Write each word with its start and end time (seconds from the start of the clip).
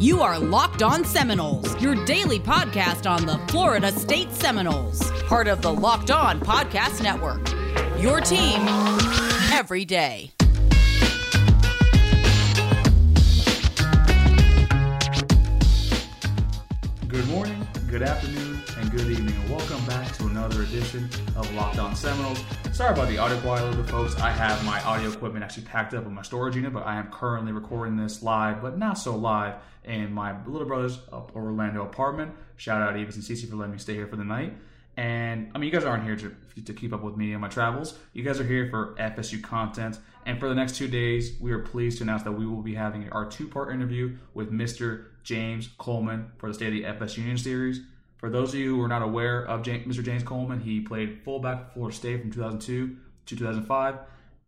You 0.00 0.22
are 0.22 0.38
Locked 0.38 0.82
On 0.82 1.04
Seminoles, 1.04 1.80
your 1.80 1.94
daily 2.04 2.38
podcast 2.40 3.08
on 3.08 3.24
the 3.26 3.38
Florida 3.50 3.92
State 3.92 4.32
Seminoles, 4.32 5.10
part 5.22 5.46
of 5.46 5.62
the 5.62 5.72
Locked 5.72 6.10
On 6.10 6.40
Podcast 6.40 7.02
Network. 7.02 7.48
Your 8.00 8.20
team 8.20 8.66
every 9.52 9.84
day. 9.84 10.32
Good 17.08 17.28
morning, 17.28 17.66
good 17.88 18.02
afternoon, 18.02 18.53
good 18.96 19.10
evening, 19.10 19.34
and 19.34 19.50
welcome 19.50 19.84
back 19.86 20.16
to 20.16 20.26
another 20.26 20.62
edition 20.62 21.10
of 21.34 21.52
Locked 21.54 21.80
On 21.80 21.96
Seminoles. 21.96 22.40
Sorry 22.72 22.92
about 22.92 23.08
the 23.08 23.18
audio 23.18 23.40
quality, 23.40 23.66
little 23.66 23.84
folks. 23.86 24.14
I 24.20 24.30
have 24.30 24.64
my 24.64 24.80
audio 24.84 25.10
equipment 25.10 25.44
actually 25.44 25.64
packed 25.64 25.94
up 25.94 26.06
in 26.06 26.14
my 26.14 26.22
storage 26.22 26.54
unit, 26.54 26.72
but 26.72 26.86
I 26.86 26.94
am 26.94 27.10
currently 27.10 27.50
recording 27.50 27.96
this 27.96 28.22
live, 28.22 28.62
but 28.62 28.78
not 28.78 28.92
so 28.96 29.16
live, 29.16 29.54
in 29.82 30.12
my 30.12 30.40
little 30.46 30.68
brother's 30.68 31.00
uh, 31.12 31.22
Orlando 31.34 31.82
apartment. 31.82 32.34
Shout 32.56 32.80
out 32.82 32.94
Evis 32.94 33.16
and 33.16 33.24
Cece 33.24 33.50
for 33.50 33.56
letting 33.56 33.72
me 33.72 33.78
stay 33.78 33.94
here 33.94 34.06
for 34.06 34.14
the 34.14 34.24
night. 34.24 34.54
And 34.96 35.50
I 35.52 35.58
mean, 35.58 35.72
you 35.72 35.76
guys 35.76 35.84
aren't 35.84 36.04
here 36.04 36.14
to, 36.14 36.62
to 36.62 36.72
keep 36.72 36.92
up 36.92 37.02
with 37.02 37.16
me 37.16 37.32
and 37.32 37.40
my 37.40 37.48
travels. 37.48 37.98
You 38.12 38.22
guys 38.22 38.38
are 38.38 38.46
here 38.46 38.70
for 38.70 38.94
FSU 38.94 39.42
content. 39.42 39.98
And 40.24 40.38
for 40.38 40.48
the 40.48 40.54
next 40.54 40.76
two 40.76 40.86
days, 40.86 41.32
we 41.40 41.50
are 41.50 41.58
pleased 41.58 41.98
to 41.98 42.04
announce 42.04 42.22
that 42.22 42.32
we 42.32 42.46
will 42.46 42.62
be 42.62 42.76
having 42.76 43.10
our 43.10 43.26
two 43.26 43.48
part 43.48 43.74
interview 43.74 44.16
with 44.34 44.52
Mr. 44.52 45.06
James 45.24 45.68
Coleman 45.78 46.30
for 46.38 46.48
the 46.48 46.54
State 46.54 46.68
of 46.68 46.98
the 46.98 47.04
FSU 47.06 47.18
Union 47.18 47.38
series. 47.38 47.80
For 48.24 48.30
those 48.30 48.54
of 48.54 48.58
you 48.58 48.74
who 48.74 48.82
are 48.82 48.88
not 48.88 49.02
aware 49.02 49.44
of 49.44 49.60
Mr. 49.60 50.02
James 50.02 50.22
Coleman, 50.22 50.58
he 50.58 50.80
played 50.80 51.20
fullback 51.24 51.66
for 51.66 51.72
Florida 51.74 51.94
State 51.94 52.22
from 52.22 52.32
2002 52.32 52.96
to 53.26 53.36
2005, 53.36 53.98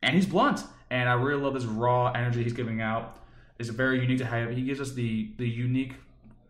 and 0.02 0.14
he's 0.14 0.24
blunt. 0.24 0.62
And 0.88 1.10
I 1.10 1.12
really 1.12 1.42
love 1.42 1.52
this 1.52 1.66
raw 1.66 2.10
energy 2.12 2.42
he's 2.42 2.54
giving 2.54 2.80
out. 2.80 3.18
It's 3.58 3.68
very 3.68 4.00
unique 4.00 4.16
to 4.20 4.24
have. 4.24 4.48
He 4.52 4.62
gives 4.62 4.80
us 4.80 4.92
the 4.92 5.30
the 5.36 5.46
unique 5.46 5.92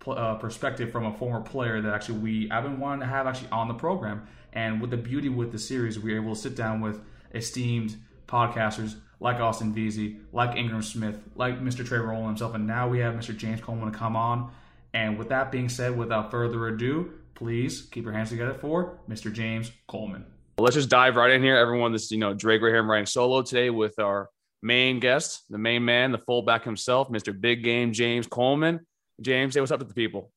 uh, 0.06 0.36
perspective 0.36 0.92
from 0.92 1.04
a 1.04 1.12
former 1.14 1.40
player 1.40 1.80
that 1.80 1.92
actually 1.92 2.18
we 2.18 2.48
I've 2.52 2.62
been 2.62 2.78
wanting 2.78 3.00
to 3.00 3.06
have 3.06 3.26
actually 3.26 3.50
on 3.50 3.66
the 3.66 3.74
program. 3.74 4.28
And 4.52 4.80
with 4.80 4.90
the 4.90 4.96
beauty 4.96 5.28
with 5.28 5.50
the 5.50 5.58
series, 5.58 5.98
we 5.98 6.12
are 6.12 6.22
able 6.22 6.36
to 6.36 6.40
sit 6.40 6.54
down 6.54 6.80
with 6.80 7.00
esteemed 7.34 7.96
podcasters 8.28 8.94
like 9.18 9.40
Austin 9.40 9.74
Veazey, 9.74 10.20
like 10.32 10.56
Ingram 10.56 10.82
Smith, 10.82 11.18
like 11.34 11.60
Mr. 11.60 11.84
Trey 11.84 11.98
Rowland 11.98 12.28
himself, 12.28 12.54
and 12.54 12.68
now 12.68 12.86
we 12.86 13.00
have 13.00 13.14
Mr. 13.14 13.36
James 13.36 13.60
Coleman 13.60 13.90
to 13.90 13.98
come 13.98 14.14
on. 14.14 14.52
And 14.96 15.18
with 15.18 15.28
that 15.28 15.52
being 15.52 15.68
said, 15.68 15.94
without 15.94 16.30
further 16.30 16.68
ado, 16.68 17.12
please 17.34 17.82
keep 17.82 18.04
your 18.04 18.14
hands 18.14 18.30
together 18.30 18.54
for 18.54 18.98
Mr. 19.06 19.30
James 19.30 19.70
Coleman. 19.86 20.24
Let's 20.56 20.74
just 20.74 20.88
dive 20.88 21.16
right 21.16 21.32
in 21.32 21.42
here. 21.42 21.54
Everyone, 21.54 21.92
this 21.92 22.10
you 22.10 22.16
know 22.16 22.32
Drake 22.32 22.62
right 22.62 22.70
here. 22.70 22.78
I'm 22.78 22.90
writing 22.90 23.04
solo 23.04 23.42
today 23.42 23.68
with 23.68 23.98
our 23.98 24.30
main 24.62 24.98
guest, 24.98 25.42
the 25.50 25.58
main 25.58 25.84
man, 25.84 26.12
the 26.12 26.18
fullback 26.18 26.64
himself, 26.64 27.10
Mr. 27.10 27.38
Big 27.38 27.62
Game 27.62 27.92
James 27.92 28.26
Coleman. 28.26 28.86
James, 29.20 29.52
say 29.52 29.60
what's 29.60 29.70
up 29.70 29.80
to 29.80 29.84
the 29.84 29.92
people. 29.92 30.32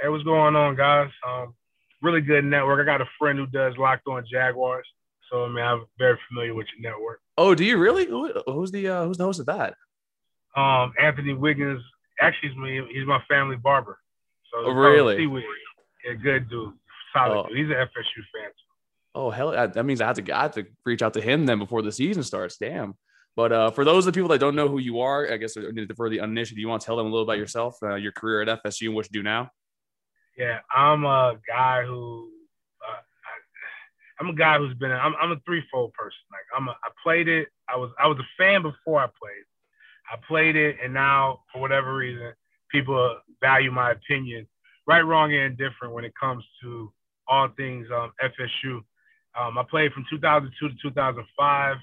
Hey, 0.00 0.08
what's 0.08 0.22
going 0.22 0.54
on, 0.54 0.76
guys? 0.76 1.10
Um, 1.26 1.54
really 2.00 2.20
good 2.20 2.44
network. 2.44 2.80
I 2.80 2.84
got 2.84 3.00
a 3.00 3.10
friend 3.18 3.36
who 3.36 3.48
does 3.48 3.76
Locked 3.76 4.06
On 4.06 4.24
Jaguars, 4.30 4.86
so 5.28 5.46
I 5.46 5.48
mean 5.48 5.64
I'm 5.64 5.84
very 5.98 6.16
familiar 6.28 6.54
with 6.54 6.68
your 6.78 6.92
network. 6.92 7.18
Oh, 7.36 7.56
do 7.56 7.64
you 7.64 7.76
really? 7.76 8.06
Who, 8.06 8.40
who's 8.46 8.70
the 8.70 8.86
uh, 8.86 9.04
who's 9.04 9.16
the 9.16 9.24
host 9.24 9.40
of 9.40 9.46
that? 9.46 9.74
Um, 10.54 10.92
Anthony 11.00 11.32
Wiggins. 11.32 11.82
Actually, 12.24 12.48
he's, 12.50 12.58
me, 12.58 12.82
he's 12.92 13.06
my 13.06 13.22
family 13.28 13.56
barber. 13.56 13.98
So 14.52 14.66
oh, 14.66 14.72
really? 14.72 15.22
Yeah, 16.04 16.14
good 16.14 16.48
dude. 16.48 16.72
Solid 17.12 17.36
oh. 17.36 17.48
dude. 17.48 17.58
He's 17.58 17.66
an 17.66 17.76
FSU 17.76 18.22
fan. 18.32 18.50
Oh 19.16 19.30
hell, 19.30 19.52
that 19.52 19.86
means 19.86 20.00
I 20.00 20.06
have 20.06 20.16
to 20.16 20.36
I 20.36 20.42
have 20.42 20.54
to 20.54 20.66
reach 20.84 21.00
out 21.00 21.14
to 21.14 21.20
him 21.20 21.46
then 21.46 21.58
before 21.58 21.82
the 21.82 21.92
season 21.92 22.24
starts. 22.24 22.56
Damn. 22.56 22.94
But 23.36 23.52
uh, 23.52 23.70
for 23.70 23.84
those 23.84 24.06
of 24.06 24.12
the 24.12 24.16
people 24.16 24.28
that 24.30 24.38
don't 24.38 24.54
know 24.54 24.68
who 24.68 24.78
you 24.78 25.00
are, 25.00 25.30
I 25.30 25.36
guess 25.36 25.56
for 25.96 26.08
the 26.08 26.20
uninitiated, 26.20 26.58
you 26.58 26.68
want 26.68 26.82
to 26.82 26.86
tell 26.86 26.96
them 26.96 27.06
a 27.06 27.10
little 27.10 27.24
about 27.24 27.38
yourself, 27.38 27.76
uh, 27.82 27.96
your 27.96 28.12
career 28.12 28.42
at 28.42 28.62
FSU, 28.62 28.86
and 28.86 28.94
what 28.94 29.06
you 29.06 29.12
do 29.12 29.22
now? 29.24 29.50
Yeah, 30.36 30.60
I'm 30.74 31.04
a 31.04 31.36
guy 31.46 31.84
who 31.84 32.30
uh, 32.82 33.00
I, 34.20 34.24
am 34.24 34.30
a 34.30 34.34
guy 34.34 34.58
who's 34.58 34.74
been. 34.74 34.92
I'm, 34.92 35.14
I'm 35.20 35.32
a 35.32 35.40
threefold 35.46 35.92
person. 35.94 36.18
Like 36.30 36.46
I'm. 36.56 36.68
A, 36.68 36.72
I 36.72 36.90
played 37.02 37.28
it. 37.28 37.48
I 37.68 37.76
was. 37.76 37.90
I 37.98 38.06
was 38.06 38.18
a 38.18 38.26
fan 38.38 38.62
before 38.62 39.00
I 39.00 39.06
played. 39.06 39.44
I 40.10 40.16
played 40.28 40.56
it, 40.56 40.76
and 40.82 40.92
now 40.92 41.40
for 41.52 41.60
whatever 41.60 41.94
reason, 41.94 42.32
people 42.70 43.18
value 43.40 43.70
my 43.70 43.92
opinion, 43.92 44.46
right, 44.86 45.02
wrong, 45.02 45.32
and 45.32 45.52
indifferent 45.52 45.94
when 45.94 46.04
it 46.04 46.12
comes 46.18 46.44
to 46.62 46.92
all 47.28 47.48
things 47.56 47.86
um, 47.94 48.12
FSU. 48.22 48.82
Um, 49.38 49.58
I 49.58 49.64
played 49.68 49.92
from 49.92 50.04
2002 50.10 50.68
to 50.68 50.74
2005. 50.82 51.76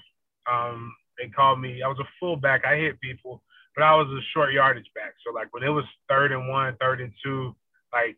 Um, 0.50 0.94
they 1.18 1.28
called 1.28 1.60
me. 1.60 1.82
I 1.82 1.88
was 1.88 1.98
a 2.00 2.08
fullback. 2.18 2.64
I 2.64 2.76
hit 2.76 3.00
people, 3.00 3.42
but 3.74 3.84
I 3.84 3.94
was 3.94 4.08
a 4.08 4.20
short 4.32 4.52
yardage 4.52 4.90
back. 4.94 5.14
So 5.26 5.32
like 5.32 5.52
when 5.52 5.62
it 5.62 5.68
was 5.68 5.84
third 6.08 6.32
and 6.32 6.48
one, 6.48 6.76
third 6.80 7.00
and 7.00 7.12
two, 7.22 7.54
like 7.92 8.16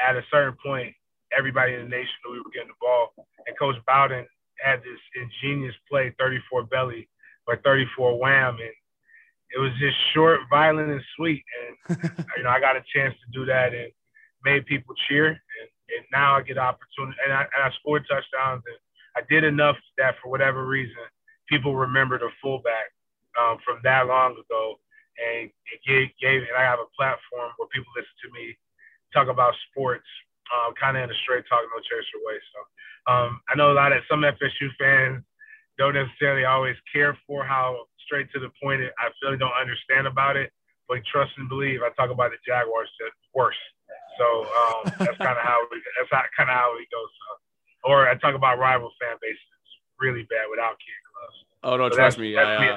at 0.00 0.16
a 0.16 0.22
certain 0.30 0.56
point, 0.64 0.94
everybody 1.36 1.74
in 1.74 1.82
the 1.82 1.88
nation 1.88 2.14
knew 2.24 2.32
we 2.32 2.38
were 2.38 2.50
getting 2.54 2.68
the 2.68 2.80
ball. 2.80 3.12
And 3.46 3.58
Coach 3.58 3.76
Bowden 3.86 4.26
had 4.62 4.80
this 4.80 5.00
ingenious 5.14 5.74
play, 5.90 6.14
34 6.18 6.64
belly 6.64 7.08
or 7.46 7.56
34 7.64 8.18
wham, 8.18 8.58
and 8.60 8.72
it 9.54 9.58
was 9.58 9.72
just 9.80 9.96
short, 10.12 10.40
violent, 10.50 10.90
and 10.90 11.02
sweet. 11.16 11.42
And 11.88 11.98
you 12.36 12.42
know, 12.42 12.50
I 12.50 12.60
got 12.60 12.76
a 12.76 12.84
chance 12.94 13.14
to 13.14 13.28
do 13.32 13.46
that 13.46 13.72
and 13.72 13.90
made 14.44 14.66
people 14.66 14.94
cheer. 15.08 15.28
And, 15.28 15.68
and 15.96 16.04
now 16.12 16.36
I 16.36 16.42
get 16.42 16.58
opportunity, 16.58 17.16
and 17.24 17.32
I, 17.32 17.42
and 17.42 17.62
I 17.64 17.70
scored 17.80 18.04
touchdowns. 18.08 18.62
And 18.66 18.78
I 19.16 19.20
did 19.28 19.44
enough 19.44 19.76
that 19.96 20.16
for 20.22 20.28
whatever 20.30 20.66
reason, 20.66 21.00
people 21.48 21.74
remember 21.74 22.18
the 22.18 22.28
fullback 22.42 22.92
um, 23.40 23.56
from 23.64 23.80
that 23.84 24.06
long 24.06 24.32
ago, 24.32 24.76
and 25.16 25.48
it 25.48 25.80
gave, 25.86 26.12
gave 26.20 26.42
and 26.42 26.56
I 26.56 26.62
have 26.62 26.78
a 26.78 26.90
platform 26.92 27.50
where 27.56 27.72
people 27.72 27.90
listen 27.96 28.14
to 28.28 28.30
me 28.36 28.56
talk 29.12 29.28
about 29.28 29.54
sports, 29.70 30.06
um, 30.52 30.74
kind 30.76 30.96
of 30.96 31.04
in 31.04 31.10
a 31.10 31.18
straight 31.24 31.48
talk, 31.48 31.64
no 31.64 31.80
chaser 31.80 32.20
way. 32.28 32.36
So 32.52 32.58
um, 33.08 33.40
I 33.48 33.56
know 33.56 33.72
a 33.72 33.78
lot 33.78 33.96
of 33.96 34.04
some 34.04 34.20
FSU 34.20 34.68
fans 34.78 35.24
don't 35.78 35.94
necessarily 35.94 36.44
always 36.44 36.76
care 36.92 37.16
for 37.26 37.44
how 37.44 37.86
straight 38.04 38.30
to 38.34 38.40
the 38.40 38.50
point 38.62 38.82
I 38.98 39.08
really 39.22 39.38
don't 39.38 39.54
understand 39.54 40.06
about 40.06 40.36
it, 40.36 40.50
but 40.88 40.98
trust 41.10 41.32
and 41.38 41.48
believe. 41.48 41.80
I 41.82 41.90
talk 41.94 42.10
about 42.10 42.30
the 42.30 42.38
Jaguars 42.46 42.90
just 43.00 43.14
worse. 43.34 43.58
So 44.18 44.42
um, 44.42 44.82
that's 44.98 45.18
kind 45.18 45.38
of 45.38 45.44
how 45.44 45.62
we 45.70 45.80
that's 45.98 46.10
kind 46.36 46.50
of 46.50 46.56
how 46.56 46.74
we 46.74 46.86
go. 46.90 47.00
So, 47.00 47.90
or 47.90 48.08
I 48.08 48.14
talk 48.16 48.34
about 48.34 48.58
rival 48.58 48.90
fan 49.00 49.16
bases 49.22 49.38
really 50.00 50.22
bad 50.28 50.46
without 50.50 50.76
kids. 50.82 51.08
Oh 51.62 51.76
no, 51.76 51.88
so 51.90 51.96
trust 51.96 52.18
me. 52.18 52.36
I, 52.36 52.56
uh, 52.56 52.76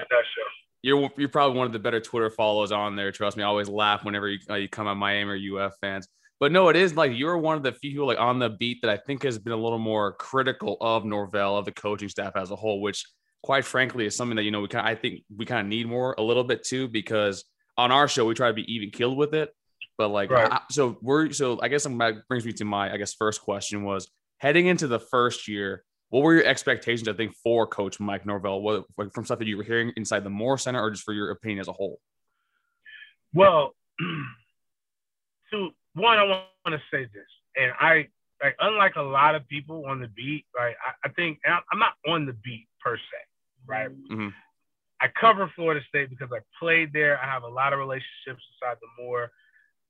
you're 0.81 1.09
you're 1.15 1.29
probably 1.29 1.57
one 1.57 1.67
of 1.67 1.73
the 1.73 1.79
better 1.79 1.99
Twitter 1.99 2.29
follows 2.29 2.71
on 2.71 2.95
there. 2.95 3.11
Trust 3.11 3.37
me, 3.37 3.43
I 3.43 3.47
always 3.47 3.69
laugh 3.69 4.03
whenever 4.03 4.29
you, 4.29 4.39
uh, 4.49 4.55
you 4.55 4.67
come 4.67 4.87
on 4.87 4.97
Miami 4.97 5.31
or 5.31 5.65
UF 5.65 5.73
fans. 5.79 6.07
But 6.41 6.51
no, 6.51 6.69
it 6.69 6.75
is 6.75 6.95
like 6.95 7.11
you're 7.13 7.37
one 7.37 7.55
of 7.55 7.61
the 7.61 7.71
few 7.71 7.91
people 7.91 8.07
like 8.07 8.19
on 8.19 8.39
the 8.39 8.49
beat 8.49 8.81
that 8.81 8.89
I 8.89 8.97
think 8.97 9.21
has 9.21 9.37
been 9.37 9.53
a 9.53 9.57
little 9.57 9.77
more 9.77 10.13
critical 10.13 10.75
of 10.81 11.05
Norvell 11.05 11.55
of 11.55 11.65
the 11.65 11.71
coaching 11.71 12.09
staff 12.09 12.33
as 12.35 12.49
a 12.49 12.55
whole, 12.55 12.81
which 12.81 13.05
quite 13.43 13.63
frankly 13.63 14.07
is 14.07 14.15
something 14.15 14.35
that 14.35 14.43
you 14.43 14.49
know 14.49 14.61
we 14.61 14.67
kind 14.67 14.85
I 14.85 14.95
think 14.95 15.21
we 15.37 15.45
kind 15.45 15.61
of 15.61 15.67
need 15.67 15.87
more 15.87 16.15
a 16.17 16.23
little 16.23 16.43
bit 16.43 16.63
too 16.63 16.87
because 16.87 17.45
on 17.77 17.91
our 17.91 18.07
show 18.07 18.25
we 18.25 18.33
try 18.33 18.47
to 18.47 18.55
be 18.55 18.73
even 18.73 18.89
killed 18.89 19.17
with 19.17 19.35
it. 19.35 19.53
But 19.99 20.07
like 20.07 20.31
right. 20.31 20.51
I, 20.51 20.61
so 20.71 20.97
we're 21.03 21.31
so 21.31 21.59
I 21.61 21.67
guess 21.67 21.83
that 21.83 22.23
brings 22.27 22.43
me 22.43 22.53
to 22.53 22.65
my 22.65 22.91
I 22.91 22.97
guess 22.97 23.13
first 23.13 23.41
question 23.41 23.83
was 23.83 24.09
heading 24.39 24.65
into 24.65 24.87
the 24.87 24.99
first 24.99 25.47
year 25.47 25.83
what 26.09 26.23
were 26.23 26.33
your 26.33 26.45
expectations, 26.45 27.07
I 27.07 27.13
think, 27.13 27.33
for 27.41 27.65
Coach 27.65 28.01
Mike 28.01 28.25
Norvell, 28.25 28.61
what, 28.61 28.83
from 29.13 29.23
stuff 29.23 29.39
that 29.39 29.47
you 29.47 29.55
were 29.55 29.63
hearing 29.63 29.93
inside 29.95 30.25
the 30.25 30.29
Moore 30.29 30.57
Center 30.57 30.81
or 30.81 30.91
just 30.91 31.03
for 31.03 31.13
your 31.13 31.31
opinion 31.31 31.61
as 31.61 31.69
a 31.69 31.71
whole? 31.71 32.01
Well, 33.33 33.73
to 35.53 35.69
one, 35.93 36.17
I 36.17 36.23
want 36.23 36.47
to 36.67 36.81
say 36.91 37.05
this, 37.13 37.27
and 37.55 37.71
I 37.79 38.07
like 38.43 38.55
unlike 38.59 38.95
a 38.95 39.01
lot 39.01 39.35
of 39.35 39.47
people 39.47 39.85
on 39.85 39.99
the 39.99 40.07
beat, 40.07 40.45
right? 40.55 40.75
I, 40.85 41.07
I 41.07 41.11
think 41.13 41.39
I'm 41.45 41.79
not 41.79 41.93
on 42.07 42.25
the 42.25 42.33
beat 42.33 42.67
per 42.83 42.97
se, 42.97 43.01
right? 43.67 43.89
Mm-hmm. 43.89 44.29
I 45.01 45.07
cover 45.19 45.51
Florida 45.55 45.81
State 45.89 46.09
because 46.09 46.29
I 46.31 46.39
played 46.59 46.93
there. 46.93 47.19
I 47.19 47.25
have 47.25 47.43
a 47.43 47.47
lot 47.47 47.73
of 47.73 47.79
relationships 47.79 48.07
inside 48.27 48.77
the 48.81 49.03
Moore, 49.03 49.31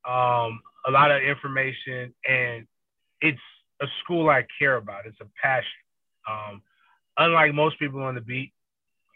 um, 0.07 0.61
a 0.87 0.91
lot 0.91 1.11
of 1.11 1.21
information, 1.21 2.13
and 2.27 2.65
it's 3.19 3.39
a 3.81 3.87
school 4.03 4.29
I 4.29 4.45
care 4.57 4.77
about. 4.77 5.05
It's 5.05 5.19
a 5.21 5.27
passion. 5.41 5.67
Um, 6.29 6.61
unlike 7.17 7.53
most 7.53 7.77
people 7.77 8.01
on 8.03 8.15
the 8.15 8.21
beat, 8.21 8.53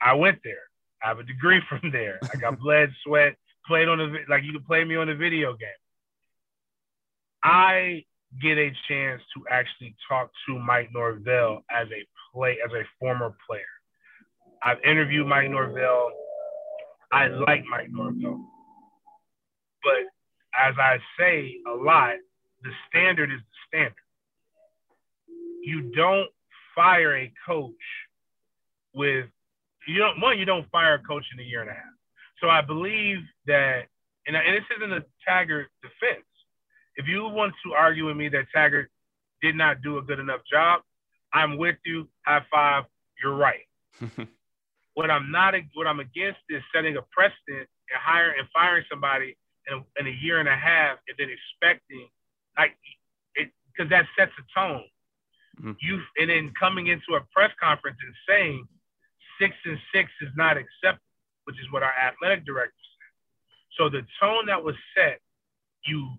I 0.01 0.13
went 0.13 0.39
there. 0.43 0.63
I 1.03 1.09
have 1.09 1.19
a 1.19 1.23
degree 1.23 1.61
from 1.69 1.91
there. 1.91 2.19
I 2.33 2.37
got 2.37 2.59
blood, 2.59 2.89
sweat, 3.05 3.35
played 3.65 3.87
on 3.87 3.97
the 3.97 4.17
like 4.29 4.43
you 4.43 4.51
can 4.51 4.63
play 4.63 4.83
me 4.83 4.95
on 4.95 5.09
a 5.09 5.15
video 5.15 5.53
game. 5.53 5.69
I 7.45 8.03
get 8.41 8.57
a 8.57 8.71
chance 8.87 9.21
to 9.35 9.43
actually 9.51 9.95
talk 10.09 10.31
to 10.47 10.57
Mike 10.57 10.89
Norvell 10.91 11.63
as 11.69 11.87
a 11.89 12.03
play 12.33 12.57
as 12.65 12.71
a 12.73 12.81
former 12.99 13.35
player. 13.47 13.61
I've 14.63 14.83
interviewed 14.83 15.27
Mike 15.27 15.51
Norvell. 15.51 16.11
I 17.11 17.27
like 17.27 17.63
Mike 17.69 17.89
Norvell. 17.91 18.43
But 19.83 20.09
as 20.59 20.73
I 20.79 20.97
say 21.19 21.57
a 21.67 21.75
lot, 21.75 22.15
the 22.63 22.71
standard 22.89 23.31
is 23.31 23.39
the 23.39 23.67
standard. 23.67 23.93
You 25.63 25.91
don't 25.95 26.29
fire 26.73 27.15
a 27.15 27.31
coach 27.45 27.71
with 28.95 29.25
you 29.87 29.99
don't 29.99 30.19
one 30.19 30.39
you 30.39 30.45
don't 30.45 30.69
fire 30.71 30.95
a 30.95 30.99
coach 30.99 31.25
in 31.31 31.39
a 31.39 31.47
year 31.47 31.61
and 31.61 31.69
a 31.69 31.73
half. 31.73 31.83
So 32.41 32.49
I 32.49 32.61
believe 32.61 33.17
that 33.45 33.83
and, 34.25 34.35
and 34.35 34.57
this 34.57 34.63
isn't 34.77 34.93
a 34.93 35.05
Taggart 35.27 35.67
defense. 35.83 36.25
If 36.95 37.07
you 37.07 37.27
want 37.27 37.53
to 37.65 37.73
argue 37.73 38.07
with 38.07 38.17
me 38.17 38.29
that 38.29 38.45
Taggart 38.53 38.89
did 39.41 39.55
not 39.55 39.81
do 39.81 39.97
a 39.97 40.01
good 40.01 40.19
enough 40.19 40.41
job, 40.51 40.81
I'm 41.33 41.57
with 41.57 41.75
you. 41.85 42.07
High 42.25 42.45
five. 42.51 42.85
You're 43.21 43.35
right. 43.35 43.67
what 44.93 45.11
I'm 45.11 45.31
not, 45.31 45.53
what 45.73 45.87
I'm 45.87 45.99
against 45.99 46.39
is 46.49 46.61
setting 46.73 46.97
a 46.97 47.01
precedent 47.11 47.67
and 47.91 47.99
hiring 48.01 48.39
and 48.39 48.47
firing 48.53 48.83
somebody 48.89 49.37
in, 49.69 49.83
in 49.99 50.07
a 50.07 50.17
year 50.21 50.39
and 50.39 50.49
a 50.49 50.55
half, 50.55 50.97
and 51.07 51.15
then 51.17 51.27
expecting 51.29 52.07
like 52.57 52.75
it 53.35 53.49
because 53.67 53.89
that 53.89 54.05
sets 54.17 54.31
a 54.39 54.59
tone. 54.59 54.83
Mm-hmm. 55.59 55.71
You 55.79 55.99
and 56.17 56.29
then 56.29 56.53
coming 56.59 56.87
into 56.87 57.15
a 57.15 57.21
press 57.33 57.51
conference 57.61 57.97
and 58.03 58.13
saying 58.27 58.67
six 59.39 59.55
and 59.65 59.77
six 59.93 60.11
is 60.21 60.29
not 60.35 60.57
acceptable, 60.57 61.03
which 61.45 61.59
is 61.59 61.67
what 61.71 61.83
our 61.83 61.93
athletic 61.93 62.45
director 62.45 62.71
said. 62.71 63.13
So 63.77 63.89
the 63.89 64.05
tone 64.19 64.47
that 64.47 64.63
was 64.63 64.75
set, 64.95 65.19
you 65.85 66.15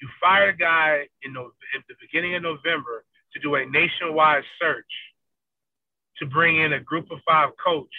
you 0.00 0.08
fire 0.20 0.50
a 0.50 0.56
guy 0.56 1.06
in 1.22 1.32
the, 1.32 1.40
at 1.74 1.82
the 1.88 1.94
beginning 2.00 2.34
of 2.34 2.42
November 2.42 3.04
to 3.32 3.40
do 3.40 3.54
a 3.54 3.64
nationwide 3.66 4.44
search 4.60 4.92
to 6.18 6.26
bring 6.26 6.60
in 6.60 6.72
a 6.72 6.80
group 6.80 7.10
of 7.10 7.18
five 7.26 7.50
coach 7.62 7.94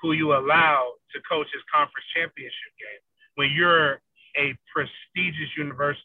who 0.00 0.12
you 0.12 0.34
allow 0.34 0.92
to 1.12 1.20
coach 1.28 1.46
his 1.52 1.62
conference 1.72 2.06
championship 2.14 2.72
game 2.78 3.02
when 3.36 3.50
you're 3.54 4.00
a 4.36 4.54
prestigious 4.72 5.50
university, 5.56 6.02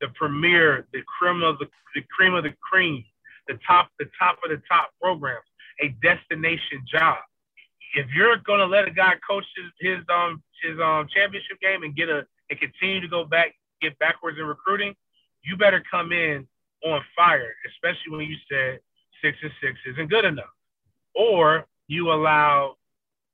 the 0.00 0.08
premier, 0.14 0.86
the 0.92 1.00
cream 1.18 1.42
of 1.42 1.58
the, 1.58 1.66
the 1.94 2.02
cream 2.14 2.34
of 2.34 2.44
the 2.44 2.54
cream, 2.60 3.04
the 3.48 3.58
top, 3.66 3.88
the 3.98 4.06
top 4.18 4.38
of 4.44 4.50
the 4.50 4.62
top 4.68 4.90
programs, 5.00 5.44
a 5.80 5.88
destination 6.02 6.84
job. 6.90 7.18
If 7.94 8.06
you're 8.14 8.36
gonna 8.46 8.66
let 8.66 8.86
a 8.86 8.92
guy 8.92 9.14
coach 9.28 9.44
his, 9.56 9.66
his 9.80 10.04
um 10.14 10.42
his 10.62 10.78
um 10.78 11.08
championship 11.12 11.58
game 11.60 11.82
and 11.82 11.96
get 11.96 12.08
a 12.08 12.24
and 12.48 12.58
continue 12.60 13.00
to 13.00 13.08
go 13.08 13.24
back 13.24 13.54
get 13.80 13.98
backwards 13.98 14.38
in 14.38 14.44
recruiting, 14.44 14.94
you 15.42 15.56
better 15.56 15.82
come 15.90 16.12
in 16.12 16.46
on 16.84 17.00
fire, 17.16 17.54
especially 17.68 18.10
when 18.10 18.20
you 18.26 18.36
said 18.50 18.80
six 19.22 19.36
and 19.42 19.52
six 19.62 19.78
isn't 19.86 20.10
good 20.10 20.24
enough, 20.24 20.52
or 21.14 21.66
you 21.88 22.12
allow 22.12 22.76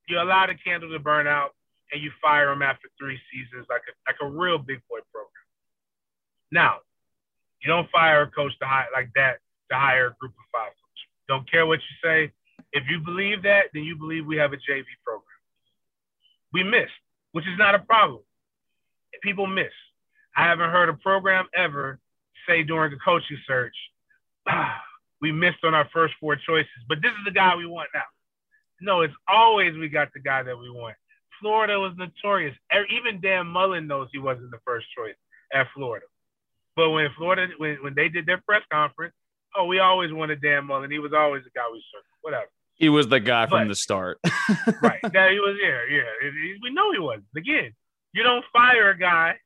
you 0.08 0.20
allow 0.20 0.46
the 0.46 0.54
candle 0.54 0.90
to 0.90 0.98
burn 0.98 1.26
out 1.26 1.50
and 1.92 2.02
you 2.02 2.10
fire 2.22 2.48
them 2.48 2.62
after 2.62 2.88
three 2.98 3.18
seasons 3.32 3.66
like 3.68 3.82
a 3.88 3.92
like 4.10 4.16
a 4.22 4.26
real 4.26 4.58
big 4.58 4.80
boy 4.88 4.98
program. 5.12 5.30
Now, 6.50 6.78
you 7.62 7.68
don't 7.68 7.90
fire 7.90 8.22
a 8.22 8.30
coach 8.30 8.52
to 8.60 8.66
hire 8.66 8.86
like 8.92 9.10
that 9.14 9.38
to 9.70 9.76
hire 9.76 10.08
a 10.08 10.14
group 10.20 10.32
of 10.32 10.46
five 10.52 10.70
coaches. 10.70 11.10
Don't 11.28 11.50
care 11.50 11.66
what 11.66 11.80
you 11.80 11.96
say. 12.02 12.32
If 12.72 12.84
you 12.88 13.00
believe 13.00 13.42
that, 13.42 13.66
then 13.74 13.84
you 13.84 13.96
believe 13.96 14.26
we 14.26 14.36
have 14.36 14.52
a 14.52 14.56
JV 14.56 14.84
program. 15.04 15.22
We 16.52 16.62
missed, 16.62 16.92
which 17.32 17.46
is 17.46 17.58
not 17.58 17.74
a 17.74 17.80
problem. 17.80 18.22
People 19.22 19.46
miss. 19.46 19.72
I 20.36 20.44
haven't 20.44 20.70
heard 20.70 20.88
a 20.88 20.94
program 20.94 21.46
ever 21.54 21.98
say 22.46 22.62
during 22.62 22.92
a 22.92 22.96
coaching 22.98 23.38
search, 23.46 23.74
ah, 24.48 24.80
we 25.20 25.32
missed 25.32 25.64
on 25.64 25.74
our 25.74 25.88
first 25.92 26.14
four 26.20 26.36
choices, 26.36 26.70
but 26.88 26.98
this 27.00 27.10
is 27.10 27.24
the 27.24 27.30
guy 27.30 27.56
we 27.56 27.66
want 27.66 27.88
now. 27.94 28.02
No, 28.80 29.00
it's 29.00 29.14
always 29.26 29.74
we 29.76 29.88
got 29.88 30.12
the 30.12 30.20
guy 30.20 30.42
that 30.42 30.56
we 30.56 30.70
want. 30.70 30.94
Florida 31.40 31.80
was 31.80 31.92
notorious. 31.96 32.54
Even 32.90 33.20
Dan 33.20 33.46
Mullen 33.46 33.86
knows 33.86 34.08
he 34.12 34.18
wasn't 34.18 34.50
the 34.50 34.60
first 34.66 34.86
choice 34.96 35.14
at 35.54 35.66
Florida. 35.74 36.04
But 36.76 36.90
when 36.90 37.08
Florida, 37.16 37.48
when, 37.56 37.76
when 37.82 37.94
they 37.94 38.10
did 38.10 38.26
their 38.26 38.42
press 38.46 38.62
conference, 38.70 39.14
oh, 39.56 39.64
we 39.64 39.78
always 39.78 40.12
wanted 40.12 40.42
Dan 40.42 40.66
Mullen. 40.66 40.90
He 40.90 40.98
was 40.98 41.12
always 41.14 41.44
the 41.44 41.50
guy 41.54 41.64
we 41.72 41.82
circled. 41.90 42.04
Whatever. 42.20 42.50
He 42.74 42.90
was 42.90 43.08
the 43.08 43.20
guy 43.20 43.46
but, 43.46 43.60
from 43.60 43.68
the 43.68 43.74
start. 43.74 44.18
right. 44.82 45.00
That 45.12 45.30
he 45.32 45.40
was 45.40 45.56
there. 45.62 45.88
Yeah. 45.88 46.02
It, 46.22 46.58
we 46.62 46.70
know 46.70 46.92
he 46.92 46.98
was. 46.98 47.20
Again, 47.34 47.72
you 48.12 48.22
don't 48.22 48.44
fire 48.52 48.90
a 48.90 48.98
guy 48.98 49.36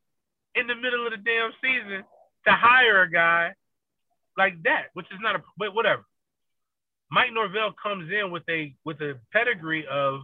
in 0.55 0.67
the 0.67 0.75
middle 0.75 1.07
of 1.07 1.13
the 1.13 1.19
damn 1.19 1.53
season 1.63 2.05
to 2.47 2.53
hire 2.53 3.03
a 3.03 3.11
guy 3.11 3.53
like 4.37 4.63
that, 4.65 4.87
which 4.95 5.07
is 5.07 5.19
not 5.21 5.37
a 5.37 5.43
but 5.59 5.75
whatever. 5.75 6.05
Mike 7.11 7.33
Norvell 7.33 7.75
comes 7.83 8.11
in 8.13 8.31
with 8.31 8.45
a 8.49 8.75
with 8.85 9.01
a 9.01 9.15
pedigree 9.33 9.87
of 9.87 10.21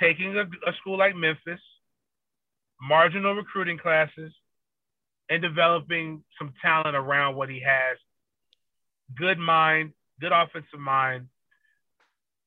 taking 0.00 0.36
a, 0.36 0.42
a 0.42 0.72
school 0.80 0.98
like 0.98 1.14
Memphis, 1.14 1.60
marginal 2.80 3.34
recruiting 3.34 3.78
classes, 3.78 4.32
and 5.28 5.42
developing 5.42 6.22
some 6.38 6.54
talent 6.62 6.96
around 6.96 7.36
what 7.36 7.48
he 7.48 7.60
has. 7.60 7.98
Good 9.16 9.38
mind, 9.38 9.92
good 10.20 10.32
offensive 10.32 10.80
mind. 10.80 11.26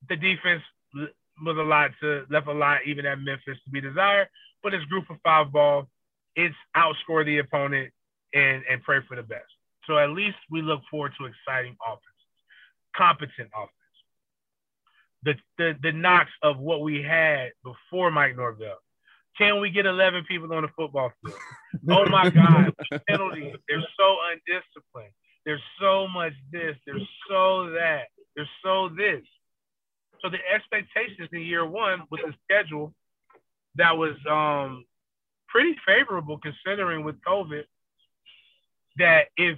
The 0.10 0.16
defense 0.16 0.64
was 0.94 1.58
a 1.58 1.62
lot 1.62 1.92
to 2.02 2.26
left 2.30 2.48
a 2.48 2.52
lot 2.52 2.82
even 2.86 3.06
at 3.06 3.20
Memphis 3.20 3.58
to 3.64 3.72
be 3.72 3.82
desired, 3.82 4.28
but 4.64 4.74
it's 4.74 4.86
group 4.86 5.10
of 5.10 5.18
five 5.24 5.52
ball. 5.52 5.88
It's 6.36 6.56
outscore 6.76 7.26
the 7.26 7.40
opponent 7.40 7.92
and 8.34 8.64
and 8.70 8.82
pray 8.84 9.00
for 9.08 9.16
the 9.16 9.24
best. 9.24 9.52
So 9.88 9.98
at 9.98 10.12
least 10.12 10.38
we 10.50 10.62
look 10.62 10.82
forward 10.90 11.14
to 11.20 11.26
exciting 11.26 11.76
offenses, 11.86 12.06
competent 12.96 13.50
offense 13.56 13.72
the, 15.24 15.36
the 15.58 15.76
the 15.82 15.92
knocks 15.92 16.32
of 16.42 16.60
what 16.60 16.82
we 16.82 17.02
had 17.02 17.52
before 17.64 18.12
Mike 18.12 18.36
Norvell. 18.36 18.78
Can 19.38 19.62
we 19.62 19.70
get 19.70 19.86
11 19.86 20.26
people 20.28 20.52
on 20.54 20.64
the 20.64 20.70
football 20.76 21.12
field? 21.24 21.38
Oh 21.90 22.06
my 22.10 22.30
God, 22.30 22.74
penalties. 23.08 23.56
They're 23.68 23.84
so 23.98 24.18
undisciplined. 24.32 25.14
There's 25.46 25.62
so 25.80 26.08
much 26.08 26.34
this. 26.52 26.76
There's 26.86 27.08
so 27.30 27.72
that. 27.72 28.06
There's 28.36 28.50
so 28.64 28.90
this. 28.90 29.22
So 30.22 30.30
the 30.30 30.38
expectations 30.54 31.30
in 31.32 31.42
year 31.42 31.66
one 31.66 32.04
with 32.12 32.22
the 32.22 32.34
schedule 32.44 32.94
that 33.76 33.98
was 33.98 34.16
um, 34.30 34.86
pretty 35.52 35.76
favorable 35.86 36.40
considering 36.40 37.04
with 37.04 37.16
COVID 37.22 37.64
that 38.98 39.28
if 39.38 39.58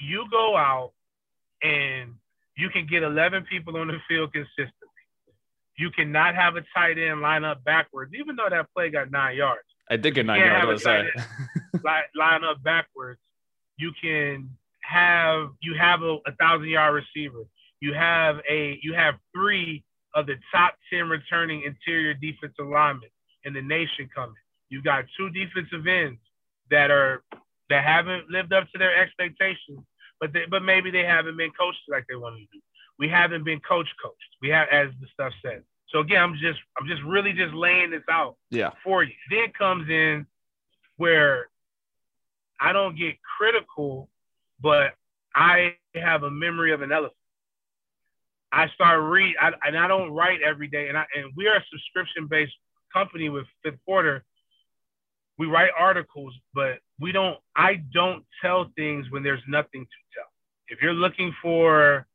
you 0.00 0.26
go 0.30 0.56
out 0.56 0.92
and 1.62 2.14
you 2.56 2.68
can 2.70 2.86
get 2.86 3.02
11 3.02 3.44
people 3.44 3.76
on 3.76 3.88
the 3.88 3.98
field 4.08 4.32
consistently. 4.32 4.72
You 5.76 5.90
cannot 5.90 6.34
have 6.34 6.56
a 6.56 6.62
tight 6.74 6.98
end 6.98 7.20
line 7.20 7.44
up 7.44 7.62
backwards, 7.64 8.12
even 8.18 8.34
though 8.34 8.48
that 8.50 8.66
play 8.74 8.90
got 8.90 9.10
nine 9.10 9.36
yards. 9.36 9.62
I 9.88 9.96
did 9.96 10.14
get 10.14 10.26
nine 10.26 10.40
yards. 10.40 10.84
line, 11.84 12.02
line 12.16 12.44
up 12.44 12.62
backwards. 12.62 13.20
You 13.76 13.92
can 14.00 14.50
have 14.82 15.50
you 15.62 15.76
have 15.78 16.02
a, 16.02 16.18
a 16.26 16.32
thousand 16.38 16.68
yard 16.68 16.94
receiver. 16.94 17.44
You 17.80 17.94
have 17.94 18.40
a 18.50 18.78
you 18.82 18.94
have 18.94 19.14
three 19.32 19.84
of 20.14 20.26
the 20.26 20.34
top 20.52 20.74
ten 20.90 21.08
returning 21.08 21.62
interior 21.62 22.12
defensive 22.14 22.66
linemen 22.66 23.08
in 23.44 23.52
the 23.52 23.62
nation 23.62 24.10
coming. 24.12 24.34
You've 24.70 24.84
got 24.84 25.04
two 25.16 25.30
defensive 25.30 25.86
ends 25.86 26.20
that 26.70 26.90
are 26.90 27.22
that 27.70 27.84
haven't 27.84 28.30
lived 28.30 28.52
up 28.52 28.70
to 28.72 28.78
their 28.78 28.96
expectations 28.96 29.84
but 30.20 30.32
they, 30.32 30.44
but 30.50 30.62
maybe 30.62 30.90
they 30.90 31.04
haven't 31.04 31.36
been 31.36 31.50
coached 31.58 31.80
like 31.88 32.06
they 32.08 32.16
wanted 32.16 32.38
to 32.38 32.46
do. 32.52 32.60
We 32.98 33.08
haven't 33.08 33.44
been 33.44 33.60
coach 33.60 33.88
coached. 34.02 34.16
We 34.42 34.48
have, 34.48 34.68
as 34.72 34.88
the 35.00 35.06
stuff 35.12 35.32
says. 35.44 35.62
So 35.90 36.00
again, 36.00 36.22
I'm 36.22 36.34
just 36.34 36.58
I'm 36.78 36.86
just 36.86 37.02
really 37.02 37.32
just 37.32 37.54
laying 37.54 37.90
this 37.90 38.02
out 38.10 38.36
yeah. 38.50 38.72
for 38.84 39.02
you. 39.02 39.12
Then 39.30 39.52
comes 39.56 39.88
in 39.88 40.26
where 40.96 41.48
I 42.60 42.72
don't 42.72 42.98
get 42.98 43.16
critical, 43.38 44.08
but 44.60 44.94
I 45.34 45.76
have 45.94 46.24
a 46.24 46.30
memory 46.30 46.72
of 46.72 46.82
an 46.82 46.92
elephant. 46.92 47.14
I 48.50 48.68
start 48.74 49.00
read 49.02 49.34
I, 49.40 49.52
and 49.66 49.78
I 49.78 49.88
don't 49.88 50.10
write 50.10 50.40
every 50.42 50.68
day, 50.68 50.88
and 50.88 50.98
I 50.98 51.06
and 51.14 51.32
we 51.36 51.46
are 51.46 51.56
a 51.56 51.64
subscription 51.70 52.26
based 52.26 52.54
company 52.92 53.28
with 53.28 53.46
Fifth 53.62 53.78
Quarter. 53.86 54.24
We 55.38 55.46
write 55.46 55.70
articles, 55.78 56.34
but 56.54 56.78
we 57.00 57.12
don't 57.12 57.38
I 57.54 57.82
don't 57.92 58.24
tell 58.42 58.70
things 58.76 59.06
when 59.10 59.22
there's 59.22 59.42
nothing 59.48 59.84
to 59.84 59.98
tell. 60.14 60.28
If 60.68 60.82
you're 60.82 60.92
looking 60.92 61.34
for 61.40 62.06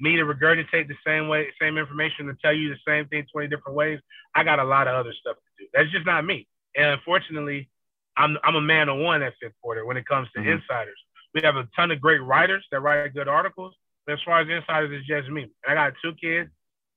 me 0.00 0.16
to 0.16 0.22
regurgitate 0.22 0.88
the 0.88 0.96
same 1.06 1.28
way, 1.28 1.48
same 1.60 1.78
information 1.78 2.26
to 2.26 2.34
tell 2.42 2.52
you 2.52 2.68
the 2.68 2.80
same 2.86 3.06
thing 3.08 3.24
20 3.32 3.48
different 3.48 3.76
ways, 3.76 4.00
I 4.34 4.44
got 4.44 4.58
a 4.58 4.64
lot 4.64 4.88
of 4.88 4.94
other 4.94 5.12
stuff 5.12 5.36
to 5.36 5.64
do. 5.64 5.68
That's 5.72 5.90
just 5.90 6.06
not 6.06 6.24
me. 6.24 6.46
And 6.76 6.86
unfortunately, 6.86 7.68
I'm 8.16 8.36
I'm 8.44 8.56
a 8.56 8.60
man 8.60 8.88
of 8.88 8.98
one 8.98 9.22
at 9.22 9.34
Fifth 9.40 9.54
Quarter 9.62 9.86
when 9.86 9.96
it 9.96 10.06
comes 10.06 10.28
to 10.34 10.40
mm-hmm. 10.40 10.50
insiders. 10.50 10.98
We 11.34 11.40
have 11.44 11.56
a 11.56 11.68
ton 11.74 11.90
of 11.90 12.00
great 12.00 12.22
writers 12.22 12.64
that 12.70 12.80
write 12.80 13.14
good 13.14 13.28
articles, 13.28 13.74
but 14.06 14.14
as 14.14 14.18
far 14.24 14.40
as 14.40 14.48
insiders, 14.48 14.90
it's 14.92 15.06
just 15.06 15.30
me. 15.30 15.42
And 15.66 15.78
I 15.78 15.88
got 15.88 15.94
two 16.02 16.12
kids, 16.20 16.50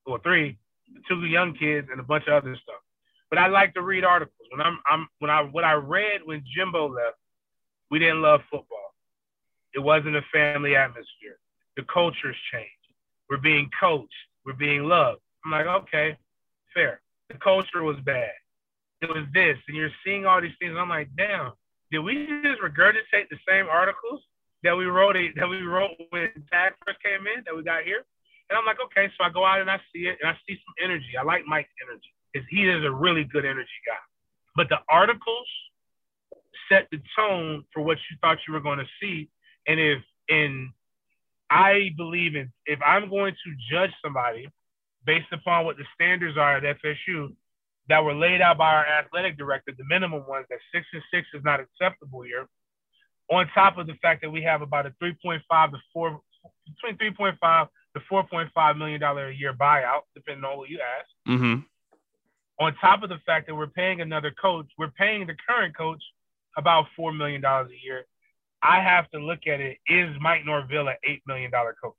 or 0.05 0.19
three, 0.19 0.57
two 1.07 1.25
young 1.25 1.53
kids, 1.53 1.87
and 1.89 1.99
a 1.99 2.03
bunch 2.03 2.27
of 2.27 2.33
other 2.33 2.55
stuff. 2.61 2.81
But 3.29 3.39
I 3.39 3.47
like 3.47 3.73
to 3.73 3.81
read 3.81 4.03
articles. 4.03 4.47
When 4.51 4.61
I'm, 4.61 4.79
I'm 4.87 5.07
when 5.19 5.31
I 5.31 5.41
what 5.41 5.63
I 5.63 5.73
read 5.73 6.21
when 6.25 6.43
Jimbo 6.55 6.89
left, 6.89 7.17
we 7.89 7.99
didn't 7.99 8.21
love 8.21 8.41
football. 8.51 8.93
It 9.73 9.79
wasn't 9.79 10.15
a 10.15 10.21
family 10.33 10.75
atmosphere. 10.75 11.37
The 11.75 11.83
culture's 11.91 12.37
changed. 12.51 12.69
We're 13.29 13.37
being 13.37 13.69
coached. 13.79 14.13
We're 14.45 14.53
being 14.53 14.83
loved. 14.83 15.19
I'm 15.43 15.51
like, 15.51 15.65
okay, 15.65 16.17
fair. 16.73 17.01
The 17.29 17.37
culture 17.37 17.83
was 17.83 17.97
bad. 18.05 18.31
It 19.01 19.09
was 19.09 19.25
this, 19.33 19.57
and 19.67 19.75
you're 19.75 19.91
seeing 20.05 20.25
all 20.25 20.41
these 20.41 20.55
things. 20.59 20.75
I'm 20.77 20.89
like, 20.89 21.09
damn, 21.17 21.51
did 21.91 21.99
we 21.99 22.25
just 22.43 22.61
regurgitate 22.61 23.29
the 23.29 23.37
same 23.47 23.67
articles 23.67 24.21
that 24.63 24.75
we 24.75 24.85
wrote 24.85 25.15
that 25.35 25.49
we 25.49 25.61
wrote 25.61 25.91
when 26.09 26.29
Tag 26.51 26.73
first 26.85 27.03
came 27.03 27.27
in 27.27 27.43
that 27.45 27.55
we 27.55 27.63
got 27.63 27.83
here? 27.83 28.05
And 28.49 28.57
I'm 28.57 28.65
like, 28.65 28.77
okay, 28.85 29.11
so 29.17 29.25
I 29.25 29.29
go 29.29 29.45
out 29.45 29.59
and 29.59 29.69
I 29.69 29.77
see 29.93 30.07
it, 30.07 30.17
and 30.21 30.29
I 30.29 30.37
see 30.47 30.55
some 30.55 30.75
energy. 30.81 31.17
I 31.19 31.23
like 31.23 31.45
Mike's 31.45 31.69
energy. 31.85 32.14
Is 32.35 32.43
he 32.49 32.69
is 32.69 32.83
a 32.83 32.91
really 32.91 33.23
good 33.23 33.45
energy 33.45 33.79
guy. 33.87 33.95
But 34.55 34.69
the 34.69 34.77
articles 34.89 35.47
set 36.69 36.87
the 36.91 37.01
tone 37.17 37.63
for 37.73 37.81
what 37.81 37.97
you 38.09 38.17
thought 38.21 38.37
you 38.47 38.53
were 38.53 38.59
going 38.59 38.79
to 38.79 38.87
see. 39.01 39.29
And 39.67 39.79
if 39.79 40.03
in 40.27 40.71
I 41.49 41.91
believe 41.97 42.35
in 42.35 42.51
if 42.65 42.79
I'm 42.85 43.09
going 43.09 43.33
to 43.33 43.55
judge 43.71 43.91
somebody 44.03 44.49
based 45.05 45.31
upon 45.31 45.65
what 45.65 45.77
the 45.77 45.85
standards 45.93 46.37
are 46.37 46.57
at 46.57 46.77
FSU 46.81 47.33
that 47.87 48.03
were 48.03 48.15
laid 48.15 48.41
out 48.41 48.57
by 48.57 48.73
our 48.73 48.85
athletic 48.85 49.37
director, 49.37 49.71
the 49.77 49.85
minimum 49.87 50.27
ones 50.27 50.45
that 50.49 50.59
six 50.73 50.85
and 50.93 51.03
six 51.13 51.27
is 51.33 51.43
not 51.43 51.59
acceptable 51.59 52.21
here. 52.23 52.47
On 53.31 53.47
top 53.53 53.77
of 53.77 53.87
the 53.87 53.93
fact 54.01 54.21
that 54.21 54.29
we 54.29 54.41
have 54.43 54.61
about 54.61 54.85
a 54.85 54.93
3.5 55.01 55.71
to 55.71 55.77
four 55.93 56.19
between 56.65 56.97
3.5 56.97 57.67
to 57.95 58.01
4.5 58.11 58.77
million 58.77 58.99
dollar 58.99 59.29
a 59.29 59.35
year 59.35 59.53
buyout, 59.53 60.01
depending 60.13 60.43
on 60.43 60.57
what 60.57 60.69
you 60.69 60.79
ask. 60.79 61.09
Mm-hmm. 61.27 61.61
On 62.59 62.73
top 62.75 63.03
of 63.03 63.09
the 63.09 63.19
fact 63.25 63.47
that 63.47 63.55
we're 63.55 63.67
paying 63.67 64.01
another 64.01 64.31
coach, 64.31 64.67
we're 64.77 64.91
paying 64.91 65.27
the 65.27 65.35
current 65.47 65.75
coach 65.75 66.01
about 66.57 66.85
four 66.95 67.11
million 67.11 67.41
dollars 67.41 67.69
a 67.71 67.85
year. 67.85 68.05
I 68.61 68.81
have 68.81 69.09
to 69.11 69.19
look 69.19 69.47
at 69.47 69.59
it. 69.59 69.77
Is 69.87 70.15
Mike 70.19 70.45
Norvell 70.45 70.87
an 70.87 70.95
eight 71.03 71.21
million 71.27 71.51
dollar 71.51 71.75
coach? 71.81 71.93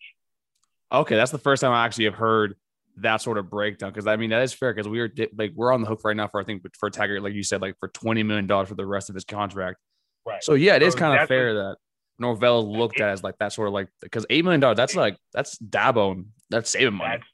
Okay, 0.90 1.16
that's 1.16 1.30
the 1.30 1.38
first 1.38 1.60
time 1.60 1.72
I 1.72 1.84
actually 1.84 2.06
have 2.06 2.14
heard 2.14 2.56
that 2.98 3.20
sort 3.20 3.36
of 3.36 3.50
breakdown 3.50 3.90
because 3.90 4.06
I 4.06 4.16
mean 4.16 4.30
that 4.30 4.42
is 4.42 4.54
fair 4.54 4.72
because 4.72 4.88
we 4.88 5.00
are 5.00 5.10
like 5.36 5.52
we're 5.54 5.72
on 5.72 5.82
the 5.82 5.86
hook 5.86 6.00
right 6.04 6.16
now 6.16 6.28
for 6.28 6.40
I 6.40 6.44
think 6.44 6.62
for 6.78 6.88
Taggart 6.88 7.22
like 7.22 7.34
you 7.34 7.42
said 7.42 7.60
like 7.60 7.76
for 7.78 7.88
twenty 7.88 8.22
million 8.22 8.46
dollars 8.46 8.68
for 8.68 8.75
the 8.75 8.86
rest 8.86 9.10
of 9.10 9.14
his 9.14 9.25
contract. 9.25 9.78
Right. 10.25 10.42
So 10.42 10.54
yeah, 10.54 10.76
it 10.76 10.80
so 10.80 10.86
is 10.86 10.94
kind 10.94 11.20
of 11.20 11.28
fair 11.28 11.54
what, 11.54 11.60
that 11.60 11.76
Norvell 12.18 12.72
looked 12.72 13.00
at 13.00 13.10
as 13.10 13.22
like 13.22 13.36
that 13.38 13.52
sort 13.52 13.68
of 13.68 13.75
like 13.75 13.88
because 14.00 14.25
eight 14.30 14.44
million 14.44 14.60
dollars 14.60 14.76
that's 14.76 14.96
like 14.96 15.18
that's 15.32 15.58
Dabo 15.58 16.25
that's 16.48 16.70
saving 16.70 16.94
money. 16.94 17.16
That's, 17.16 17.28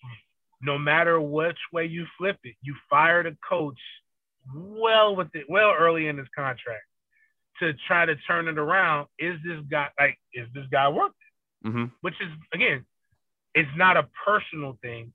no 0.62 0.78
matter 0.78 1.20
which 1.20 1.58
way 1.72 1.86
you 1.86 2.06
flip 2.16 2.38
it, 2.44 2.54
you 2.62 2.74
fired 2.88 3.26
a 3.26 3.36
coach 3.48 3.78
well 4.54 5.14
with 5.16 5.28
it 5.34 5.46
well 5.48 5.74
early 5.78 6.08
in 6.08 6.18
his 6.18 6.28
contract 6.34 6.84
to 7.60 7.72
try 7.86 8.06
to 8.06 8.16
turn 8.16 8.48
it 8.48 8.58
around. 8.58 9.08
Is 9.18 9.36
this 9.44 9.60
guy 9.70 9.88
like 9.98 10.18
is 10.34 10.48
this 10.54 10.64
guy 10.70 10.88
worth 10.88 11.12
it? 11.12 11.68
Mm-hmm. 11.68 11.84
Which 12.00 12.14
is 12.20 12.28
again, 12.54 12.84
it's 13.54 13.70
not 13.76 13.96
a 13.96 14.08
personal 14.24 14.78
thing. 14.82 15.12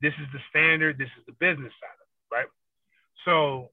This 0.00 0.14
is 0.14 0.26
the 0.32 0.40
standard. 0.48 0.98
This 0.98 1.10
is 1.18 1.24
the 1.26 1.32
business 1.32 1.72
side 1.80 1.98
of 2.00 2.06
it, 2.08 2.34
right? 2.34 2.46
So, 3.24 3.70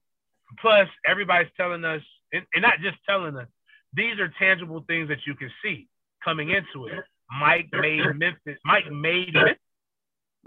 plus 0.60 0.88
everybody's 1.06 1.50
telling 1.56 1.84
us, 1.84 2.02
and, 2.32 2.44
and 2.54 2.62
not 2.62 2.80
just 2.80 2.98
telling 3.08 3.36
us, 3.36 3.48
these 3.94 4.18
are 4.18 4.30
tangible 4.38 4.84
things 4.86 5.08
that 5.08 5.26
you 5.26 5.34
can 5.34 5.50
see 5.64 5.88
coming 6.22 6.50
into 6.50 6.86
it. 6.86 7.04
Mike 7.40 7.68
made 7.72 8.04
Memphis. 8.14 8.58
Mike 8.64 8.90
made 8.90 9.34
it. 9.36 9.58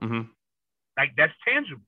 Mm-hmm. 0.02 0.22
Like 0.98 1.14
that's 1.18 1.34
tangible. 1.48 1.84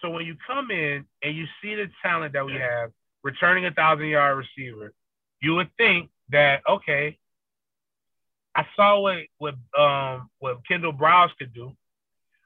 So 0.00 0.10
when 0.10 0.26
you 0.26 0.36
come 0.46 0.70
in 0.70 1.04
and 1.22 1.36
you 1.36 1.46
see 1.62 1.74
the 1.74 1.88
talent 2.02 2.32
that 2.34 2.44
we 2.44 2.54
have, 2.54 2.90
returning 3.22 3.66
a 3.66 3.70
thousand 3.70 4.06
yard 4.06 4.36
receiver, 4.36 4.92
you 5.40 5.54
would 5.54 5.70
think 5.76 6.10
that 6.30 6.62
okay, 6.68 7.18
I 8.54 8.66
saw 8.76 9.00
what 9.00 9.18
what 9.38 9.54
um 9.78 10.30
what 10.38 10.66
Kendall 10.66 10.92
Briles 10.92 11.30
could 11.38 11.52
do. 11.54 11.76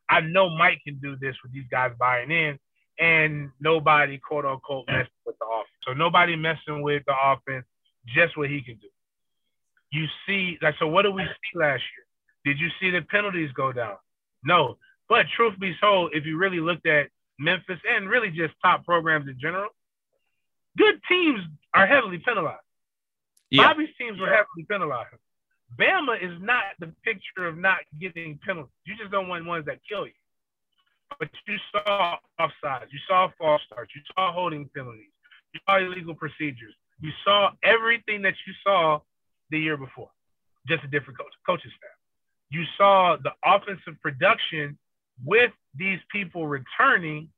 I 0.08 0.20
know 0.20 0.48
Mike 0.48 0.80
can 0.86 0.98
do 1.02 1.16
this 1.16 1.36
with 1.42 1.52
these 1.52 1.66
guys 1.70 1.92
buying 1.98 2.30
in, 2.30 2.58
and 2.98 3.50
nobody 3.60 4.18
quote 4.18 4.44
unquote 4.44 4.86
messing 4.88 5.08
with 5.26 5.36
the 5.38 5.46
offense. 5.46 5.68
So 5.86 5.92
nobody 5.92 6.36
messing 6.36 6.82
with 6.82 7.02
the 7.06 7.14
offense, 7.14 7.64
just 8.06 8.36
what 8.36 8.50
he 8.50 8.62
can 8.62 8.76
do. 8.76 8.88
You 9.90 10.06
see, 10.26 10.58
like, 10.60 10.74
so 10.78 10.86
what 10.86 11.02
did 11.02 11.14
we 11.14 11.22
see 11.24 11.58
last 11.58 11.82
year? 11.96 12.04
Did 12.44 12.60
you 12.60 12.68
see 12.80 12.90
the 12.90 13.02
penalties 13.02 13.50
go 13.52 13.72
down? 13.72 13.96
No. 14.44 14.76
But 15.08 15.26
truth 15.36 15.58
be 15.58 15.74
told, 15.80 16.14
if 16.14 16.26
you 16.26 16.36
really 16.36 16.60
looked 16.60 16.86
at 16.86 17.08
Memphis 17.38 17.80
and 17.88 18.08
really 18.08 18.30
just 18.30 18.54
top 18.62 18.84
programs 18.84 19.28
in 19.28 19.38
general, 19.40 19.70
good 20.76 21.00
teams 21.08 21.40
are 21.74 21.86
heavily 21.86 22.18
penalized. 22.18 22.60
Yeah. 23.50 23.68
Bobby's 23.68 23.88
teams 23.98 24.20
were 24.20 24.28
heavily 24.28 24.66
penalized. 24.68 25.16
Bama 25.78 26.22
is 26.22 26.40
not 26.40 26.64
the 26.78 26.92
picture 27.04 27.46
of 27.46 27.56
not 27.56 27.78
getting 28.00 28.38
penalties. 28.44 28.72
You 28.84 28.96
just 28.96 29.10
don't 29.10 29.28
want 29.28 29.46
ones 29.46 29.66
that 29.66 29.78
kill 29.88 30.06
you. 30.06 30.12
But 31.18 31.28
you 31.46 31.56
saw 31.72 32.16
offsides, 32.38 32.92
you 32.92 32.98
saw 33.08 33.30
false 33.38 33.62
starts, 33.66 33.92
you 33.94 34.02
saw 34.14 34.32
holding 34.32 34.68
penalties, 34.74 35.10
you 35.54 35.60
saw 35.66 35.78
illegal 35.78 36.14
procedures, 36.14 36.74
you 37.00 37.10
saw 37.24 37.50
everything 37.62 38.22
that 38.22 38.34
you 38.46 38.52
saw 38.62 39.00
the 39.50 39.58
year 39.58 39.76
before, 39.78 40.10
just 40.66 40.84
a 40.84 40.88
different 40.88 41.18
coach, 41.18 41.32
coaching 41.46 41.70
staff. 41.76 41.90
You 42.50 42.64
saw 42.76 43.16
the 43.16 43.32
offensive 43.44 44.00
production 44.02 44.78
with 45.24 45.52
these 45.74 45.98
people 46.10 46.46
returning 46.46 47.28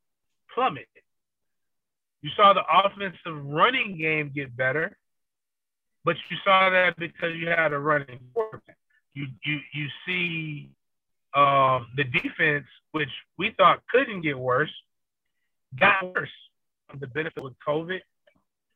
plummet. 0.54 0.88
You 2.22 2.30
saw 2.36 2.52
the 2.52 2.62
offensive 2.70 3.44
running 3.44 3.96
game 3.96 4.30
get 4.34 4.56
better 4.56 4.96
but 6.04 6.16
you 6.30 6.36
saw 6.44 6.70
that 6.70 6.96
because 6.96 7.34
you 7.36 7.48
had 7.48 7.72
a 7.72 7.78
running 7.78 8.20
quarterback. 8.32 8.76
You 9.14 9.26
you 9.44 9.58
you 9.72 9.86
see 10.06 10.70
um, 11.34 11.88
the 11.96 12.04
defense, 12.04 12.66
which 12.92 13.10
we 13.38 13.54
thought 13.56 13.82
couldn't 13.92 14.22
get 14.22 14.38
worse, 14.38 14.72
got 15.78 16.14
worse. 16.14 16.30
The 16.98 17.06
benefit 17.06 17.42
with 17.42 17.54
COVID, 17.66 18.00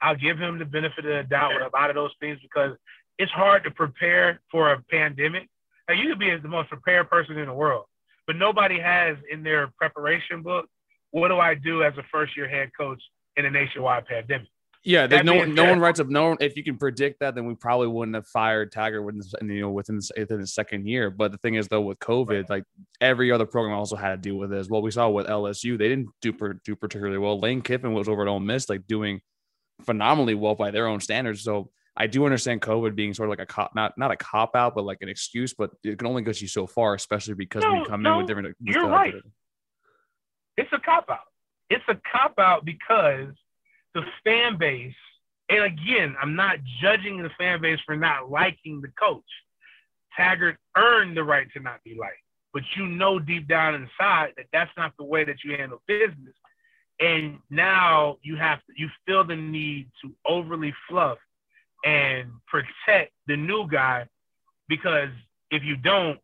I'll 0.01 0.17
give 0.17 0.39
him 0.39 0.59
the 0.59 0.65
benefit 0.65 1.05
of 1.05 1.25
the 1.25 1.29
doubt 1.29 1.53
with 1.55 1.63
a 1.63 1.77
lot 1.77 1.91
of 1.91 1.97
those 1.97 2.13
things 2.21 2.39
because 2.43 2.77
it's 3.19 3.33
hard 3.33 3.65
to 3.65 3.71
prepare 3.73 4.41
for 4.51 4.73
a 4.73 4.81
pandemic. 4.83 5.49
Now, 5.89 5.95
you 5.95 6.11
could 6.11 6.21
be 6.21 6.35
the 6.37 6.49
most 6.49 6.69
prepared 6.69 7.11
person 7.11 7.37
in 7.39 7.47
the 7.47 7.53
world, 7.53 7.87
but 8.27 8.37
nobody 8.37 8.79
has 8.79 9.17
in 9.31 9.43
their 9.43 9.71
preparation 9.79 10.43
book, 10.43 10.67
what 11.11 11.29
do 11.29 11.39
I 11.39 11.55
do 11.55 11.83
as 11.83 11.97
a 11.99 12.03
first 12.11 12.37
year 12.37 12.49
head 12.49 12.71
coach 12.77 13.03
in 13.37 13.45
a 13.45 13.51
nationwide 13.51 14.07
pandemic? 14.07 14.49
Yeah, 14.87 15.07
no 15.07 15.35
one, 15.35 15.55
no 15.55 15.65
one 15.65 15.81
writes 15.81 15.99
up. 15.99 16.09
No 16.09 16.29
one, 16.29 16.37
if 16.41 16.59
you 16.59 16.63
can 16.63 16.77
predict 16.77 17.21
that, 17.21 17.35
then 17.35 17.47
we 17.47 17.55
probably 17.55 17.87
wouldn't 17.87 18.15
have 18.15 18.27
fired 18.27 18.71
Tiger 18.71 19.01
within, 19.01 19.23
you 19.49 19.63
know, 19.63 19.71
within 19.71 19.99
within 20.15 20.41
the 20.43 20.47
second 20.47 20.87
year. 20.87 21.11
But 21.11 21.33
the 21.33 21.39
thing 21.39 21.55
is, 21.55 21.69
though, 21.69 21.81
with 21.81 21.99
COVID, 22.01 22.51
like 22.51 22.65
every 23.01 23.33
other 23.33 23.47
program 23.47 23.79
also 23.79 23.97
had 23.97 24.23
to 24.23 24.29
deal 24.29 24.37
with 24.37 24.51
this. 24.51 24.69
What 24.69 24.83
we 24.83 24.91
saw 24.91 25.09
with 25.09 25.27
LSU, 25.27 25.79
they 25.79 25.89
didn't 25.89 26.11
do 26.21 26.35
do 26.67 26.77
particularly 26.77 27.17
well. 27.17 27.41
Lane 27.41 27.63
Kiffin 27.63 27.95
was 27.95 28.09
over 28.09 28.23
at 28.23 28.29
Ole 28.29 28.41
Miss, 28.41 28.69
like 28.69 28.87
doing 28.87 29.23
phenomenally 29.87 30.35
well 30.35 30.55
by 30.55 30.71
their 30.71 30.87
own 30.87 31.01
standards. 31.01 31.43
So 31.43 31.71
I 31.97 32.09
do 32.09 32.25
understand 32.25 32.61
COVID 32.61 32.97
being 32.97 33.15
sort 33.15 33.29
of 33.29 33.31
like 33.31 33.41
a 33.41 33.47
cop, 33.47 33.75
not 33.75 33.97
not 33.97 34.11
a 34.11 34.17
cop 34.17 34.57
out, 34.57 34.75
but 34.75 34.85
like 34.85 34.99
an 35.01 35.09
excuse. 35.09 35.55
But 35.55 35.71
it 35.85 35.99
can 35.99 36.09
only 36.09 36.23
get 36.23 36.41
you 36.41 36.49
so 36.49 36.67
far, 36.67 36.95
especially 36.95 37.35
because 37.35 37.63
no, 37.63 37.73
we 37.75 37.85
come 37.85 38.03
no, 38.03 38.15
in 38.15 38.19
with 38.19 38.27
different. 38.27 38.49
With 38.49 38.57
you're 38.61 38.89
right. 38.89 39.15
It's 40.57 40.73
a 40.73 40.79
cop 40.79 41.09
out. 41.09 41.19
It's 41.71 41.85
a 41.89 41.97
cop 42.11 42.35
out 42.39 42.65
because 42.65 43.35
the 43.95 44.03
fan 44.25 44.59
base, 44.59 44.95
and 45.49 45.65
again, 45.65 46.17
I'm 46.21 46.35
not 46.35 46.59
judging 46.83 47.23
the 47.23 47.31
fan 47.39 47.61
base 47.61 47.79
for 47.87 47.97
not 47.97 48.31
liking 48.31 48.81
the 48.81 48.91
coach. 49.01 49.23
Taggart 50.17 50.57
earned 50.77 51.17
the 51.17 51.25
right 51.25 51.47
to 51.57 51.61
not 51.61 51.83
be 51.85 51.97
liked, 51.99 52.17
but 52.53 52.63
you 52.77 52.87
know 52.87 53.19
deep 53.19 53.49
down 53.49 53.75
inside 53.75 54.33
that 54.37 54.47
that's 54.53 54.71
not 54.77 54.93
the 54.99 55.05
way 55.05 55.25
that 55.25 55.45
you 55.45 55.57
handle 55.57 55.81
business. 55.87 56.35
And 57.01 57.39
now 57.51 58.19
you 58.23 58.37
have 58.37 58.59
to, 58.59 58.73
you 58.77 58.89
feel 59.07 59.25
the 59.25 59.35
need 59.35 59.91
to 60.03 60.13
overly 60.27 60.73
fluff 60.89 61.19
and 61.85 62.31
protect 62.47 63.13
the 63.27 63.37
new 63.37 63.69
guy 63.71 64.07
because 64.69 65.11
if 65.51 65.63
you 65.63 65.77
don't, 65.77 66.19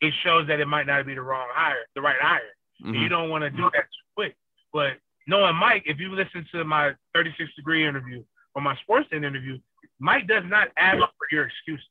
it 0.00 0.12
shows 0.22 0.46
that 0.48 0.60
it 0.60 0.66
might 0.66 0.86
not 0.86 1.06
be 1.06 1.14
the 1.14 1.22
wrong 1.22 1.48
hire, 1.52 1.86
the 1.94 2.00
right 2.00 2.20
hire. 2.20 2.40
Mm-hmm. 2.84 2.94
You 2.94 3.08
don't 3.08 3.30
want 3.30 3.42
to 3.42 3.50
do 3.50 3.62
that 3.62 3.72
too 3.72 4.06
quick. 4.16 4.36
But 4.72 4.92
knowing 5.26 5.56
Mike, 5.56 5.84
if 5.86 5.98
you 5.98 6.14
listen 6.14 6.46
to 6.52 6.64
my 6.64 6.92
36 7.14 7.50
degree 7.56 7.86
interview 7.86 8.22
or 8.54 8.62
my 8.62 8.76
sports 8.76 9.08
interview, 9.12 9.58
Mike 9.98 10.26
does 10.26 10.44
not 10.46 10.68
ask 10.76 10.98
for 10.98 11.28
your 11.30 11.46
excuses. 11.46 11.86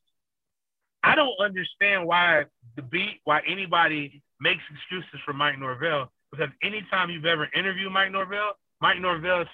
I 1.02 1.14
don't 1.14 1.34
understand 1.40 2.06
why 2.06 2.44
the 2.76 2.82
beat, 2.82 3.20
why 3.24 3.40
anybody 3.46 4.22
makes 4.40 4.62
excuses 4.72 5.20
for 5.24 5.32
Mike 5.32 5.58
Norvell, 5.58 6.10
because 6.30 6.48
anytime 6.62 7.10
you've 7.10 7.26
ever 7.26 7.48
interviewed 7.54 7.92
Mike 7.92 8.10
Norvell, 8.10 8.52
Mike 8.80 9.00
Norvell, 9.00 9.44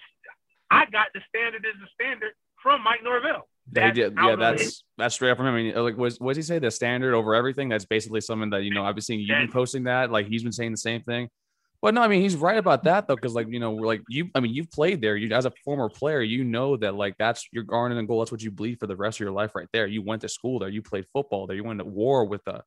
I 0.70 0.86
got 0.86 1.08
the 1.14 1.20
standard 1.28 1.66
as 1.66 1.74
the 1.80 1.88
standard 1.94 2.32
from 2.62 2.82
Mike 2.82 3.02
Norvell. 3.02 3.48
They 3.72 3.90
did, 3.92 4.14
yeah. 4.16 4.36
That's 4.36 4.82
that's 4.98 5.14
straight 5.14 5.30
up 5.30 5.36
from 5.36 5.46
him. 5.46 5.54
I 5.54 5.62
mean, 5.62 5.74
like, 5.76 5.96
was 5.96 6.18
what 6.18 6.34
does 6.34 6.36
he 6.38 6.42
say? 6.42 6.58
The 6.58 6.70
standard 6.70 7.14
over 7.14 7.34
everything. 7.34 7.68
That's 7.68 7.84
basically 7.84 8.20
something 8.20 8.50
that 8.50 8.64
you 8.64 8.74
know. 8.74 8.84
I've 8.84 8.96
been 8.96 9.02
seeing 9.02 9.20
you 9.20 9.48
posting 9.52 9.84
that. 9.84 10.10
Like 10.10 10.26
he's 10.26 10.42
been 10.42 10.52
saying 10.52 10.72
the 10.72 10.78
same 10.78 11.02
thing. 11.02 11.28
But 11.82 11.94
no, 11.94 12.02
I 12.02 12.08
mean 12.08 12.20
he's 12.20 12.36
right 12.36 12.58
about 12.58 12.84
that 12.84 13.06
though, 13.06 13.14
because 13.14 13.34
like 13.34 13.46
you 13.48 13.60
know, 13.60 13.72
like 13.72 14.02
you, 14.08 14.28
I 14.34 14.40
mean 14.40 14.52
you've 14.52 14.70
played 14.70 15.00
there. 15.00 15.16
You 15.16 15.34
as 15.34 15.46
a 15.46 15.52
former 15.64 15.88
player, 15.88 16.20
you 16.20 16.44
know 16.44 16.76
that 16.76 16.94
like 16.94 17.14
that's 17.18 17.46
your 17.52 17.64
garden 17.64 17.96
and 17.96 18.06
goal. 18.06 18.18
That's 18.18 18.32
what 18.32 18.42
you 18.42 18.50
bleed 18.50 18.80
for 18.80 18.86
the 18.86 18.96
rest 18.96 19.16
of 19.16 19.20
your 19.20 19.30
life, 19.30 19.54
right 19.54 19.68
there. 19.72 19.86
You 19.86 20.02
went 20.02 20.22
to 20.22 20.28
school 20.28 20.58
there. 20.58 20.68
You 20.68 20.82
played 20.82 21.06
football 21.12 21.46
there. 21.46 21.56
You 21.56 21.64
went 21.64 21.78
to 21.78 21.86
war 21.86 22.24
with 22.24 22.44
the 22.44 22.56
uh, 22.56 22.60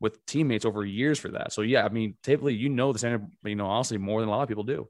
with 0.00 0.24
teammates 0.26 0.64
over 0.64 0.84
years 0.84 1.18
for 1.18 1.28
that. 1.32 1.52
So 1.52 1.62
yeah, 1.62 1.84
I 1.84 1.88
mean, 1.88 2.16
typically 2.22 2.54
you 2.54 2.68
know 2.68 2.92
the 2.92 3.00
standard. 3.00 3.26
You 3.44 3.56
know, 3.56 3.66
honestly, 3.66 3.98
more 3.98 4.20
than 4.20 4.28
a 4.28 4.32
lot 4.32 4.42
of 4.42 4.48
people 4.48 4.64
do. 4.64 4.88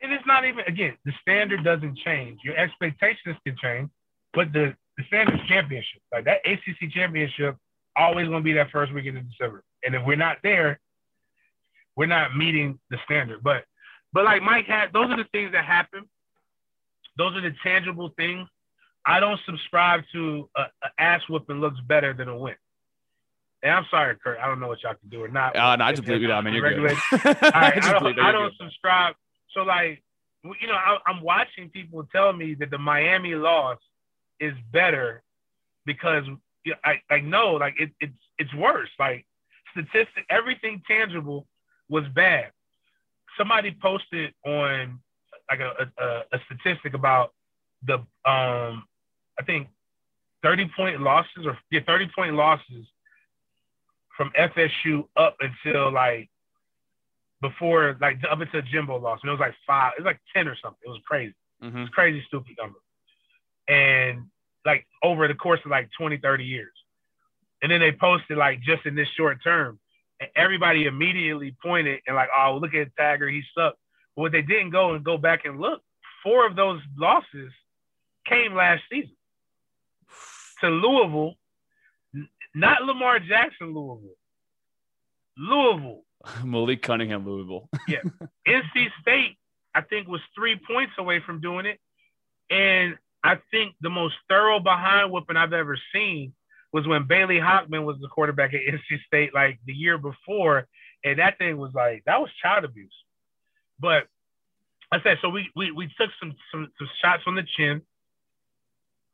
And 0.00 0.12
it's 0.12 0.26
not 0.26 0.44
even 0.44 0.64
again 0.66 0.96
the 1.04 1.12
standard 1.20 1.64
doesn't 1.64 1.98
change. 1.98 2.40
Your 2.44 2.56
expectations 2.56 3.36
can 3.44 3.56
change, 3.60 3.90
but 4.32 4.52
the 4.52 4.74
the 4.96 5.04
standard 5.06 5.40
championship, 5.48 6.02
like 6.12 6.24
that 6.24 6.38
ACC 6.44 6.90
championship, 6.92 7.56
always 7.96 8.28
going 8.28 8.40
to 8.40 8.44
be 8.44 8.52
that 8.54 8.70
first 8.70 8.92
weekend 8.92 9.16
in 9.18 9.28
December. 9.28 9.62
And 9.84 9.94
if 9.94 10.02
we're 10.04 10.16
not 10.16 10.38
there, 10.42 10.80
we're 11.96 12.06
not 12.06 12.36
meeting 12.36 12.78
the 12.90 12.98
standard. 13.04 13.42
But 13.42 13.64
But 14.12 14.24
like 14.24 14.42
Mike 14.42 14.66
had, 14.66 14.92
those 14.92 15.10
are 15.10 15.16
the 15.16 15.26
things 15.32 15.52
that 15.52 15.64
happen. 15.64 16.04
Those 17.16 17.36
are 17.36 17.40
the 17.40 17.54
tangible 17.62 18.12
things. 18.16 18.48
I 19.04 19.20
don't 19.20 19.40
subscribe 19.46 20.02
to 20.12 20.48
a, 20.56 20.62
a 20.62 21.00
ass 21.00 21.22
whooping 21.28 21.60
looks 21.60 21.80
better 21.86 22.12
than 22.12 22.28
a 22.28 22.36
win. 22.36 22.54
And 23.62 23.72
I'm 23.72 23.86
sorry, 23.90 24.16
Kurt. 24.22 24.38
I 24.38 24.46
don't 24.46 24.60
know 24.60 24.68
what 24.68 24.82
y'all 24.82 24.94
can 24.94 25.08
do 25.08 25.24
or 25.24 25.28
not. 25.28 25.56
Uh, 25.56 25.76
no, 25.76 25.84
I 25.84 25.92
just 25.92 26.04
believe 26.04 26.22
you. 26.22 26.30
I 26.30 26.40
mean, 26.40 26.54
you're 26.54 26.74
good. 26.74 26.96
I, 27.12 27.72
I, 27.76 27.80
don't, 27.80 28.18
I 28.20 28.32
don't 28.32 28.54
subscribe. 28.60 29.16
So 29.54 29.62
like, 29.62 30.02
you 30.44 30.66
know, 30.66 30.74
I, 30.74 30.98
I'm 31.06 31.22
watching 31.22 31.68
people 31.70 32.06
tell 32.12 32.32
me 32.32 32.54
that 32.60 32.70
the 32.70 32.78
Miami 32.78 33.34
loss 33.34 33.78
is 34.40 34.54
better 34.72 35.22
because 35.84 36.24
I, 36.84 37.00
I 37.10 37.20
know 37.20 37.54
like 37.54 37.74
it, 37.78 37.90
it's 38.00 38.12
it's 38.38 38.54
worse. 38.54 38.90
Like 38.98 39.26
statistic, 39.72 40.24
everything 40.30 40.82
tangible 40.86 41.46
was 41.88 42.04
bad. 42.14 42.50
Somebody 43.36 43.76
posted 43.80 44.32
on 44.44 45.00
like 45.50 45.60
a, 45.60 45.90
a, 45.98 46.06
a 46.32 46.38
statistic 46.46 46.94
about 46.94 47.32
the 47.86 47.94
um 48.24 48.84
I 49.38 49.44
think 49.46 49.68
30 50.42 50.70
point 50.76 51.00
losses 51.00 51.46
or 51.46 51.56
yeah 51.70 51.80
30 51.86 52.08
point 52.14 52.34
losses 52.34 52.86
from 54.16 54.32
FSU 54.38 55.06
up 55.16 55.36
until 55.40 55.92
like 55.92 56.28
before 57.40 57.96
like 58.00 58.18
up 58.30 58.40
until 58.40 58.62
Jimbo 58.62 58.98
lost. 58.98 59.22
And 59.22 59.28
it 59.28 59.32
was 59.32 59.40
like 59.40 59.54
five, 59.66 59.92
it 59.96 60.02
was 60.02 60.06
like 60.06 60.20
10 60.34 60.48
or 60.48 60.56
something. 60.56 60.80
It 60.84 60.88
was 60.88 61.00
crazy. 61.06 61.34
Mm-hmm. 61.62 61.76
It 61.76 61.80
was 61.80 61.90
crazy, 61.90 62.22
stupid 62.26 62.56
number. 62.58 62.78
And 63.68 64.26
like 64.64 64.86
over 65.02 65.28
the 65.28 65.34
course 65.34 65.60
of 65.64 65.70
like 65.70 65.88
20, 65.98 66.18
30 66.18 66.44
years. 66.44 66.72
And 67.62 67.70
then 67.70 67.80
they 67.80 67.92
posted 67.92 68.38
like 68.38 68.60
just 68.60 68.86
in 68.86 68.94
this 68.94 69.08
short 69.16 69.42
term. 69.42 69.78
And 70.20 70.30
everybody 70.34 70.86
immediately 70.86 71.56
pointed 71.62 72.00
and 72.06 72.16
like, 72.16 72.28
oh, 72.36 72.58
look 72.60 72.74
at 72.74 72.88
Tiger, 72.96 73.28
he 73.28 73.42
sucked. 73.56 73.78
But 74.16 74.22
what 74.22 74.32
they 74.32 74.42
didn't 74.42 74.70
go 74.70 74.94
and 74.94 75.04
go 75.04 75.16
back 75.16 75.44
and 75.44 75.60
look, 75.60 75.80
four 76.22 76.46
of 76.46 76.56
those 76.56 76.80
losses 76.96 77.52
came 78.26 78.54
last 78.54 78.82
season 78.90 79.16
to 80.60 80.68
Louisville, 80.68 81.34
not 82.54 82.82
Lamar 82.82 83.20
Jackson, 83.20 83.72
Louisville. 83.72 84.16
Louisville. 85.36 86.02
Malik 86.44 86.82
Cunningham, 86.82 87.26
Louisville. 87.26 87.68
yeah. 87.86 87.98
NC 88.48 88.88
State, 89.00 89.36
I 89.74 89.82
think, 89.82 90.08
was 90.08 90.20
three 90.34 90.56
points 90.56 90.92
away 90.98 91.20
from 91.24 91.40
doing 91.40 91.66
it. 91.66 91.78
And 92.50 92.96
I 93.22 93.38
think 93.50 93.74
the 93.80 93.90
most 93.90 94.14
thorough 94.28 94.60
behind 94.60 95.12
whooping 95.12 95.36
I've 95.36 95.52
ever 95.52 95.78
seen 95.92 96.32
was 96.72 96.86
when 96.86 97.06
Bailey 97.06 97.38
Hockman 97.38 97.84
was 97.84 97.96
the 98.00 98.08
quarterback 98.08 98.54
at 98.54 98.60
NC 98.60 99.02
State 99.06 99.34
like 99.34 99.58
the 99.66 99.72
year 99.72 99.98
before. 99.98 100.66
And 101.04 101.18
that 101.18 101.38
thing 101.38 101.56
was 101.56 101.72
like, 101.74 102.02
that 102.06 102.20
was 102.20 102.30
child 102.42 102.64
abuse. 102.64 102.94
But 103.80 104.06
I 104.90 105.00
said, 105.02 105.18
so 105.20 105.28
we 105.28 105.48
we, 105.54 105.70
we 105.70 105.86
took 105.98 106.10
some, 106.18 106.34
some 106.50 106.68
some 106.78 106.88
shots 107.02 107.22
on 107.26 107.34
the 107.34 107.44
chin. 107.56 107.82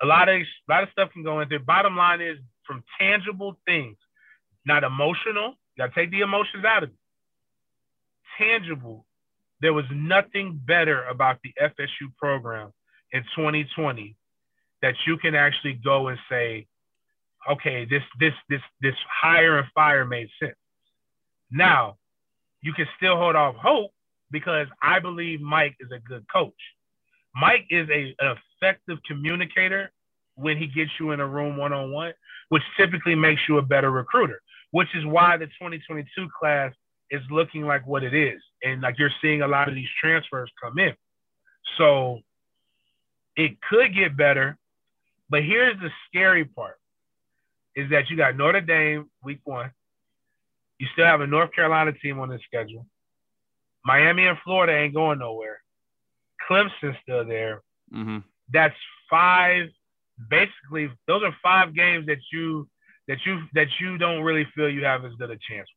A 0.03 0.07
lot 0.07 0.29
of 0.29 0.37
a 0.37 0.47
lot 0.69 0.83
of 0.83 0.89
stuff 0.91 1.11
can 1.13 1.23
go 1.23 1.41
into. 1.41 1.59
Bottom 1.59 1.97
line 1.97 2.21
is 2.21 2.39
from 2.67 2.85
tangible 2.99 3.59
things, 3.67 3.97
not 4.65 4.85
emotional. 4.85 5.55
You 5.77 5.85
gotta 5.85 5.93
take 5.95 6.11
the 6.11 6.21
emotions 6.21 6.65
out 6.65 6.85
of 6.85 6.91
it. 6.91 6.97
Tangible. 8.39 9.05
There 9.61 9.73
was 9.73 9.85
nothing 9.93 10.61
better 10.65 11.05
about 11.05 11.39
the 11.43 11.53
FSU 11.61 12.15
program 12.19 12.73
in 13.13 13.23
2020 13.37 14.17
that 14.83 14.95
you 15.07 15.17
can 15.17 15.35
actually 15.35 15.75
go 15.75 16.09
and 16.09 16.19
say, 16.29 16.67
okay, 17.51 17.85
this 17.85 18.03
this 18.19 18.35
this 18.49 18.61
this 18.81 18.95
hire 19.09 19.59
and 19.59 19.69
fire 19.75 20.05
made 20.05 20.29
sense. 20.41 20.57
Now, 21.51 21.97
you 22.63 22.73
can 22.73 22.87
still 22.97 23.17
hold 23.17 23.37
off 23.37 23.55
hope 23.57 23.93
because 24.31 24.67
I 24.83 24.99
believe 24.99 25.41
Mike 25.41 25.77
is 25.81 25.91
a 25.93 25.99
good 25.99 26.25
coach. 26.33 26.53
Mike 27.35 27.67
is 27.71 27.89
a, 27.91 28.15
an 28.19 28.37
effective 28.61 28.99
communicator 29.07 29.93
when 30.37 30.57
he 30.57 30.67
gets 30.67 30.91
you 30.99 31.13
in 31.13 31.21
a 31.21 31.27
room 31.27 31.57
one 31.57 31.73
on 31.73 31.93
one, 31.93 32.13
which 32.49 32.63
typically 32.77 33.15
makes 33.15 33.43
you 33.49 33.59
a 33.59 33.63
better 33.63 33.91
recruiter, 33.91 34.41
which 34.75 34.89
is 34.97 35.07
why 35.07 35.37
the 35.37 35.47
2022 35.47 36.29
class 36.37 36.73
is 37.09 37.23
looking 37.31 37.65
like 37.65 37.87
what 37.87 38.03
it 38.03 38.13
is. 38.13 38.43
And 38.61 38.83
like 38.83 38.99
you're 38.99 39.15
seeing 39.23 39.41
a 39.41 39.47
lot 39.47 39.69
of 39.69 39.77
these 39.77 39.87
transfers 40.01 40.51
come 40.61 40.81
in. 40.81 40.95
So 41.79 42.19
it 43.37 43.53
could 43.71 43.95
get 43.95 44.17
better, 44.17 44.59
but 45.31 45.45
here's 45.45 45.79
the 45.79 45.91
scary 46.09 46.45
part 46.45 46.77
is 47.77 47.89
that 47.91 48.11
you 48.11 48.17
got 48.17 48.37
Notre 48.37 48.63
Dame 48.63 49.09
week 49.23 49.39
one. 49.45 49.71
You 50.81 50.89
still 50.93 51.07
have 51.07 51.21
a 51.21 51.27
North 51.29 51.53
Carolina 51.53 51.93
team 51.93 52.19
on 52.19 52.29
the 52.29 52.41
schedule. 52.45 52.85
Miami 53.85 54.27
and 54.27 54.39
Florida 54.43 54.73
ain't 54.73 54.93
going 54.93 55.21
nowhere. 55.21 55.61
Clemson's 56.51 56.97
still 57.01 57.25
there. 57.25 57.63
Mm-hmm. 57.95 58.19
That's 58.53 58.75
five. 59.09 59.69
Basically, 60.29 60.91
those 61.07 61.23
are 61.23 61.37
five 61.45 61.77
games 61.77 62.07
that 62.07 62.19
you 62.33 62.69
that 63.09 63.19
you 63.27 63.43
that 63.55 63.69
you 63.81 63.99
don't 63.99 64.23
really 64.23 64.47
feel 64.55 64.69
you 64.69 64.85
have 64.85 65.05
as 65.05 65.13
good 65.19 65.31
a 65.31 65.39
chance. 65.49 65.69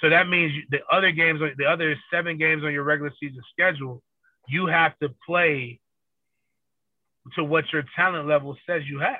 So 0.00 0.10
that 0.10 0.28
means 0.28 0.52
the 0.70 0.80
other 0.90 1.10
games, 1.10 1.40
the 1.56 1.64
other 1.64 1.96
seven 2.12 2.36
games 2.36 2.64
on 2.64 2.72
your 2.72 2.84
regular 2.84 3.12
season 3.18 3.40
schedule, 3.50 4.02
you 4.46 4.66
have 4.66 4.98
to 4.98 5.08
play 5.26 5.80
to 7.34 7.44
what 7.44 7.72
your 7.72 7.84
talent 7.96 8.28
level 8.28 8.56
says 8.68 8.82
you 8.86 9.00
have. 9.00 9.16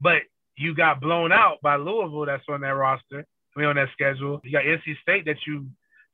But 0.00 0.22
you 0.56 0.74
got 0.74 1.00
blown 1.00 1.32
out 1.32 1.58
by 1.62 1.76
Louisville 1.76 2.26
that's 2.26 2.44
on 2.48 2.62
that 2.62 2.74
roster, 2.74 3.24
I 3.56 3.60
mean 3.60 3.68
on 3.68 3.76
that 3.76 3.90
schedule. 3.92 4.40
You 4.42 4.52
got 4.52 4.64
NC 4.64 4.98
State 5.00 5.24
that 5.26 5.46
you 5.46 5.68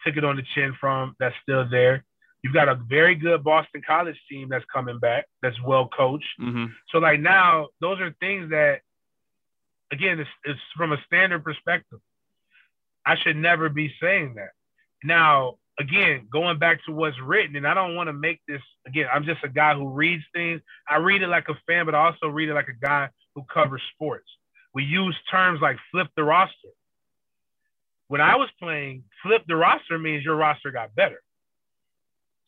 took 0.04 0.16
it 0.16 0.24
on 0.24 0.37
the 0.37 0.44
chin 0.54 0.76
from 0.78 1.16
that's 1.18 1.35
still 1.42 1.66
there. 1.68 2.04
You've 2.42 2.52
got 2.52 2.68
a 2.68 2.74
very 2.74 3.14
good 3.14 3.42
Boston 3.42 3.80
College 3.87 4.20
team 4.30 4.50
that's 4.50 4.66
coming 4.70 4.98
back, 4.98 5.24
that's 5.40 5.57
well 5.62 5.88
coached. 5.88 6.26
Mm-hmm. 6.38 6.66
So 6.90 6.98
like 6.98 7.18
now, 7.18 7.68
those 7.80 7.98
are 8.00 8.14
things 8.20 8.50
that, 8.50 8.80
again, 9.94 10.20
it's, 10.20 10.30
it's 10.44 10.61
from 10.76 10.92
a 10.92 11.02
standard 11.07 11.44
perspective. 11.44 12.00
I 13.07 13.16
should 13.22 13.37
never 13.37 13.68
be 13.68 13.92
saying 14.00 14.35
that. 14.37 14.50
Now, 15.02 15.54
again, 15.78 16.26
going 16.33 16.59
back 16.59 16.85
to 16.87 16.92
what's 16.92 17.20
written, 17.20 17.57
and 17.57 17.66
I 17.66 17.74
don't 17.74 17.94
want 17.94 18.09
to 18.09 18.12
make 18.12 18.40
this 18.48 18.62
again. 18.87 19.07
I'm 19.12 19.24
just 19.24 19.44
a 19.44 19.48
guy 19.48 19.74
who 19.74 19.88
reads 19.88 20.24
things. 20.33 20.61
I 20.88 20.96
read 20.96 21.22
it 21.22 21.28
like 21.28 21.48
a 21.48 21.59
fan, 21.66 21.87
but 21.87 21.94
I 21.94 22.07
also 22.07 22.28
read 22.28 22.48
it 22.48 22.54
like 22.54 22.68
a 22.68 22.87
guy 22.87 23.09
who 23.35 23.44
covers 23.52 23.83
sports. 23.94 24.28
We 24.74 24.85
use 24.85 25.16
terms 25.30 25.61
like 25.61 25.76
flip 25.90 26.09
the 26.16 26.24
roster. 26.24 26.74
When 28.09 28.20
I 28.20 28.37
was 28.37 28.48
playing, 28.61 29.04
flip 29.22 29.42
the 29.46 29.57
roster 29.57 29.98
means 29.98 30.24
your 30.24 30.37
roster 30.37 30.70
got 30.70 30.94
better. 30.94 31.22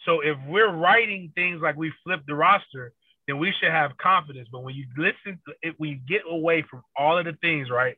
So 0.04 0.20
if 0.20 0.36
we're 0.46 0.72
writing 0.72 1.32
things 1.34 1.60
like 1.62 1.76
we 1.76 1.92
flip 2.04 2.20
the 2.26 2.34
roster, 2.34 2.92
then 3.26 3.38
we 3.38 3.52
should 3.58 3.70
have 3.70 3.96
confidence. 3.98 4.48
But 4.50 4.62
when 4.62 4.74
you 4.74 4.86
listen, 4.96 5.40
to, 5.46 5.54
if 5.62 5.74
we 5.78 6.00
get 6.08 6.22
away 6.28 6.64
from 6.70 6.82
all 6.96 7.18
of 7.18 7.24
the 7.24 7.32
things, 7.40 7.70
right? 7.70 7.96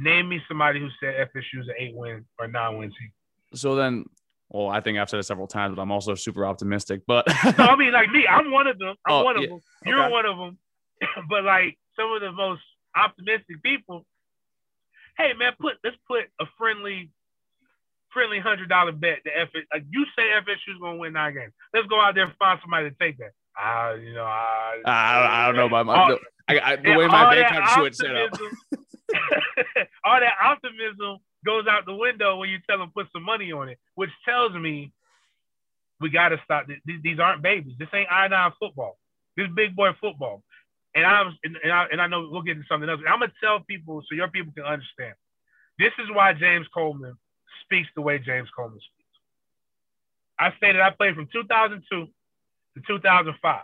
Name 0.00 0.30
me 0.30 0.40
somebody 0.48 0.80
who 0.80 0.88
said 1.00 1.28
FSU 1.34 1.60
is 1.60 1.68
an 1.68 1.74
eight 1.78 1.94
win 1.94 2.24
or 2.38 2.48
nine 2.48 2.78
win 2.78 2.88
team. 2.88 3.12
So 3.54 3.74
then 3.74 4.06
well, 4.52 4.68
I 4.68 4.80
think 4.80 4.98
I've 4.98 5.08
said 5.08 5.18
it 5.18 5.24
several 5.24 5.46
times, 5.46 5.74
but 5.74 5.82
I'm 5.82 5.90
also 5.90 6.14
super 6.14 6.44
optimistic. 6.44 7.02
But 7.06 7.26
no, 7.58 7.64
I 7.64 7.76
mean, 7.76 7.92
like 7.92 8.10
me, 8.10 8.26
I'm 8.28 8.50
one 8.50 8.66
of 8.66 8.78
them. 8.78 8.94
I'm 9.06 9.12
oh, 9.12 9.24
one 9.24 9.36
of 9.36 9.42
yeah. 9.42 9.48
them. 9.48 9.60
You're 9.86 10.02
okay. 10.04 10.12
one 10.12 10.26
of 10.26 10.36
them. 10.36 10.58
but 11.28 11.44
like 11.44 11.78
some 11.98 12.12
of 12.12 12.20
the 12.20 12.32
most 12.32 12.62
optimistic 12.94 13.62
people, 13.62 14.04
hey 15.16 15.32
man, 15.38 15.52
put 15.58 15.74
let's 15.82 15.96
put 16.06 16.24
a 16.38 16.44
friendly, 16.58 17.10
friendly 18.12 18.40
hundred 18.40 18.68
dollar 18.68 18.92
bet. 18.92 19.20
The 19.24 19.30
F 19.38 19.48
like 19.72 19.84
you 19.90 20.04
say 20.16 20.24
FSU's 20.24 20.80
gonna 20.80 20.98
win 20.98 21.14
nine 21.14 21.34
games. 21.34 21.52
Let's 21.72 21.86
go 21.86 22.00
out 22.00 22.14
there 22.14 22.24
and 22.24 22.34
find 22.38 22.60
somebody 22.62 22.90
to 22.90 22.96
take 23.00 23.18
that. 23.18 23.32
I, 23.56 23.94
you 23.94 24.14
know, 24.14 24.24
I, 24.24 24.78
I, 24.84 25.42
I 25.42 25.46
don't 25.46 25.56
know 25.56 25.66
about 25.66 25.86
my, 25.86 25.94
all, 25.94 26.18
I, 26.48 26.60
I, 26.60 26.76
the 26.76 26.96
way 26.96 27.06
my 27.06 27.34
bank 27.34 27.50
account 27.50 27.94
set 27.94 28.16
up. 28.16 28.30
all 30.04 30.20
that 30.20 30.34
optimism 30.42 31.18
goes 31.44 31.66
out 31.68 31.84
the 31.86 31.94
window 31.94 32.36
when 32.36 32.48
you 32.48 32.58
tell 32.68 32.78
them 32.78 32.90
put 32.94 33.06
some 33.12 33.22
money 33.22 33.52
on 33.52 33.68
it, 33.68 33.78
which 33.94 34.10
tells 34.24 34.54
me 34.54 34.92
we 36.00 36.10
got 36.10 36.30
to 36.30 36.40
stop. 36.44 36.66
These 36.86 37.18
aren't 37.18 37.42
babies. 37.42 37.74
This 37.78 37.88
ain't 37.94 38.10
I 38.10 38.28
nine 38.28 38.52
football. 38.58 38.98
This 39.36 39.48
big 39.54 39.76
boy 39.76 39.90
football. 40.00 40.42
And 40.94 41.06
I'm 41.06 41.36
and 41.42 41.72
I, 41.72 41.86
and 41.90 42.02
I 42.02 42.06
know 42.06 42.28
we'll 42.30 42.42
get 42.42 42.56
into 42.56 42.68
something 42.68 42.88
else. 42.88 43.00
I'm 43.08 43.20
gonna 43.20 43.32
tell 43.42 43.60
people 43.60 44.02
so 44.08 44.14
your 44.14 44.28
people 44.28 44.52
can 44.52 44.64
understand. 44.64 45.14
This 45.78 45.92
is 45.98 46.10
why 46.12 46.34
James 46.34 46.66
Coleman 46.74 47.16
speaks 47.64 47.88
the 47.94 48.02
way 48.02 48.18
James 48.18 48.48
Coleman 48.54 48.78
speaks. 48.78 49.08
I 50.38 50.54
stated 50.58 50.82
I 50.82 50.90
played 50.90 51.14
from 51.14 51.28
2002 51.32 52.08
to 52.76 52.82
2005. 52.86 53.60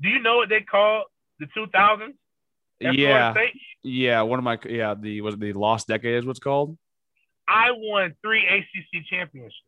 Do 0.00 0.08
you 0.08 0.20
know 0.20 0.36
what 0.36 0.48
they 0.48 0.60
call 0.60 1.04
the 1.38 1.46
2000s? 1.46 2.14
yeah, 2.80 3.34
yeah. 3.82 4.22
One 4.22 4.38
of 4.38 4.44
my 4.44 4.58
yeah 4.68 4.94
the 4.98 5.20
was 5.20 5.36
the 5.36 5.52
lost 5.52 5.86
decade 5.86 6.16
is 6.16 6.26
what's 6.26 6.40
called. 6.40 6.76
I 7.46 7.70
won 7.70 8.14
three 8.22 8.46
ACC 8.46 9.04
championships. 9.08 9.58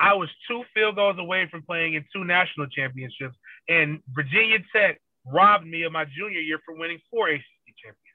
I 0.00 0.14
was 0.14 0.30
two 0.48 0.64
field 0.74 0.96
goals 0.96 1.16
away 1.18 1.46
from 1.50 1.62
playing 1.62 1.94
in 1.94 2.04
two 2.12 2.24
national 2.24 2.66
championships, 2.68 3.36
and 3.68 4.00
Virginia 4.12 4.58
Tech 4.74 5.00
robbed 5.26 5.66
me 5.66 5.82
of 5.82 5.92
my 5.92 6.06
junior 6.06 6.40
year 6.40 6.58
for 6.64 6.74
winning 6.74 6.98
four 7.10 7.28
ACC 7.28 7.42
championships. 7.76 8.06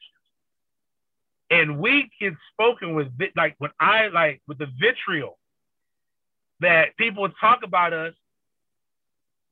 And 1.52 1.80
we 1.80 2.10
get 2.19 2.34
spoken 2.52 2.95
with 2.95 3.10
like 3.36 3.56
when 3.60 3.71
I 3.80 4.08
like 4.08 4.41
with 4.48 4.58
the 4.58 4.67
vitriol 4.80 5.38
that 6.62 6.98
people 6.98 7.30
talk 7.30 7.60
about 7.63 7.93
us, 7.93 8.13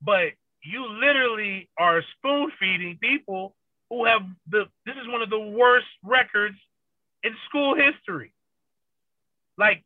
but 0.04 0.32
you 0.64 0.88
literally 0.88 1.70
are 1.78 2.02
spoon 2.18 2.52
feeding 2.60 2.98
people 3.02 3.56
who 3.90 4.06
have 4.06 4.22
the 4.50 4.66
this 4.86 4.96
is 4.96 5.08
one 5.08 5.22
of 5.22 5.30
the 5.30 5.40
worst 5.40 5.88
records 6.04 6.58
in 7.24 7.34
school 7.48 7.76
history. 7.76 8.34
Like 9.58 9.84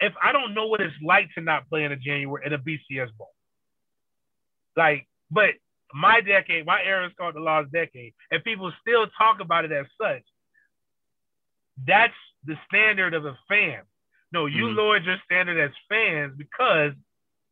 if 0.00 0.14
I 0.22 0.32
don't 0.32 0.54
know 0.54 0.66
what 0.66 0.80
it's 0.80 0.94
like 1.02 1.28
to 1.34 1.40
not 1.40 1.68
play 1.68 1.84
in 1.84 1.92
a 1.92 1.96
January 1.96 2.42
in 2.44 2.52
a 2.52 2.58
BCS 2.58 3.08
bowl. 3.16 3.30
Like, 4.76 5.06
but 5.30 5.50
my 5.92 6.20
decade, 6.20 6.66
my 6.66 6.82
era 6.82 7.06
is 7.06 7.12
called 7.18 7.34
the 7.34 7.40
lost 7.40 7.70
decade, 7.72 8.14
and 8.30 8.42
people 8.42 8.72
still 8.80 9.06
talk 9.18 9.40
about 9.40 9.64
it 9.64 9.72
as 9.72 9.86
such. 10.00 10.22
That's 11.86 12.14
the 12.44 12.54
standard 12.66 13.14
of 13.14 13.26
a 13.26 13.36
fan. 13.48 13.82
No, 14.32 14.46
you 14.46 14.66
mm-hmm. 14.66 14.78
lowered 14.78 15.04
your 15.04 15.16
standard 15.24 15.58
as 15.62 15.70
fans 15.88 16.34
because 16.36 16.92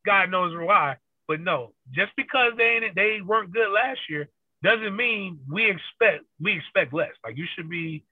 God 0.07 0.31
knows 0.31 0.57
why. 0.57 0.97
But 1.29 1.41
no, 1.41 1.75
just 1.95 2.13
because 2.17 2.55
they 2.57 2.81
they 2.97 3.19
weren't 3.25 3.53
good 3.53 3.71
last 3.71 4.01
year 4.09 4.31
doesn't 4.63 4.97
mean 4.97 5.39
we 5.49 5.71
expect 5.71 6.25
we 6.41 6.57
expect 6.57 6.95
less. 6.95 7.13
Like 7.23 7.37
you 7.37 7.45
should 7.55 7.69
be, 7.69 8.05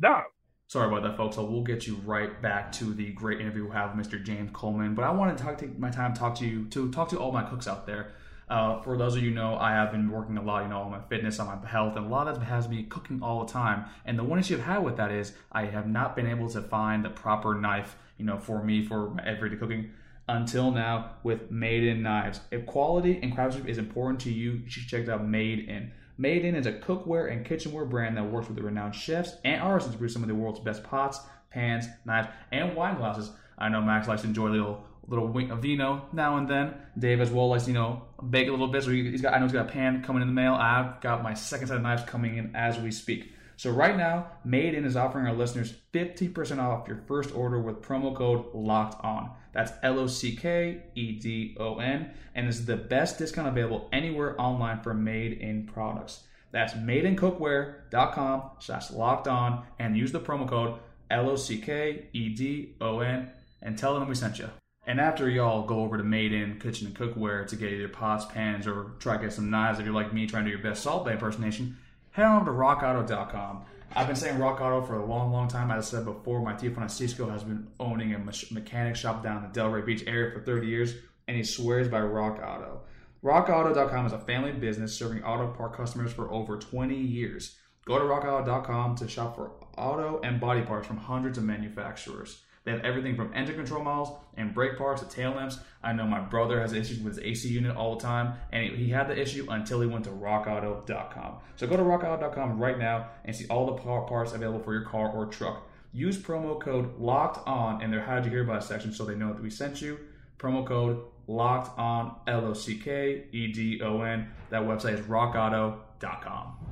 nah. 0.00 0.22
Sorry 0.68 0.86
about 0.86 1.02
that, 1.02 1.16
folks. 1.16 1.36
So 1.36 1.44
we'll 1.44 1.64
get 1.64 1.86
you 1.86 1.96
right 2.06 2.40
back 2.40 2.72
to 2.72 2.94
the 2.94 3.12
great 3.12 3.40
interview 3.40 3.66
we 3.66 3.72
have 3.72 3.94
with 3.94 4.06
Mr. 4.06 4.22
James 4.24 4.50
Coleman. 4.52 4.94
But 4.94 5.04
I 5.04 5.10
want 5.10 5.36
to 5.36 5.44
talk, 5.44 5.58
take 5.58 5.78
my 5.78 5.90
time 5.90 6.14
talk 6.14 6.36
to 6.36 6.46
you 6.46 6.66
to 6.66 6.90
talk 6.90 7.08
to 7.10 7.18
all 7.18 7.32
my 7.32 7.42
cooks 7.42 7.66
out 7.66 7.86
there. 7.86 8.12
Uh, 8.48 8.80
for 8.82 8.96
those 8.96 9.16
of 9.16 9.22
you 9.22 9.30
know, 9.30 9.56
I 9.56 9.72
have 9.72 9.90
been 9.90 10.10
working 10.10 10.36
a 10.36 10.42
lot, 10.42 10.62
you 10.62 10.68
know, 10.68 10.80
on 10.80 10.90
my 10.90 11.00
fitness, 11.08 11.38
on 11.40 11.46
my 11.46 11.68
health, 11.68 11.96
and 11.96 12.06
a 12.06 12.08
lot 12.08 12.28
of 12.28 12.38
that 12.38 12.44
has 12.44 12.68
me 12.68 12.84
cooking 12.84 13.20
all 13.22 13.44
the 13.44 13.52
time. 13.52 13.86
And 14.04 14.18
the 14.18 14.24
one 14.24 14.38
issue 14.38 14.54
I've 14.54 14.64
had 14.64 14.84
with 14.84 14.96
that 14.98 15.10
is 15.10 15.32
I 15.50 15.64
have 15.66 15.88
not 15.88 16.14
been 16.14 16.26
able 16.26 16.48
to 16.50 16.60
find 16.60 17.04
the 17.04 17.10
proper 17.10 17.54
knife, 17.54 17.96
you 18.16 18.24
know, 18.24 18.38
for 18.38 18.62
me 18.62 18.84
for 18.84 19.16
everyday 19.24 19.56
cooking 19.56 19.90
until 20.28 20.70
now 20.70 21.12
with 21.22 21.50
Made 21.50 21.84
In 21.84 22.02
knives. 22.02 22.40
If 22.50 22.66
quality 22.66 23.18
and 23.22 23.34
craftsmanship 23.34 23.70
is 23.70 23.78
important 23.78 24.20
to 24.20 24.32
you, 24.32 24.52
you 24.52 24.70
should 24.70 24.88
check 24.88 25.08
out 25.08 25.26
Made 25.26 25.68
In. 25.68 25.92
Made 26.16 26.44
In 26.44 26.54
is 26.54 26.66
a 26.66 26.72
cookware 26.72 27.32
and 27.32 27.44
kitchenware 27.44 27.84
brand 27.84 28.16
that 28.16 28.30
works 28.30 28.46
with 28.46 28.56
the 28.56 28.62
renowned 28.62 28.94
chefs 28.94 29.34
and 29.44 29.60
artisans 29.60 29.94
to 29.94 29.98
produce 29.98 30.12
some 30.12 30.22
of 30.22 30.28
the 30.28 30.34
world's 30.34 30.60
best 30.60 30.84
pots, 30.84 31.20
pans, 31.50 31.86
knives, 32.04 32.28
and 32.52 32.74
wine 32.76 32.96
glasses. 32.96 33.30
I 33.58 33.68
know 33.68 33.80
Max 33.80 34.08
likes 34.08 34.22
to 34.22 34.28
enjoy 34.28 34.48
a 34.48 34.50
little 34.50 34.84
little 35.06 35.28
wink 35.28 35.50
of 35.50 35.60
vino 35.60 36.06
now 36.14 36.38
and 36.38 36.48
then. 36.48 36.74
Dave 36.98 37.20
as 37.20 37.30
well 37.30 37.48
likes 37.48 37.68
you 37.68 37.74
know 37.74 38.04
bake 38.30 38.48
a 38.48 38.50
little 38.50 38.68
bit. 38.68 38.84
So 38.84 38.90
he's 38.90 39.20
got 39.20 39.34
I 39.34 39.38
know 39.38 39.44
he's 39.44 39.52
got 39.52 39.68
a 39.68 39.72
pan 39.72 40.02
coming 40.02 40.22
in 40.22 40.28
the 40.28 40.34
mail. 40.34 40.54
I've 40.54 41.00
got 41.00 41.22
my 41.22 41.34
second 41.34 41.68
set 41.68 41.76
of 41.76 41.82
knives 41.82 42.04
coming 42.04 42.36
in 42.36 42.54
as 42.54 42.78
we 42.78 42.90
speak. 42.90 43.32
So 43.56 43.70
right 43.70 43.96
now, 43.96 44.32
Made 44.44 44.74
In 44.74 44.84
is 44.84 44.96
offering 44.96 45.26
our 45.26 45.32
listeners 45.32 45.74
50% 45.92 46.58
off 46.58 46.88
your 46.88 47.02
first 47.06 47.32
order 47.34 47.60
with 47.60 47.82
promo 47.82 48.14
code 48.14 48.46
Locked 48.52 49.04
On. 49.04 49.30
That's 49.54 49.72
L 49.82 50.00
O 50.00 50.06
C 50.06 50.36
K 50.36 50.82
E 50.94 51.12
D 51.12 51.56
O 51.58 51.78
N, 51.78 52.10
and 52.34 52.48
is 52.48 52.66
the 52.66 52.76
best 52.76 53.18
discount 53.18 53.48
available 53.48 53.88
anywhere 53.92 54.38
online 54.40 54.80
for 54.80 54.92
Made 54.92 55.34
In 55.34 55.66
products. 55.66 56.24
That's 56.50 56.74
madeincookware.com 56.74 58.50
slash 58.58 58.90
locked 58.90 59.26
on 59.26 59.64
and 59.78 59.96
use 59.96 60.12
the 60.12 60.20
promo 60.20 60.48
code 60.48 60.78
L 61.10 61.30
O 61.30 61.36
C 61.36 61.58
K 61.58 62.06
E 62.12 62.28
D 62.28 62.74
O 62.80 63.00
N 63.00 63.30
and 63.62 63.78
tell 63.78 63.98
them 63.98 64.08
we 64.08 64.14
sent 64.14 64.38
you. 64.38 64.50
And 64.86 65.00
after 65.00 65.30
y'all 65.30 65.66
go 65.66 65.80
over 65.80 65.96
to 65.96 66.04
Made 66.04 66.32
In 66.32 66.60
Kitchen 66.60 66.88
and 66.88 66.96
Cookware 66.96 67.46
to 67.48 67.56
get 67.56 67.72
either 67.72 67.88
pots, 67.88 68.26
pans, 68.26 68.66
or 68.66 68.92
try 68.98 69.16
to 69.16 69.22
get 69.22 69.32
some 69.32 69.48
knives 69.48 69.78
if 69.78 69.86
you're 69.86 69.94
like 69.94 70.12
me 70.12 70.26
trying 70.26 70.44
to 70.44 70.50
do 70.50 70.56
your 70.56 70.62
best 70.62 70.82
Salt 70.82 71.06
Bae 71.06 71.12
impersonation, 71.12 71.78
head 72.10 72.26
on 72.26 72.42
over 72.42 72.50
to 72.50 72.56
rockauto.com. 72.56 73.64
I've 73.96 74.06
been 74.06 74.16
saying 74.16 74.38
Rock 74.38 74.60
Auto 74.60 74.82
for 74.82 74.96
a 74.96 75.06
long, 75.06 75.32
long 75.32 75.48
time. 75.48 75.70
As 75.70 75.86
I 75.86 75.96
said 75.96 76.04
before, 76.04 76.42
my 76.42 76.54
Tijuana 76.54 76.74
Francisco 76.74 77.28
has 77.30 77.44
been 77.44 77.68
owning 77.78 78.14
a 78.14 78.18
mechanic 78.18 78.96
shop 78.96 79.22
down 79.22 79.44
in 79.44 79.52
the 79.52 79.60
Delray 79.60 79.86
Beach 79.86 80.02
area 80.06 80.32
for 80.32 80.40
30 80.40 80.66
years, 80.66 80.94
and 81.28 81.36
he 81.36 81.44
swears 81.44 81.88
by 81.88 82.00
Rock 82.00 82.40
Auto. 82.42 82.80
RockAuto.com 83.22 84.06
is 84.06 84.12
a 84.12 84.18
family 84.18 84.52
business 84.52 84.94
serving 84.94 85.22
auto 85.22 85.48
part 85.48 85.74
customers 85.74 86.12
for 86.12 86.30
over 86.30 86.58
20 86.58 86.94
years. 86.94 87.56
Go 87.86 87.98
to 87.98 88.04
RockAuto.com 88.04 88.96
to 88.96 89.08
shop 89.08 89.36
for 89.36 89.52
auto 89.78 90.20
and 90.22 90.40
body 90.40 90.62
parts 90.62 90.86
from 90.86 90.98
hundreds 90.98 91.38
of 91.38 91.44
manufacturers. 91.44 92.42
They 92.64 92.72
have 92.72 92.80
everything 92.80 93.14
from 93.14 93.32
engine 93.34 93.56
control 93.56 93.84
modules 93.84 94.16
and 94.36 94.54
brake 94.54 94.78
parts 94.78 95.02
to 95.02 95.08
tail 95.08 95.32
lamps. 95.32 95.58
I 95.82 95.92
know 95.92 96.06
my 96.06 96.20
brother 96.20 96.60
has 96.60 96.72
issues 96.72 96.98
with 96.98 97.16
his 97.16 97.24
AC 97.24 97.48
unit 97.48 97.76
all 97.76 97.96
the 97.96 98.02
time, 98.02 98.34
and 98.52 98.74
he 98.74 98.88
had 98.88 99.06
the 99.06 99.20
issue 99.20 99.46
until 99.50 99.82
he 99.82 99.86
went 99.86 100.04
to 100.04 100.10
rockauto.com. 100.10 101.34
So 101.56 101.66
go 101.66 101.76
to 101.76 101.82
rockauto.com 101.82 102.58
right 102.58 102.78
now 102.78 103.10
and 103.24 103.36
see 103.36 103.46
all 103.48 103.66
the 103.66 103.82
parts 103.82 104.32
available 104.32 104.60
for 104.60 104.72
your 104.72 104.84
car 104.84 105.10
or 105.10 105.26
truck. 105.26 105.68
Use 105.92 106.18
promo 106.18 106.58
code 106.58 106.98
LOCKED 106.98 107.46
ON 107.46 107.82
in 107.82 107.90
their 107.90 108.00
How 108.00 108.16
Did 108.16 108.24
You 108.24 108.30
Hear 108.30 108.42
About 108.42 108.64
section 108.64 108.92
so 108.92 109.04
they 109.04 109.14
know 109.14 109.32
that 109.32 109.42
we 109.42 109.50
sent 109.50 109.80
you. 109.80 110.00
Promo 110.38 110.66
code 110.66 111.00
LOCKED 111.28 111.78
ON, 111.78 112.16
L 112.26 112.46
O 112.46 112.52
C 112.54 112.76
K 112.76 113.24
E 113.30 113.52
D 113.52 113.80
O 113.82 114.00
N. 114.00 114.28
That 114.50 114.62
website 114.62 114.94
is 114.94 115.00
rockauto.com. 115.06 116.63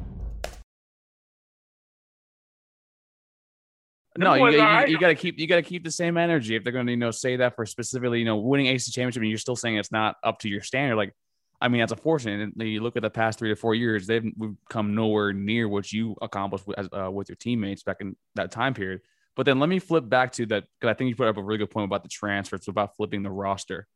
No, 4.19 4.35
you, 4.35 4.51
you, 4.51 4.87
you 4.89 4.99
got 4.99 5.09
to 5.09 5.15
keep 5.15 5.39
you 5.39 5.47
got 5.47 5.57
to 5.57 5.63
keep 5.63 5.85
the 5.85 5.91
same 5.91 6.17
energy 6.17 6.55
if 6.55 6.65
they're 6.65 6.73
going 6.73 6.87
to 6.87 6.93
you 6.93 6.99
know 6.99 7.11
say 7.11 7.37
that 7.37 7.57
for 7.57 7.65
specifically 7.65 8.19
you 8.19 8.25
know 8.25 8.37
winning 8.37 8.67
AC 8.67 8.91
championship 8.93 9.23
and 9.23 9.31
you're 9.31 9.39
still 9.39 9.57
saying 9.57 9.77
it's 9.77 9.93
not 9.93 10.17
up 10.23 10.41
to 10.41 10.49
your 10.49 10.61
standard. 10.61 10.97
Like, 10.97 11.15
I 11.61 11.69
mean 11.69 11.81
that's 11.81 11.93
unfortunate. 11.93 12.53
And 12.59 12.69
you 12.69 12.83
look 12.83 12.97
at 12.97 13.03
the 13.03 13.11
past 13.11 13.39
three 13.39 13.49
to 13.49 13.57
four 13.57 13.75
years, 13.75 14.07
they've 14.07 14.31
come 14.69 14.95
nowhere 14.95 15.33
near 15.33 15.69
what 15.69 15.91
you 15.93 16.17
accomplished 16.21 16.67
with, 16.67 16.79
uh, 16.93 17.11
with 17.11 17.29
your 17.29 17.37
teammates 17.37 17.83
back 17.83 17.99
in 18.01 18.17
that 18.35 18.51
time 18.51 18.75
period. 18.75 19.01
But 19.35 19.47
then 19.47 19.59
let 19.59 19.69
me 19.71 19.79
flip 19.79 20.07
back 20.09 20.33
to 20.33 20.47
that 20.47 20.65
because 20.79 20.91
I 20.91 20.95
think 20.95 21.09
you 21.09 21.17
put 21.17 21.29
up 21.29 21.39
a 21.39 21.43
really 21.43 21.59
good 21.59 21.71
point 21.71 21.87
about 21.87 22.03
the 22.03 22.11
transfers, 22.11 22.69
about 22.69 22.97
flipping 22.97 23.23
the 23.23 23.31
roster, 23.31 23.87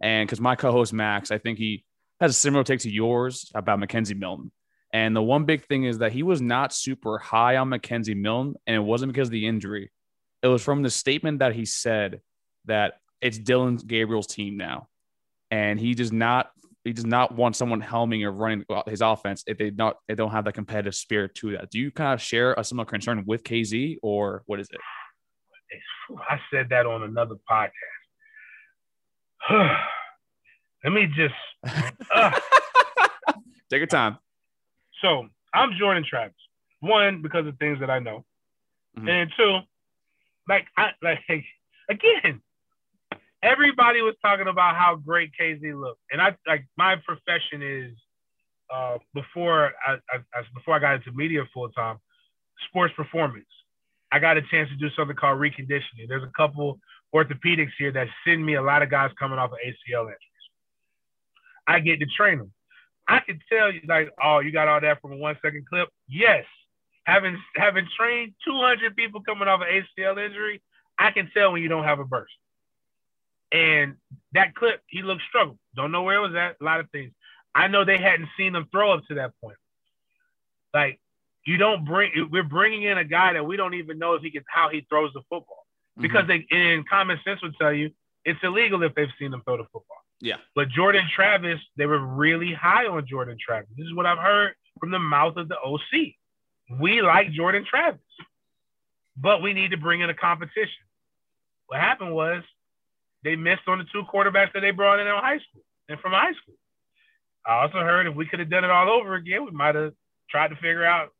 and 0.00 0.26
because 0.26 0.40
my 0.40 0.54
co-host 0.54 0.92
Max, 0.92 1.30
I 1.30 1.38
think 1.38 1.58
he 1.58 1.84
has 2.20 2.32
a 2.32 2.34
similar 2.34 2.62
take 2.62 2.80
to 2.80 2.90
yours 2.90 3.50
about 3.54 3.80
McKenzie 3.80 4.18
Milton. 4.18 4.50
And 4.92 5.16
the 5.16 5.22
one 5.22 5.44
big 5.44 5.64
thing 5.64 5.84
is 5.84 5.98
that 5.98 6.12
he 6.12 6.22
was 6.22 6.42
not 6.42 6.74
super 6.74 7.18
high 7.18 7.56
on 7.56 7.70
McKenzie 7.70 8.16
Milton, 8.16 8.56
and 8.66 8.76
it 8.76 8.80
wasn't 8.80 9.12
because 9.12 9.28
of 9.28 9.32
the 9.32 9.46
injury. 9.46 9.90
It 10.42 10.48
was 10.48 10.62
from 10.62 10.82
the 10.82 10.90
statement 10.90 11.38
that 11.38 11.54
he 11.54 11.64
said 11.64 12.20
that 12.66 12.94
it's 13.20 13.38
Dillon 13.38 13.76
Gabriel's 13.76 14.26
team 14.26 14.56
now, 14.56 14.88
and 15.50 15.80
he 15.80 15.94
does 15.94 16.12
not 16.12 16.50
he 16.84 16.92
does 16.92 17.06
not 17.06 17.32
want 17.34 17.54
someone 17.54 17.80
helming 17.80 18.24
or 18.24 18.32
running 18.32 18.64
his 18.88 19.00
offense 19.00 19.44
if 19.46 19.56
they 19.56 19.70
not 19.70 19.96
they 20.08 20.14
don't 20.14 20.32
have 20.32 20.44
that 20.44 20.54
competitive 20.54 20.94
spirit 20.94 21.34
to 21.36 21.52
that. 21.52 21.70
Do 21.70 21.78
you 21.78 21.90
kind 21.90 22.12
of 22.12 22.20
share 22.20 22.54
a 22.54 22.64
similar 22.64 22.84
concern 22.84 23.24
with 23.26 23.44
KZ, 23.44 23.98
or 24.02 24.42
what 24.46 24.60
is 24.60 24.68
it? 24.70 24.80
I 26.28 26.38
said 26.52 26.68
that 26.70 26.84
on 26.84 27.04
another 27.04 27.36
podcast. 27.50 27.70
Let 30.84 30.92
me 30.92 31.06
just 31.06 31.34
uh. 32.14 32.32
take 33.70 33.78
your 33.78 33.86
time. 33.86 34.18
So 35.02 35.26
I'm 35.52 35.72
Jordan 35.78 36.04
Travis. 36.08 36.34
One, 36.80 37.22
because 37.22 37.46
of 37.46 37.58
things 37.58 37.80
that 37.80 37.90
I 37.90 37.98
know. 37.98 38.24
Mm-hmm. 38.96 39.08
And 39.08 39.32
two, 39.36 39.58
like 40.48 40.66
I 40.76 40.90
like 41.02 41.20
again, 41.90 42.40
everybody 43.42 44.00
was 44.02 44.14
talking 44.22 44.48
about 44.48 44.76
how 44.76 44.96
great 44.96 45.30
KZ 45.38 45.78
looked. 45.78 46.00
And 46.10 46.20
I 46.20 46.36
like 46.46 46.66
my 46.76 46.96
profession 47.04 47.62
is 47.62 47.92
uh, 48.72 48.98
before 49.14 49.72
I, 49.86 49.96
I, 50.10 50.42
before 50.54 50.74
I 50.74 50.78
got 50.78 50.94
into 50.94 51.12
media 51.12 51.42
full 51.52 51.68
time, 51.70 51.98
sports 52.68 52.94
performance. 52.96 53.46
I 54.10 54.18
got 54.18 54.36
a 54.36 54.42
chance 54.42 54.68
to 54.68 54.76
do 54.76 54.88
something 54.96 55.16
called 55.16 55.40
reconditioning. 55.40 56.06
There's 56.08 56.22
a 56.22 56.32
couple 56.36 56.78
orthopedics 57.14 57.72
here 57.78 57.92
that 57.92 58.08
send 58.26 58.44
me 58.44 58.54
a 58.54 58.62
lot 58.62 58.82
of 58.82 58.90
guys 58.90 59.10
coming 59.18 59.38
off 59.38 59.52
of 59.52 59.58
ACL 59.64 60.02
injuries. 60.02 60.18
I 61.66 61.80
get 61.80 61.98
to 62.00 62.06
train 62.06 62.38
them. 62.38 62.52
I 63.12 63.20
can 63.20 63.40
tell 63.52 63.70
you 63.70 63.82
like, 63.86 64.10
oh, 64.24 64.38
you 64.38 64.52
got 64.52 64.68
all 64.68 64.80
that 64.80 65.02
from 65.02 65.12
a 65.12 65.16
one 65.16 65.36
second 65.42 65.66
clip. 65.68 65.90
Yes, 66.08 66.46
having 67.04 67.36
having 67.54 67.86
trained 67.94 68.32
200 68.42 68.96
people 68.96 69.20
coming 69.20 69.48
off 69.48 69.60
an 69.60 69.68
ACL 69.68 70.24
injury, 70.24 70.62
I 70.98 71.10
can 71.10 71.30
tell 71.34 71.52
when 71.52 71.60
you 71.62 71.68
don't 71.68 71.84
have 71.84 72.00
a 72.00 72.06
burst. 72.06 72.32
And 73.52 73.96
that 74.32 74.54
clip, 74.54 74.80
he 74.86 75.02
looked 75.02 75.20
struggled. 75.28 75.58
Don't 75.76 75.92
know 75.92 76.04
where 76.04 76.16
it 76.16 76.26
was 76.26 76.34
at. 76.34 76.56
A 76.58 76.64
lot 76.64 76.80
of 76.80 76.88
things. 76.88 77.12
I 77.54 77.68
know 77.68 77.84
they 77.84 77.98
hadn't 77.98 78.30
seen 78.38 78.54
him 78.54 78.66
throw 78.72 78.94
up 78.94 79.02
to 79.08 79.16
that 79.16 79.32
point. 79.42 79.58
Like 80.72 80.98
you 81.44 81.58
don't 81.58 81.84
bring. 81.84 82.12
We're 82.30 82.42
bringing 82.42 82.84
in 82.84 82.96
a 82.96 83.04
guy 83.04 83.34
that 83.34 83.44
we 83.44 83.58
don't 83.58 83.74
even 83.74 83.98
know 83.98 84.14
if 84.14 84.22
he 84.22 84.30
can 84.30 84.42
how 84.48 84.70
he 84.70 84.86
throws 84.88 85.12
the 85.12 85.20
football 85.28 85.66
because 86.00 86.24
mm-hmm. 86.24 86.46
they 86.50 86.74
in 86.74 86.84
common 86.88 87.20
sense 87.26 87.42
would 87.42 87.56
tell 87.60 87.74
you 87.74 87.90
it's 88.24 88.40
illegal 88.42 88.82
if 88.84 88.94
they've 88.94 89.12
seen 89.18 89.34
him 89.34 89.42
throw 89.44 89.58
the 89.58 89.64
football. 89.64 90.01
Yeah. 90.22 90.36
But 90.54 90.68
Jordan 90.68 91.04
Travis, 91.12 91.60
they 91.76 91.84
were 91.84 91.98
really 91.98 92.54
high 92.54 92.86
on 92.86 93.04
Jordan 93.06 93.36
Travis. 93.44 93.68
This 93.76 93.86
is 93.86 93.94
what 93.94 94.06
I've 94.06 94.18
heard 94.18 94.54
from 94.78 94.92
the 94.92 95.00
mouth 95.00 95.36
of 95.36 95.48
the 95.48 95.58
OC. 95.58 96.14
We 96.80 97.02
like 97.02 97.32
Jordan 97.32 97.66
Travis, 97.68 98.00
but 99.16 99.42
we 99.42 99.52
need 99.52 99.72
to 99.72 99.76
bring 99.76 100.00
in 100.00 100.08
a 100.08 100.14
competition. 100.14 100.84
What 101.66 101.80
happened 101.80 102.14
was 102.14 102.44
they 103.24 103.34
missed 103.34 103.62
on 103.66 103.78
the 103.78 103.84
two 103.92 104.04
quarterbacks 104.04 104.52
that 104.54 104.60
they 104.60 104.70
brought 104.70 105.00
in 105.00 105.08
in 105.08 105.12
high 105.12 105.38
school 105.38 105.64
and 105.88 105.98
from 105.98 106.12
high 106.12 106.32
school. 106.32 106.54
I 107.44 107.62
also 107.62 107.80
heard 107.80 108.06
if 108.06 108.14
we 108.14 108.26
could 108.26 108.38
have 108.38 108.48
done 108.48 108.64
it 108.64 108.70
all 108.70 108.88
over 108.88 109.16
again, 109.16 109.44
we 109.44 109.50
might 109.50 109.74
have 109.74 109.92
tried 110.30 110.48
to 110.48 110.54
figure 110.54 110.84
out 110.84 111.10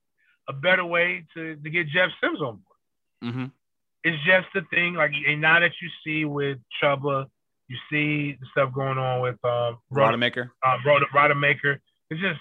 a 0.48 0.52
better 0.52 0.84
way 0.84 1.24
to, 1.34 1.56
to 1.56 1.70
get 1.70 1.88
Jeff 1.88 2.10
Sims 2.22 2.40
on 2.40 2.60
board. 2.62 3.34
Mm-hmm. 3.34 3.44
It's 4.04 4.24
just 4.24 4.46
the 4.54 4.62
thing, 4.70 4.94
like, 4.94 5.12
and 5.26 5.40
now 5.40 5.58
that 5.58 5.72
you 5.80 5.88
see 6.04 6.24
with 6.24 6.58
Chubba, 6.80 7.26
You 7.72 7.78
see 7.90 8.37
the 8.38 8.46
stuff 8.50 8.74
going 8.74 8.98
on 8.98 9.22
with 9.22 9.42
um, 9.44 9.78
Rodemaker. 9.90 10.50
Um, 10.62 10.80
Rodemaker. 10.85 11.78
It's 12.11 12.20
just 12.20 12.40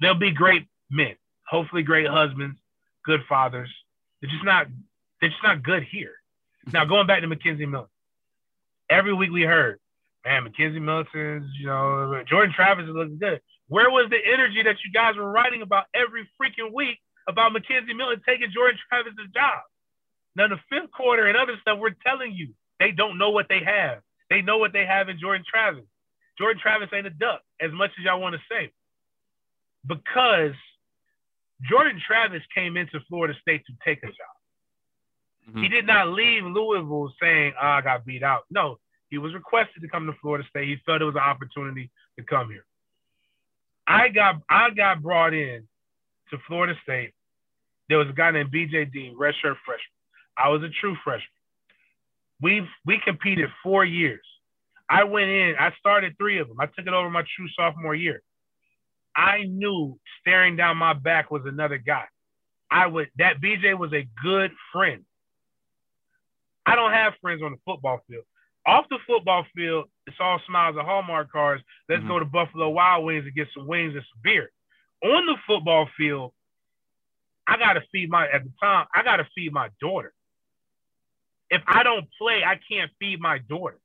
they'll 0.00 0.14
be 0.14 0.30
great 0.30 0.66
men, 0.90 1.14
hopefully 1.46 1.82
great 1.82 2.08
husbands, 2.08 2.58
good 3.04 3.20
fathers. 3.28 3.68
They're 4.20 4.30
just 4.30 4.44
not 4.44 4.66
they're 5.20 5.28
just 5.28 5.42
not 5.42 5.62
good 5.62 5.82
here. 5.82 6.14
Now 6.72 6.86
going 6.86 7.06
back 7.06 7.20
to 7.20 7.28
McKenzie 7.28 7.68
Milton, 7.68 7.90
every 8.88 9.12
week 9.12 9.30
we 9.30 9.42
heard, 9.42 9.78
man, 10.24 10.48
McKenzie 10.48 10.80
Milton's, 10.80 11.50
you 11.60 11.66
know, 11.66 12.22
Jordan 12.26 12.54
Travis 12.54 12.84
is 12.84 12.94
looking 12.94 13.18
good. 13.18 13.42
Where 13.68 13.90
was 13.90 14.08
the 14.08 14.20
energy 14.32 14.62
that 14.62 14.76
you 14.84 14.90
guys 14.90 15.16
were 15.16 15.30
writing 15.30 15.60
about 15.60 15.84
every 15.94 16.26
freaking 16.40 16.72
week 16.72 16.98
about 17.28 17.52
McKenzie 17.52 17.94
Milton 17.94 18.22
taking 18.26 18.50
Jordan 18.54 18.78
Travis's 18.88 19.30
job? 19.34 19.60
Now 20.34 20.48
the 20.48 20.60
fifth 20.70 20.92
quarter 20.92 21.26
and 21.26 21.36
other 21.36 21.58
stuff, 21.60 21.78
we're 21.78 21.94
telling 22.06 22.32
you 22.32 22.54
they 22.80 22.90
don't 22.90 23.18
know 23.18 23.30
what 23.30 23.48
they 23.50 23.60
have. 23.64 23.98
They 24.30 24.42
know 24.42 24.58
what 24.58 24.72
they 24.72 24.86
have 24.86 25.08
in 25.08 25.18
Jordan 25.18 25.44
Travis. 25.48 25.84
Jordan 26.38 26.60
Travis 26.60 26.88
ain't 26.92 27.06
a 27.06 27.10
duck, 27.10 27.42
as 27.60 27.70
much 27.72 27.90
as 27.98 28.04
y'all 28.04 28.20
want 28.20 28.34
to 28.34 28.40
say 28.50 28.72
because 29.86 30.52
Jordan 31.62 32.00
Travis 32.04 32.42
came 32.54 32.76
into 32.76 33.00
Florida 33.08 33.34
State 33.40 33.64
to 33.66 33.72
take 33.84 34.02
a 34.02 34.06
job. 34.06 34.16
Mm-hmm. 35.48 35.62
He 35.62 35.68
did 35.68 35.86
not 35.86 36.08
leave 36.08 36.44
Louisville 36.44 37.12
saying, 37.20 37.52
oh, 37.60 37.66
I 37.66 37.80
got 37.82 38.04
beat 38.04 38.22
out. 38.22 38.44
No, 38.50 38.78
he 39.10 39.18
was 39.18 39.34
requested 39.34 39.82
to 39.82 39.88
come 39.88 40.06
to 40.06 40.14
Florida 40.20 40.44
State. 40.48 40.68
He 40.68 40.76
felt 40.86 41.02
it 41.02 41.04
was 41.04 41.14
an 41.14 41.20
opportunity 41.20 41.90
to 42.18 42.24
come 42.24 42.50
here. 42.50 42.64
I 43.86 44.08
got 44.08 44.36
I 44.48 44.70
got 44.70 45.02
brought 45.02 45.34
in 45.34 45.68
to 46.30 46.38
Florida 46.46 46.74
State. 46.82 47.12
There 47.90 47.98
was 47.98 48.08
a 48.08 48.14
guy 48.14 48.30
named 48.30 48.50
BJ 48.50 48.90
Dean, 48.90 49.14
redshirt 49.14 49.56
freshman. 49.64 49.92
I 50.38 50.48
was 50.48 50.62
a 50.62 50.70
true 50.80 50.96
freshman. 51.04 51.28
We 52.40 52.66
we 52.84 53.00
competed 53.04 53.50
four 53.62 53.84
years. 53.84 54.24
I 54.88 55.04
went 55.04 55.30
in. 55.30 55.54
I 55.58 55.72
started 55.78 56.14
three 56.18 56.38
of 56.38 56.48
them. 56.48 56.58
I 56.60 56.66
took 56.66 56.86
it 56.86 56.92
over 56.92 57.08
my 57.08 57.24
true 57.36 57.48
sophomore 57.56 57.94
year. 57.94 58.22
I 59.16 59.44
knew 59.44 59.98
staring 60.20 60.56
down 60.56 60.76
my 60.76 60.92
back 60.92 61.30
was 61.30 61.42
another 61.46 61.78
guy. 61.78 62.04
I 62.70 62.86
would 62.86 63.08
that 63.18 63.40
BJ 63.40 63.78
was 63.78 63.92
a 63.92 64.08
good 64.22 64.50
friend. 64.72 65.04
I 66.66 66.74
don't 66.76 66.92
have 66.92 67.14
friends 67.20 67.42
on 67.42 67.52
the 67.52 67.58
football 67.64 68.00
field. 68.08 68.24
Off 68.66 68.86
the 68.88 68.98
football 69.06 69.44
field, 69.54 69.84
it's 70.06 70.16
all 70.18 70.40
smiles 70.46 70.76
and 70.76 70.86
Hallmark 70.86 71.30
cards. 71.30 71.62
Let's 71.88 72.00
mm-hmm. 72.00 72.08
go 72.08 72.18
to 72.18 72.24
Buffalo 72.24 72.70
Wild 72.70 73.04
Wings 73.04 73.26
and 73.26 73.34
get 73.34 73.48
some 73.54 73.66
wings 73.66 73.94
and 73.94 74.02
some 74.02 74.20
beer. 74.22 74.50
On 75.04 75.26
the 75.26 75.36
football 75.46 75.86
field, 75.98 76.32
I 77.46 77.58
gotta 77.58 77.82
feed 77.92 78.10
my 78.10 78.24
at 78.26 78.42
the 78.42 78.50
time, 78.62 78.86
I 78.94 79.02
gotta 79.02 79.28
feed 79.34 79.52
my 79.52 79.68
daughter. 79.80 80.13
If 81.54 81.62
I 81.68 81.84
don't 81.84 82.06
play, 82.18 82.42
I 82.44 82.58
can't 82.68 82.90
feed 82.98 83.20
my 83.20 83.38
daughter. 83.38 83.78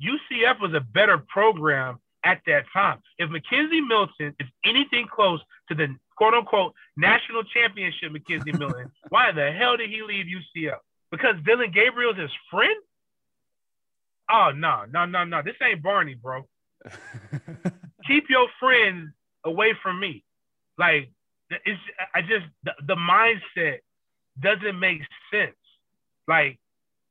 UCF 0.00 0.60
was 0.60 0.72
a 0.74 0.80
better 0.80 1.18
program 1.18 1.98
at 2.24 2.40
that 2.46 2.66
time. 2.72 3.00
If 3.18 3.30
McKenzie 3.30 3.86
Milton 3.86 4.32
is 4.38 4.48
anything 4.64 5.08
close 5.12 5.40
to 5.68 5.74
the 5.74 5.88
quote 6.16 6.34
unquote 6.34 6.74
national 6.96 7.42
championship, 7.42 8.12
McKenzie 8.12 8.56
Milton, 8.56 8.92
why 9.08 9.32
the 9.32 9.50
hell 9.50 9.76
did 9.76 9.90
he 9.90 10.02
leave 10.02 10.26
UCF? 10.26 10.78
Because 11.10 11.34
Dillon 11.44 11.72
Gabriel's 11.72 12.16
his 12.16 12.30
friend? 12.48 12.76
Oh 14.30 14.52
no, 14.54 14.84
no, 14.88 15.04
no, 15.04 15.24
no. 15.24 15.42
This 15.42 15.56
ain't 15.60 15.82
Barney, 15.82 16.14
bro. 16.14 16.46
Keep 18.06 18.30
your 18.30 18.46
friends 18.60 19.10
away 19.44 19.74
from 19.82 19.98
me. 19.98 20.22
Like 20.78 21.10
it's 21.50 21.80
I 22.14 22.20
just 22.20 22.46
the, 22.62 22.72
the 22.86 22.94
mindset 22.94 23.78
doesn't 24.40 24.78
make 24.78 25.00
sense. 25.32 25.56
Like 26.28 26.60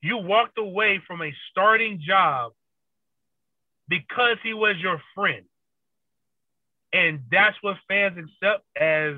you 0.08 0.17
walked 0.17 0.58
away 0.58 1.02
from 1.06 1.22
a 1.22 1.34
starting 1.52 2.02
job 2.06 2.54
because 3.88 4.38
he 4.43 4.54
was 4.54 4.76
your 4.78 5.02
friend. 5.13 5.46
And 6.93 7.20
that's 7.32 7.58
what 7.62 7.78
fans 7.88 8.17
accept 8.17 8.63
as 8.80 9.15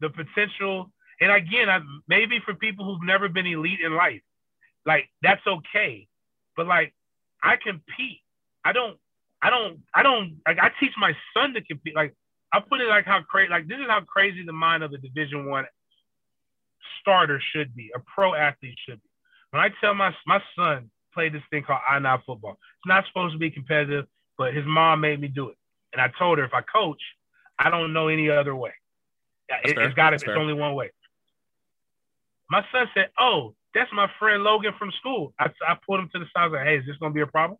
the 0.00 0.10
potential. 0.10 0.90
And 1.20 1.32
again, 1.32 1.68
I, 1.70 1.80
maybe 2.06 2.40
for 2.44 2.54
people 2.54 2.84
who've 2.84 3.06
never 3.06 3.28
been 3.28 3.46
elite 3.46 3.80
in 3.80 3.94
life, 3.94 4.20
like 4.84 5.08
that's 5.22 5.44
okay. 5.46 6.06
But 6.56 6.66
like, 6.66 6.94
I 7.42 7.56
compete. 7.56 8.20
I 8.64 8.72
don't. 8.72 8.98
I 9.42 9.50
don't. 9.50 9.80
I 9.94 10.02
don't. 10.02 10.40
Like, 10.46 10.58
I 10.58 10.70
teach 10.80 10.92
my 10.98 11.14
son 11.34 11.54
to 11.54 11.62
compete. 11.62 11.94
Like, 11.94 12.14
I 12.52 12.60
put 12.60 12.80
it 12.80 12.88
like 12.88 13.06
how 13.06 13.22
crazy. 13.22 13.50
Like, 13.50 13.68
this 13.68 13.78
is 13.78 13.86
how 13.88 14.00
crazy 14.00 14.44
the 14.44 14.52
mind 14.52 14.82
of 14.82 14.92
a 14.92 14.98
Division 14.98 15.48
One 15.48 15.64
starter 17.00 17.40
should 17.52 17.74
be. 17.74 17.90
A 17.94 18.00
pro 18.00 18.34
athlete 18.34 18.78
should 18.86 19.00
be. 19.02 19.08
When 19.50 19.62
I 19.62 19.70
tell 19.80 19.94
my 19.94 20.14
my 20.26 20.42
son, 20.56 20.90
play 21.14 21.28
this 21.28 21.42
thing 21.50 21.62
called 21.62 21.80
I 21.88 21.98
Not 21.98 22.24
Football. 22.24 22.52
It's 22.52 22.86
not 22.86 23.04
supposed 23.06 23.34
to 23.34 23.38
be 23.38 23.50
competitive, 23.50 24.06
but 24.36 24.54
his 24.54 24.64
mom 24.66 25.00
made 25.00 25.20
me 25.20 25.28
do 25.28 25.48
it. 25.48 25.56
And 25.92 26.00
I 26.00 26.10
told 26.18 26.38
her 26.38 26.44
if 26.44 26.52
I 26.52 26.60
coach, 26.60 27.00
I 27.58 27.70
don't 27.70 27.92
know 27.92 28.08
any 28.08 28.28
other 28.28 28.54
way. 28.54 28.72
It, 29.64 29.78
has 29.78 29.94
got 29.94 30.10
to. 30.10 30.16
It's 30.16 30.24
fair. 30.24 30.36
only 30.36 30.52
one 30.52 30.74
way. 30.74 30.90
My 32.50 32.64
son 32.72 32.88
said, 32.94 33.10
"Oh, 33.18 33.54
that's 33.74 33.90
my 33.92 34.10
friend 34.18 34.42
Logan 34.42 34.74
from 34.78 34.90
school." 34.92 35.32
I, 35.38 35.50
I 35.66 35.76
pulled 35.86 36.00
him 36.00 36.10
to 36.12 36.18
the 36.18 36.26
side. 36.26 36.42
I 36.42 36.44
was 36.46 36.52
like, 36.52 36.66
"Hey, 36.66 36.78
is 36.78 36.86
this 36.86 36.96
gonna 36.96 37.14
be 37.14 37.20
a 37.20 37.26
problem?" 37.26 37.58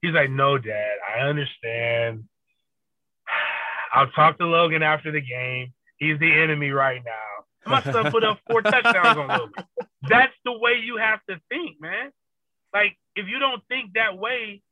He's 0.00 0.14
like, 0.14 0.30
"No, 0.30 0.58
Dad. 0.58 0.96
I 1.08 1.20
understand. 1.20 2.24
I'll 3.94 4.10
talk 4.10 4.38
to 4.38 4.46
Logan 4.46 4.82
after 4.82 5.12
the 5.12 5.20
game. 5.20 5.72
He's 5.96 6.18
the 6.18 6.32
enemy 6.32 6.70
right 6.70 7.02
now." 7.04 7.31
My 7.66 7.82
son 7.82 8.10
put 8.10 8.24
up 8.24 8.38
four 8.48 8.62
touchdowns 8.62 9.18
on 9.18 9.28
Logan. 9.28 9.64
That's 10.08 10.34
the 10.44 10.52
way 10.52 10.80
you 10.82 10.96
have 10.96 11.20
to 11.28 11.40
think, 11.48 11.80
man. 11.80 12.10
Like 12.72 12.96
if 13.16 13.28
you 13.28 13.38
don't 13.38 13.62
think 13.68 13.94
that 13.94 14.18
way, 14.18 14.62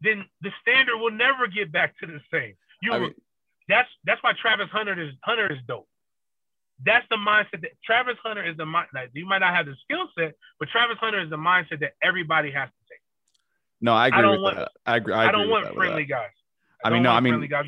then 0.00 0.24
the 0.42 0.50
standard 0.60 0.98
will 0.98 1.10
never 1.10 1.46
get 1.46 1.72
back 1.72 1.98
to 2.00 2.06
the 2.06 2.20
same. 2.32 2.54
You 2.82 2.92
I 2.92 2.98
mean, 2.98 3.14
that's 3.68 3.88
that's 4.04 4.22
why 4.22 4.32
Travis 4.40 4.68
Hunter 4.70 5.00
is 5.00 5.14
Hunter 5.22 5.50
is 5.52 5.58
dope. 5.66 5.88
That's 6.84 7.06
the 7.08 7.16
mindset 7.16 7.62
that 7.62 7.70
Travis 7.84 8.16
Hunter 8.22 8.44
is 8.44 8.56
the 8.56 8.66
mind. 8.66 8.88
Like, 8.92 9.10
you 9.14 9.26
might 9.26 9.38
not 9.38 9.54
have 9.54 9.66
the 9.66 9.76
skill 9.84 10.08
set, 10.18 10.34
but 10.58 10.68
Travis 10.68 10.98
Hunter 10.98 11.20
is 11.20 11.30
the 11.30 11.36
mindset 11.36 11.80
that 11.80 11.92
everybody 12.02 12.50
has 12.50 12.68
to 12.68 12.74
take. 12.90 13.00
No, 13.80 13.94
I 13.94 14.08
agree 14.08 14.18
I 14.18 14.22
don't 14.22 14.32
with 14.32 14.40
want, 14.40 14.56
that. 14.56 14.72
I 14.84 14.96
agree. 14.96 15.14
I, 15.14 15.28
I 15.28 15.32
don't 15.32 15.48
want 15.48 15.74
friendly 15.74 16.04
guys. 16.04 16.30
I, 16.84 16.88
I 16.88 16.92
mean, 16.92 17.04
no, 17.04 17.10
I 17.10 17.20
mean, 17.20 17.46
guys, 17.48 17.64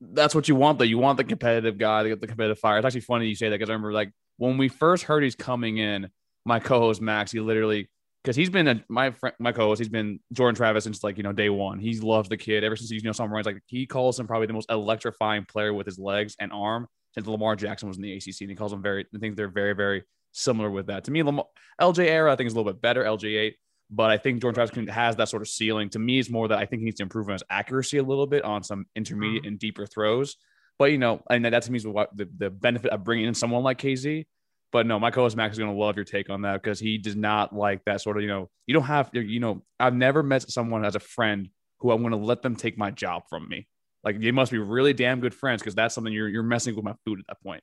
that's 0.00 0.34
what 0.34 0.48
you 0.48 0.54
want 0.54 0.78
though. 0.78 0.84
You 0.84 0.98
want 0.98 1.16
the 1.16 1.24
competitive 1.24 1.78
guy, 1.78 2.04
the, 2.04 2.16
the 2.16 2.26
competitive 2.26 2.58
fire. 2.58 2.78
It's 2.78 2.86
actually 2.86 3.00
funny 3.02 3.26
you 3.26 3.34
say 3.34 3.48
that 3.48 3.56
because 3.56 3.70
I 3.70 3.72
remember 3.72 3.92
like 3.92 4.12
when 4.36 4.58
we 4.58 4.68
first 4.68 5.04
heard 5.04 5.22
he's 5.22 5.34
coming 5.34 5.78
in, 5.78 6.08
my 6.44 6.60
co-host 6.60 7.00
Max, 7.00 7.32
he 7.32 7.40
literally 7.40 7.88
because 8.22 8.36
he's 8.36 8.50
been 8.50 8.68
a, 8.68 8.84
my 8.88 9.10
friend, 9.10 9.34
my 9.38 9.52
co-host. 9.52 9.78
He's 9.78 9.88
been 9.88 10.20
Jordan 10.32 10.54
Travis 10.54 10.84
since 10.84 11.02
like 11.02 11.16
you 11.16 11.22
know 11.22 11.32
day 11.32 11.50
one. 11.50 11.78
He 11.78 11.98
loves 11.98 12.28
the 12.28 12.36
kid 12.36 12.64
ever 12.64 12.76
since 12.76 12.90
he's 12.90 13.02
you 13.02 13.08
know 13.08 13.12
some 13.12 13.32
runs. 13.32 13.46
Like 13.46 13.60
he 13.66 13.86
calls 13.86 14.18
him 14.18 14.26
probably 14.26 14.46
the 14.46 14.52
most 14.52 14.70
electrifying 14.70 15.44
player 15.44 15.72
with 15.72 15.86
his 15.86 15.98
legs 15.98 16.36
and 16.38 16.52
arm 16.52 16.86
since 17.14 17.26
Lamar 17.26 17.56
Jackson 17.56 17.88
was 17.88 17.96
in 17.96 18.02
the 18.02 18.12
ACC. 18.14 18.42
And 18.42 18.50
he 18.50 18.56
calls 18.56 18.72
him 18.72 18.82
very. 18.82 19.06
I 19.14 19.18
think 19.18 19.36
they're 19.36 19.48
very 19.48 19.74
very 19.74 20.04
similar 20.32 20.70
with 20.70 20.86
that. 20.86 21.04
To 21.04 21.10
me, 21.10 21.22
Lamar, 21.22 21.46
LJ 21.80 22.06
era 22.06 22.32
I 22.32 22.36
think 22.36 22.48
is 22.48 22.54
a 22.54 22.56
little 22.56 22.72
bit 22.72 22.80
better. 22.80 23.04
LJ 23.04 23.38
eight. 23.38 23.56
But 23.90 24.10
I 24.10 24.18
think 24.18 24.42
Jordan 24.42 24.66
Travis 24.66 24.94
has 24.94 25.16
that 25.16 25.28
sort 25.28 25.42
of 25.42 25.48
ceiling. 25.48 25.88
To 25.90 25.98
me, 25.98 26.18
it's 26.18 26.28
more 26.28 26.48
that 26.48 26.58
I 26.58 26.66
think 26.66 26.80
he 26.80 26.84
needs 26.84 26.98
to 26.98 27.04
improve 27.04 27.28
on 27.28 27.32
his 27.32 27.42
accuracy 27.48 27.98
a 27.98 28.02
little 28.02 28.26
bit 28.26 28.44
on 28.44 28.62
some 28.62 28.86
intermediate 28.94 29.42
mm-hmm. 29.42 29.48
and 29.48 29.58
deeper 29.58 29.86
throws. 29.86 30.36
But 30.78 30.92
you 30.92 30.98
know, 30.98 31.22
and 31.30 31.44
that 31.44 31.62
to 31.62 31.72
me 31.72 31.78
is 31.78 31.86
what 31.86 32.16
the, 32.16 32.28
the 32.36 32.50
benefit 32.50 32.92
of 32.92 33.02
bringing 33.02 33.26
in 33.26 33.34
someone 33.34 33.62
like 33.62 33.78
KZ 33.78 34.26
but 34.70 34.86
no, 34.86 34.98
my 34.98 35.10
co-host 35.10 35.36
Max 35.36 35.52
is 35.52 35.58
going 35.58 35.72
to 35.72 35.78
love 35.78 35.96
your 35.96 36.04
take 36.04 36.28
on 36.30 36.42
that 36.42 36.62
because 36.62 36.78
he 36.78 36.98
does 36.98 37.16
not 37.16 37.54
like 37.54 37.84
that 37.84 38.00
sort 38.00 38.16
of, 38.16 38.22
you 38.22 38.28
know, 38.28 38.50
you 38.66 38.74
don't 38.74 38.84
have, 38.84 39.10
you 39.12 39.40
know, 39.40 39.62
I've 39.80 39.94
never 39.94 40.22
met 40.22 40.50
someone 40.50 40.84
as 40.84 40.94
a 40.94 41.00
friend 41.00 41.48
who 41.78 41.90
I'm 41.90 42.02
going 42.02 42.12
to 42.12 42.18
let 42.18 42.42
them 42.42 42.54
take 42.54 42.76
my 42.76 42.90
job 42.90 43.22
from 43.30 43.48
me. 43.48 43.66
Like 44.04 44.16
you 44.20 44.32
must 44.32 44.52
be 44.52 44.58
really 44.58 44.92
damn 44.92 45.20
good 45.20 45.34
friends 45.34 45.62
because 45.62 45.74
that's 45.74 45.94
something 45.94 46.12
you're 46.12 46.28
you're 46.28 46.42
messing 46.42 46.76
with 46.76 46.84
my 46.84 46.94
food 47.04 47.18
at 47.18 47.26
that 47.28 47.42
point. 47.42 47.62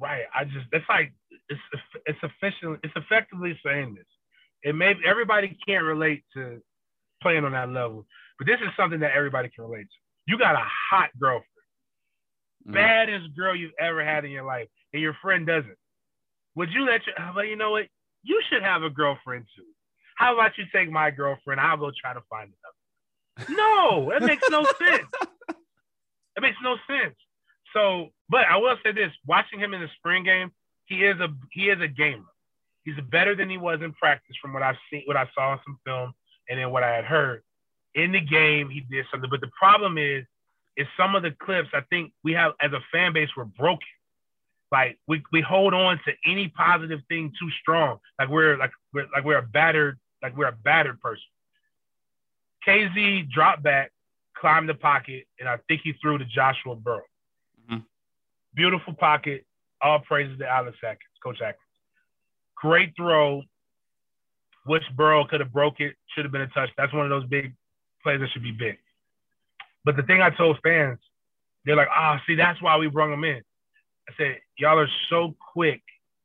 Right. 0.00 0.24
I 0.34 0.44
just 0.44 0.66
it's 0.72 0.84
like 0.88 1.12
it's 1.48 1.60
it's 2.06 2.18
efficient. 2.22 2.80
It's 2.82 2.92
effectively 2.96 3.58
saying 3.64 3.94
this. 3.94 4.06
It 4.62 4.74
may 4.74 4.94
everybody 5.06 5.56
can't 5.66 5.84
relate 5.84 6.22
to 6.34 6.60
playing 7.22 7.44
on 7.44 7.52
that 7.52 7.70
level, 7.70 8.06
but 8.38 8.46
this 8.46 8.60
is 8.60 8.68
something 8.76 9.00
that 9.00 9.12
everybody 9.14 9.48
can 9.48 9.64
relate 9.64 9.84
to. 9.84 10.32
You 10.32 10.38
got 10.38 10.54
a 10.54 10.64
hot 10.90 11.10
girlfriend, 11.18 11.46
mm. 12.68 12.74
baddest 12.74 13.34
girl 13.36 13.54
you've 13.56 13.72
ever 13.78 14.04
had 14.04 14.24
in 14.24 14.30
your 14.30 14.44
life, 14.44 14.68
and 14.92 15.02
your 15.02 15.16
friend 15.22 15.46
doesn't 15.46 15.76
would 16.54 16.70
you 16.72 16.84
let 16.84 17.00
your, 17.06 17.14
well, 17.34 17.44
you 17.44 17.56
know 17.56 17.70
what? 17.70 17.86
You 18.22 18.42
should 18.50 18.62
have 18.62 18.82
a 18.82 18.90
girlfriend 18.90 19.46
too. 19.56 19.64
How 20.16 20.34
about 20.34 20.58
you 20.58 20.64
take 20.72 20.90
my 20.90 21.10
girlfriend? 21.10 21.60
I'll 21.60 21.76
go 21.76 21.90
try 21.98 22.12
to 22.12 22.20
find 22.28 22.52
another. 22.52 23.56
No, 23.56 24.10
it 24.10 24.22
makes 24.22 24.46
no 24.50 24.64
sense. 24.78 25.08
It 25.48 26.42
makes 26.42 26.58
no 26.62 26.76
sense. 26.86 27.14
So, 27.72 28.08
but 28.28 28.44
I 28.46 28.56
will 28.58 28.76
say 28.84 28.92
this: 28.92 29.12
watching 29.26 29.58
him 29.58 29.72
in 29.72 29.80
the 29.80 29.88
spring 29.96 30.24
game, 30.24 30.50
he 30.84 30.96
is 30.96 31.18
a 31.20 31.28
he 31.52 31.70
is 31.70 31.80
a 31.80 31.88
gamer. 31.88 32.24
He's 32.84 32.94
better 33.10 33.34
than 33.34 33.50
he 33.50 33.58
was 33.58 33.80
in 33.82 33.92
practice, 33.92 34.36
from 34.40 34.52
what 34.52 34.62
I've 34.62 34.76
seen, 34.90 35.02
what 35.06 35.16
I 35.16 35.28
saw 35.34 35.52
in 35.52 35.58
some 35.64 35.78
film, 35.84 36.12
and 36.48 36.58
then 36.58 36.70
what 36.70 36.82
I 36.82 36.94
had 36.94 37.04
heard. 37.04 37.42
In 37.94 38.12
the 38.12 38.20
game, 38.20 38.70
he 38.70 38.80
did 38.80 39.04
something. 39.10 39.28
But 39.30 39.40
the 39.40 39.50
problem 39.58 39.98
is, 39.98 40.24
is 40.76 40.86
some 40.96 41.14
of 41.14 41.22
the 41.22 41.32
clips. 41.32 41.68
I 41.74 41.82
think 41.90 42.12
we 42.24 42.32
have 42.32 42.52
as 42.60 42.72
a 42.72 42.80
fan 42.92 43.12
base, 43.12 43.28
we're 43.36 43.44
broken. 43.44 43.86
Like 44.72 44.98
we, 45.08 45.22
we 45.32 45.40
hold 45.40 45.74
on 45.74 46.00
to 46.06 46.12
any 46.24 46.48
positive 46.48 47.00
thing 47.08 47.32
too 47.38 47.50
strong. 47.60 47.98
Like 48.18 48.28
we're 48.28 48.56
like 48.56 48.70
we're 48.94 49.06
like 49.12 49.24
we're 49.24 49.38
a 49.38 49.42
battered 49.42 49.98
like 50.22 50.36
we're 50.36 50.48
a 50.48 50.52
battered 50.52 51.00
person. 51.00 51.24
KZ 52.66 53.30
dropped 53.30 53.62
back, 53.62 53.90
climbed 54.36 54.68
the 54.68 54.74
pocket, 54.74 55.26
and 55.38 55.48
I 55.48 55.58
think 55.66 55.80
he 55.82 55.94
threw 56.00 56.18
to 56.18 56.24
Joshua 56.24 56.76
Burrow. 56.76 57.02
Mm-hmm. 57.70 57.78
Beautiful 58.54 58.94
pocket. 58.94 59.44
All 59.82 59.98
praises 59.98 60.38
to 60.38 60.46
Alex 60.46 60.76
Atkins, 60.84 61.00
Coach 61.22 61.40
Atkins. 61.40 61.69
Great 62.60 62.94
throw. 62.96 63.42
Which 64.66 64.84
Burrow 64.94 65.24
could 65.24 65.40
have 65.40 65.52
broke 65.52 65.80
it. 65.80 65.94
Should 66.14 66.24
have 66.24 66.32
been 66.32 66.42
a 66.42 66.48
touch. 66.48 66.70
That's 66.76 66.92
one 66.92 67.04
of 67.04 67.10
those 67.10 67.28
big 67.28 67.54
plays 68.02 68.20
that 68.20 68.28
should 68.32 68.42
be 68.42 68.52
big. 68.52 68.78
But 69.84 69.96
the 69.96 70.02
thing 70.02 70.20
I 70.20 70.30
told 70.30 70.58
fans, 70.62 70.98
they're 71.64 71.76
like, 71.76 71.88
ah, 71.90 72.16
oh, 72.16 72.22
see, 72.26 72.34
that's 72.34 72.60
why 72.60 72.76
we 72.76 72.88
brought 72.88 73.12
him 73.12 73.24
in. 73.24 73.42
I 74.08 74.12
said, 74.16 74.38
y'all 74.58 74.78
are 74.78 74.88
so 75.08 75.34
quick 75.52 75.82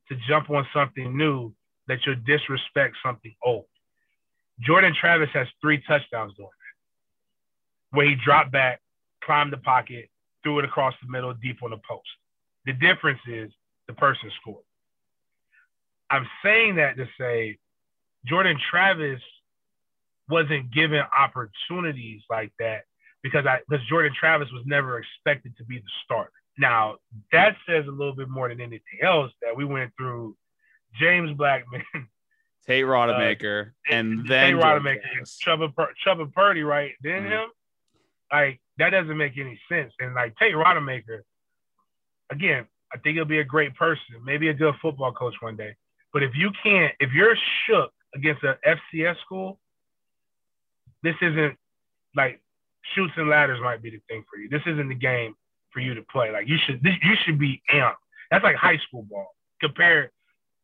to 0.09 0.15
jump 0.27 0.49
on 0.49 0.67
something 0.73 1.15
new 1.17 1.53
that 1.87 1.99
you'll 2.05 2.15
disrespect 2.25 2.95
something 3.03 3.33
old. 3.43 3.65
Jordan 4.61 4.95
Travis 4.99 5.29
has 5.33 5.47
three 5.61 5.81
touchdowns 5.87 6.33
doing 6.35 6.49
that, 6.49 7.97
where 7.97 8.07
he 8.07 8.15
dropped 8.15 8.51
back, 8.51 8.81
climbed 9.23 9.51
the 9.51 9.57
pocket, 9.57 10.09
threw 10.43 10.59
it 10.59 10.65
across 10.65 10.93
the 11.03 11.11
middle, 11.11 11.33
deep 11.33 11.61
on 11.63 11.71
the 11.71 11.79
post. 11.89 12.07
The 12.65 12.73
difference 12.73 13.19
is 13.27 13.51
the 13.87 13.93
person 13.93 14.31
scored. 14.41 14.63
I'm 16.09 16.27
saying 16.43 16.75
that 16.75 16.97
to 16.97 17.07
say 17.19 17.57
Jordan 18.25 18.57
Travis 18.69 19.21
wasn't 20.29 20.73
given 20.73 21.01
opportunities 21.17 22.21
like 22.29 22.51
that 22.59 22.83
because 23.23 23.45
I 23.45 23.59
because 23.67 23.85
Jordan 23.87 24.13
Travis 24.17 24.49
was 24.51 24.63
never 24.65 24.99
expected 24.99 25.57
to 25.57 25.63
be 25.63 25.77
the 25.77 25.89
starter. 26.03 26.31
Now 26.57 26.97
that 27.31 27.55
says 27.67 27.85
a 27.87 27.91
little 27.91 28.15
bit 28.15 28.29
more 28.29 28.49
than 28.49 28.61
anything 28.61 28.99
else 29.01 29.31
that 29.41 29.55
we 29.55 29.65
went 29.65 29.91
through 29.97 30.35
James 30.99 31.35
Blackman, 31.35 31.83
Tate 32.67 32.85
Rodemaker, 32.85 33.67
uh, 33.67 33.71
and 33.89 34.27
then 34.27 34.53
Tate 34.53 34.63
Rodemaker, 34.63 35.01
Chubba, 35.43 35.73
Chubba 36.05 36.31
Purdy, 36.33 36.63
right? 36.63 36.93
Then 37.01 37.23
mm-hmm. 37.23 37.31
him, 37.31 37.49
like 38.31 38.61
that 38.77 38.91
doesn't 38.91 39.17
make 39.17 39.37
any 39.37 39.59
sense. 39.69 39.93
And 39.99 40.13
like 40.15 40.35
Tate 40.37 40.55
Rodemaker, 40.55 41.21
again, 42.29 42.65
I 42.93 42.97
think 42.97 43.15
he'll 43.15 43.25
be 43.25 43.39
a 43.39 43.43
great 43.43 43.75
person, 43.75 44.21
maybe 44.23 44.49
a 44.49 44.53
good 44.53 44.75
football 44.81 45.11
coach 45.11 45.35
one 45.41 45.55
day. 45.55 45.75
But 46.15 46.23
if 46.23 46.31
you 46.33 46.49
can't, 46.63 46.93
if 47.01 47.11
you're 47.11 47.35
shook 47.67 47.91
against 48.15 48.41
an 48.43 48.55
FCS 48.65 49.19
school, 49.19 49.59
this 51.03 51.15
isn't 51.21 51.57
like 52.15 52.39
Chutes 52.93 53.11
and 53.17 53.27
ladders 53.27 53.59
might 53.61 53.83
be 53.83 53.89
the 53.89 53.99
thing 54.07 54.23
for 54.31 54.39
you. 54.39 54.47
This 54.47 54.61
isn't 54.65 54.87
the 54.87 54.95
game 54.95 55.35
for 55.73 55.81
you 55.81 55.93
to 55.93 56.01
play. 56.03 56.31
Like 56.31 56.47
you 56.47 56.55
should, 56.65 56.81
this, 56.81 56.93
you 57.03 57.15
should 57.25 57.37
be 57.37 57.61
amped. 57.69 57.95
That's 58.31 58.45
like 58.45 58.55
high 58.55 58.77
school 58.87 59.03
ball 59.03 59.27
compared. 59.59 60.09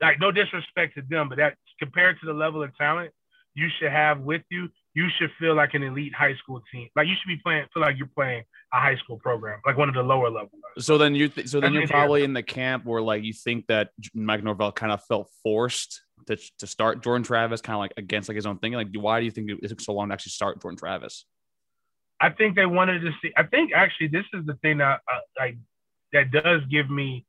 Like 0.01 0.21
no 0.21 0.31
disrespect 0.31 0.95
to 0.95 1.01
them, 1.09 1.27
but 1.27 1.37
that 1.37 1.57
compared 1.79 2.17
to 2.21 2.27
the 2.27 2.33
level 2.33 2.63
of 2.63 2.73
talent 2.77 3.11
you 3.53 3.67
should 3.77 3.91
have 3.91 4.21
with 4.21 4.43
you, 4.49 4.69
you 4.93 5.09
should 5.19 5.31
feel 5.37 5.53
like 5.53 5.73
an 5.73 5.83
elite 5.83 6.15
high 6.15 6.35
school 6.35 6.61
team. 6.71 6.87
Like 6.95 7.07
you 7.07 7.15
should 7.21 7.27
be 7.27 7.41
playing, 7.43 7.65
feel 7.73 7.83
like 7.83 7.97
you're 7.97 8.07
playing 8.15 8.43
a 8.73 8.79
high 8.79 8.95
school 8.97 9.17
program, 9.17 9.59
like 9.65 9.77
one 9.77 9.89
of 9.89 9.95
the 9.95 10.03
lower 10.03 10.29
level. 10.29 10.51
So 10.79 10.97
then 10.97 11.13
you, 11.15 11.27
th- 11.27 11.47
so 11.47 11.59
then 11.59 11.73
you're 11.73 11.87
probably 11.87 12.23
in 12.23 12.33
the 12.33 12.43
camp 12.43 12.85
where 12.85 13.01
like 13.01 13.23
you 13.23 13.33
think 13.33 13.67
that 13.67 13.89
Mike 14.13 14.43
Norvell 14.43 14.71
kind 14.71 14.91
of 14.91 15.03
felt 15.05 15.29
forced 15.43 16.01
to, 16.27 16.37
to 16.59 16.67
start 16.67 17.03
Jordan 17.03 17.23
Travis, 17.23 17.61
kind 17.61 17.75
of 17.75 17.79
like 17.79 17.93
against 17.97 18.29
like 18.29 18.35
his 18.35 18.45
own 18.45 18.57
thing. 18.59 18.73
Like, 18.73 18.87
why 18.93 19.19
do 19.19 19.25
you 19.25 19.31
think 19.31 19.49
it 19.49 19.67
took 19.67 19.81
so 19.81 19.93
long 19.93 20.09
to 20.09 20.13
actually 20.13 20.31
start 20.31 20.61
Jordan 20.61 20.77
Travis? 20.77 21.25
I 22.19 22.29
think 22.29 22.55
they 22.55 22.65
wanted 22.65 23.01
to 23.01 23.11
see. 23.21 23.33
I 23.35 23.43
think 23.43 23.71
actually 23.73 24.07
this 24.07 24.25
is 24.33 24.45
the 24.45 24.53
thing 24.61 24.77
that 24.77 25.01
uh, 25.11 25.19
like 25.39 25.57
that 26.13 26.31
does 26.31 26.61
give 26.69 26.89
me 26.89 27.25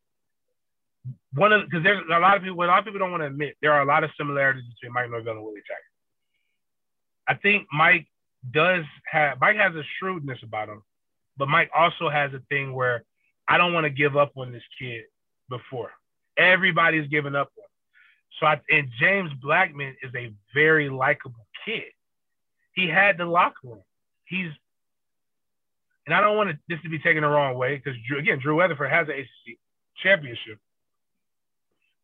one 1.32 1.52
of 1.52 1.64
because 1.64 1.82
there's 1.82 2.02
a 2.12 2.18
lot 2.18 2.36
of 2.36 2.42
people. 2.42 2.62
A 2.62 2.66
lot 2.66 2.78
of 2.78 2.84
people 2.84 3.00
don't 3.00 3.10
want 3.10 3.22
to 3.22 3.26
admit 3.26 3.56
there 3.62 3.72
are 3.72 3.82
a 3.82 3.86
lot 3.86 4.04
of 4.04 4.10
similarities 4.16 4.64
between 4.64 4.92
Mike 4.92 5.10
Norvell 5.10 5.34
and 5.36 5.42
Willie 5.42 5.62
Taggart. 5.66 5.82
I 7.26 7.34
think 7.34 7.66
Mike 7.72 8.06
does 8.50 8.84
have 9.10 9.40
Mike 9.40 9.56
has 9.56 9.74
a 9.74 9.82
shrewdness 9.98 10.38
about 10.42 10.68
him, 10.68 10.82
but 11.36 11.48
Mike 11.48 11.70
also 11.74 12.08
has 12.08 12.32
a 12.34 12.40
thing 12.48 12.72
where 12.74 13.04
I 13.48 13.58
don't 13.58 13.72
want 13.72 13.84
to 13.84 13.90
give 13.90 14.16
up 14.16 14.32
on 14.36 14.52
this 14.52 14.62
kid 14.78 15.02
before. 15.48 15.90
Everybody's 16.36 17.08
giving 17.08 17.34
up 17.34 17.50
on 17.58 17.64
him. 17.64 17.68
So 18.40 18.46
I 18.46 18.60
and 18.74 18.88
James 18.98 19.30
Blackman 19.40 19.96
is 20.02 20.12
a 20.16 20.32
very 20.54 20.88
likable 20.88 21.46
kid. 21.64 21.92
He 22.74 22.88
had 22.88 23.18
the 23.18 23.26
locker 23.26 23.58
room. 23.64 23.82
He's 24.24 24.50
and 26.06 26.14
I 26.14 26.20
don't 26.20 26.36
want 26.36 26.56
this 26.68 26.80
to 26.82 26.88
be 26.88 26.98
taken 26.98 27.22
the 27.22 27.28
wrong 27.28 27.56
way 27.56 27.76
because 27.76 27.98
again, 28.18 28.40
Drew 28.40 28.56
Weatherford 28.56 28.90
has 28.90 29.08
an 29.08 29.14
ACC 29.14 29.58
championship. 30.02 30.58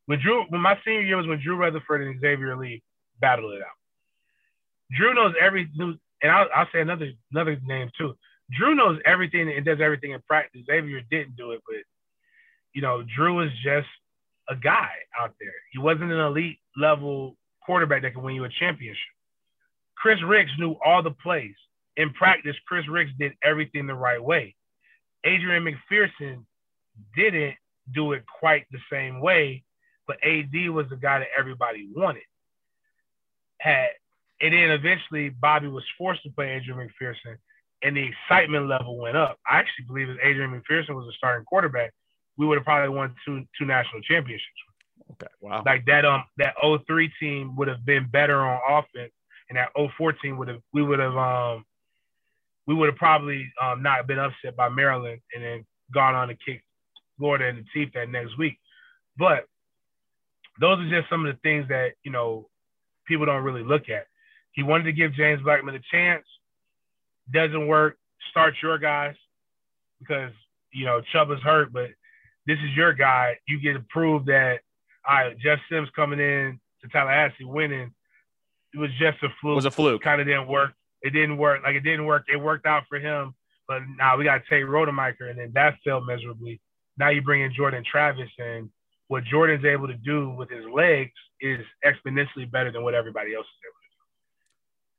When 0.06 0.20
Drew, 0.20 0.44
when 0.48 0.60
my 0.60 0.78
senior 0.84 1.02
year 1.02 1.16
was 1.16 1.26
when 1.26 1.40
Drew 1.40 1.58
Weatherford 1.58 2.02
and 2.02 2.20
Xavier 2.20 2.56
Lee 2.56 2.82
battled 3.20 3.52
it 3.54 3.62
out. 3.62 3.76
Drew 4.96 5.12
knows 5.12 5.34
everything, 5.40 5.98
and 6.22 6.32
I'll, 6.32 6.48
I'll 6.54 6.68
say 6.72 6.80
another 6.80 7.10
another 7.32 7.58
name 7.66 7.90
too. 7.98 8.16
Drew 8.50 8.74
knows 8.74 8.98
everything 9.04 9.50
and 9.50 9.64
does 9.64 9.80
everything 9.80 10.12
in 10.12 10.22
practice. 10.22 10.62
Xavier 10.66 11.02
didn't 11.10 11.36
do 11.36 11.52
it, 11.52 11.60
but 11.66 11.76
you 12.72 12.82
know, 12.82 13.02
Drew 13.02 13.40
is 13.40 13.52
just 13.62 13.88
a 14.48 14.56
guy 14.56 14.90
out 15.18 15.34
there. 15.40 15.52
He 15.72 15.78
wasn't 15.78 16.12
an 16.12 16.20
elite 16.20 16.58
level 16.76 17.36
quarterback 17.64 18.02
that 18.02 18.14
could 18.14 18.22
win 18.22 18.34
you 18.34 18.44
a 18.44 18.48
championship. 18.48 18.98
Chris 19.96 20.22
Rix 20.22 20.50
knew 20.58 20.76
all 20.84 21.02
the 21.02 21.10
plays. 21.10 21.54
In 21.96 22.12
practice, 22.12 22.56
Chris 22.66 22.88
Rix 22.88 23.10
did 23.18 23.32
everything 23.42 23.86
the 23.86 23.94
right 23.94 24.22
way. 24.22 24.54
Adrian 25.24 25.64
McPherson 25.64 26.44
didn't 27.16 27.56
do 27.92 28.12
it 28.12 28.22
quite 28.26 28.66
the 28.70 28.78
same 28.90 29.20
way, 29.20 29.64
but 30.06 30.16
AD 30.22 30.70
was 30.70 30.86
the 30.88 30.96
guy 30.96 31.18
that 31.18 31.28
everybody 31.36 31.88
wanted. 31.94 32.22
Had 33.58 33.88
and 34.40 34.54
then 34.54 34.70
eventually 34.70 35.30
Bobby 35.30 35.66
was 35.66 35.82
forced 35.96 36.22
to 36.22 36.30
play 36.30 36.50
Adrian 36.50 36.88
McPherson, 36.88 37.38
and 37.82 37.96
the 37.96 38.08
excitement 38.08 38.68
level 38.68 38.98
went 38.98 39.16
up. 39.16 39.38
I 39.46 39.58
actually 39.58 39.86
believe 39.86 40.08
if 40.08 40.18
Adrian 40.22 40.50
McPherson 40.50 40.94
was 40.94 41.06
a 41.08 41.16
starting 41.16 41.44
quarterback, 41.44 41.92
we 42.36 42.46
would 42.46 42.58
have 42.58 42.64
probably 42.64 42.94
won 42.94 43.14
two 43.24 43.44
two 43.58 43.64
national 43.64 44.02
championships. 44.02 44.46
Okay, 45.12 45.32
wow. 45.40 45.62
Like 45.64 45.84
that 45.86 46.04
um 46.04 46.24
that 46.38 46.54
03 46.86 47.10
team 47.20 47.56
would 47.56 47.68
have 47.68 47.84
been 47.84 48.08
better 48.10 48.40
on 48.40 48.60
offense, 48.68 49.12
and 49.48 49.58
that 49.58 49.70
04 49.96 50.12
team 50.14 50.38
would 50.38 50.48
have 50.48 50.60
we 50.72 50.82
would 50.82 50.98
have 50.98 51.16
um 51.16 51.64
we 52.66 52.74
would 52.74 52.88
have 52.88 52.96
probably 52.96 53.50
um, 53.62 53.82
not 53.82 54.06
been 54.06 54.18
upset 54.18 54.54
by 54.54 54.68
Maryland 54.68 55.20
and 55.34 55.42
then 55.42 55.64
gone 55.92 56.14
on 56.14 56.28
to 56.28 56.34
kick 56.34 56.62
Florida 57.16 57.46
in 57.48 57.56
the 57.56 57.64
teeth 57.72 57.94
that 57.94 58.10
next 58.10 58.36
week. 58.36 58.58
But 59.16 59.46
those 60.60 60.78
are 60.78 60.90
just 60.90 61.08
some 61.08 61.24
of 61.24 61.34
the 61.34 61.40
things 61.40 61.66
that 61.68 61.92
you 62.04 62.12
know 62.12 62.48
people 63.06 63.26
don't 63.26 63.42
really 63.42 63.64
look 63.64 63.88
at. 63.88 64.06
He 64.52 64.62
wanted 64.62 64.84
to 64.84 64.92
give 64.92 65.14
James 65.14 65.42
Blackman 65.42 65.74
a 65.74 65.80
chance. 65.90 66.24
Doesn't 67.32 67.66
work. 67.66 67.96
Start 68.30 68.54
your 68.62 68.78
guys 68.78 69.14
because 69.98 70.32
you 70.72 70.84
know 70.84 71.02
Chubba's 71.12 71.42
hurt, 71.42 71.72
but 71.72 71.90
this 72.46 72.58
is 72.58 72.76
your 72.76 72.92
guy. 72.92 73.38
You 73.46 73.60
get 73.60 73.74
to 73.74 73.84
prove 73.90 74.26
that 74.26 74.60
all 75.08 75.14
right, 75.14 75.38
Jeff 75.38 75.58
Sims 75.70 75.88
coming 75.96 76.20
in 76.20 76.60
to 76.82 76.88
Tallahassee 76.88 77.44
winning. 77.44 77.92
It 78.74 78.78
was 78.78 78.90
just 79.00 79.22
a 79.22 79.28
fluke. 79.40 79.52
It 79.52 79.56
was 79.56 79.64
a 79.64 79.70
fluke. 79.70 80.02
Kind 80.02 80.20
of 80.20 80.26
didn't 80.26 80.48
work. 80.48 80.72
It 81.00 81.10
didn't 81.10 81.38
work. 81.38 81.62
Like 81.64 81.76
it 81.76 81.80
didn't 81.80 82.04
work. 82.04 82.24
It 82.32 82.36
worked 82.36 82.66
out 82.66 82.84
for 82.88 82.98
him, 82.98 83.34
but 83.66 83.80
now 83.96 84.18
we 84.18 84.24
got 84.24 84.42
Tate 84.50 84.66
Rodemaker, 84.66 85.30
and 85.30 85.38
then 85.38 85.52
that 85.54 85.76
failed 85.84 86.06
miserably. 86.06 86.60
Now 86.98 87.08
you 87.08 87.22
bring 87.22 87.42
in 87.42 87.54
Jordan 87.54 87.84
Travis, 87.90 88.28
and 88.38 88.68
what 89.06 89.24
Jordan's 89.24 89.64
able 89.64 89.86
to 89.86 89.94
do 89.94 90.28
with 90.30 90.50
his 90.50 90.64
legs 90.70 91.12
is 91.40 91.64
exponentially 91.84 92.50
better 92.50 92.70
than 92.70 92.82
what 92.82 92.94
everybody 92.94 93.34
else 93.34 93.46
is 93.46 93.60
able 93.64 93.72
to. 93.72 93.77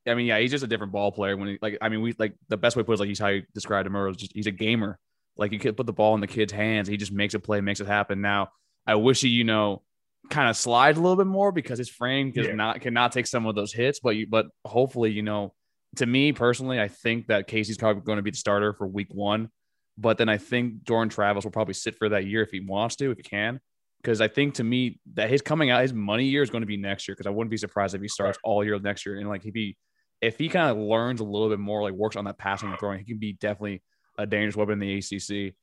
I 0.09 0.15
mean, 0.15 0.25
yeah, 0.25 0.39
he's 0.39 0.51
just 0.51 0.63
a 0.63 0.67
different 0.67 0.91
ball 0.91 1.11
player. 1.11 1.37
When 1.37 1.49
he 1.49 1.57
like, 1.61 1.77
I 1.81 1.89
mean, 1.89 2.01
we 2.01 2.15
like 2.17 2.33
the 2.47 2.57
best 2.57 2.75
way 2.75 2.81
to 2.81 2.85
put 2.85 2.93
it 2.93 2.95
is 2.95 2.99
like 2.99 3.09
he's 3.09 3.19
how 3.19 3.27
you 3.27 3.43
described 3.53 3.87
him 3.87 3.95
earlier. 3.95 4.15
Just 4.15 4.33
he's 4.33 4.47
a 4.47 4.51
gamer. 4.51 4.99
Like 5.37 5.51
you 5.53 5.59
could 5.59 5.77
put 5.77 5.85
the 5.85 5.93
ball 5.93 6.15
in 6.15 6.21
the 6.21 6.27
kid's 6.27 6.51
hands. 6.51 6.87
He 6.87 6.97
just 6.97 7.11
makes 7.11 7.33
a 7.33 7.39
play, 7.39 7.61
makes 7.61 7.79
it 7.79 7.87
happen. 7.87 8.19
Now, 8.21 8.49
I 8.85 8.95
wish 8.95 9.21
he, 9.21 9.29
you 9.29 9.45
know, 9.45 9.83
kind 10.29 10.49
of 10.49 10.57
slides 10.57 10.97
a 10.97 11.01
little 11.01 11.15
bit 11.15 11.27
more 11.27 11.51
because 11.51 11.77
his 11.77 11.89
frame 11.89 12.31
does 12.31 12.47
yeah. 12.47 12.55
not 12.55 12.81
cannot 12.81 13.11
take 13.11 13.27
some 13.27 13.45
of 13.45 13.55
those 13.55 13.71
hits. 13.71 13.99
But 13.99 14.15
you, 14.15 14.27
but 14.27 14.47
hopefully, 14.65 15.11
you 15.11 15.21
know, 15.21 15.53
to 15.95 16.05
me 16.05 16.33
personally, 16.33 16.79
I 16.79 16.87
think 16.87 17.27
that 17.27 17.47
Casey's 17.47 17.77
probably 17.77 18.01
going 18.01 18.17
to 18.17 18.23
be 18.23 18.31
the 18.31 18.37
starter 18.37 18.73
for 18.73 18.87
Week 18.87 19.07
One. 19.11 19.49
But 19.97 20.17
then 20.17 20.29
I 20.29 20.37
think 20.37 20.83
Jordan 20.83 21.09
Travis 21.09 21.43
will 21.43 21.51
probably 21.51 21.73
sit 21.73 21.97
for 21.97 22.09
that 22.09 22.25
year 22.25 22.41
if 22.41 22.51
he 22.51 22.61
wants 22.61 22.95
to, 22.97 23.11
if 23.11 23.17
he 23.17 23.23
can. 23.23 23.59
Because 24.01 24.21
I 24.21 24.29
think 24.29 24.55
to 24.55 24.63
me 24.63 24.99
that 25.13 25.29
his 25.29 25.41
coming 25.41 25.71
out, 25.71 25.81
his 25.81 25.93
money 25.93 26.25
year 26.25 26.41
is 26.41 26.49
going 26.49 26.61
to 26.61 26.67
be 26.67 26.77
next 26.77 27.07
year. 27.07 27.15
Because 27.15 27.27
I 27.27 27.31
wouldn't 27.31 27.51
be 27.51 27.57
surprised 27.57 27.95
if 27.95 28.01
he 28.01 28.07
starts 28.07 28.37
all 28.43 28.63
year 28.63 28.79
next 28.79 29.05
year. 29.05 29.17
And 29.17 29.27
like 29.27 29.45
if 29.45 29.53
he, 29.53 29.75
if 30.21 30.37
he 30.37 30.49
kind 30.49 30.69
of 30.69 30.77
learns 30.77 31.21
a 31.21 31.23
little 31.23 31.49
bit 31.49 31.59
more, 31.59 31.81
like 31.81 31.93
works 31.93 32.15
on 32.15 32.25
that 32.25 32.37
passing 32.37 32.69
and 32.69 32.79
throwing, 32.79 32.99
he 32.99 33.05
can 33.05 33.17
be 33.17 33.33
definitely 33.33 33.81
a 34.17 34.25
dangerous 34.25 34.55
weapon 34.55 34.73
in 34.73 34.79
the 34.79 34.97
ACC. 34.97 35.55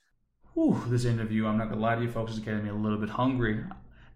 Whew, 0.54 0.82
this 0.88 1.04
interview, 1.04 1.46
I'm 1.46 1.58
not 1.58 1.68
gonna 1.68 1.80
lie 1.80 1.96
to 1.96 2.02
you 2.02 2.10
folks, 2.10 2.32
is 2.32 2.38
getting 2.38 2.64
me 2.64 2.70
a 2.70 2.74
little 2.74 2.98
bit 2.98 3.10
hungry. 3.10 3.62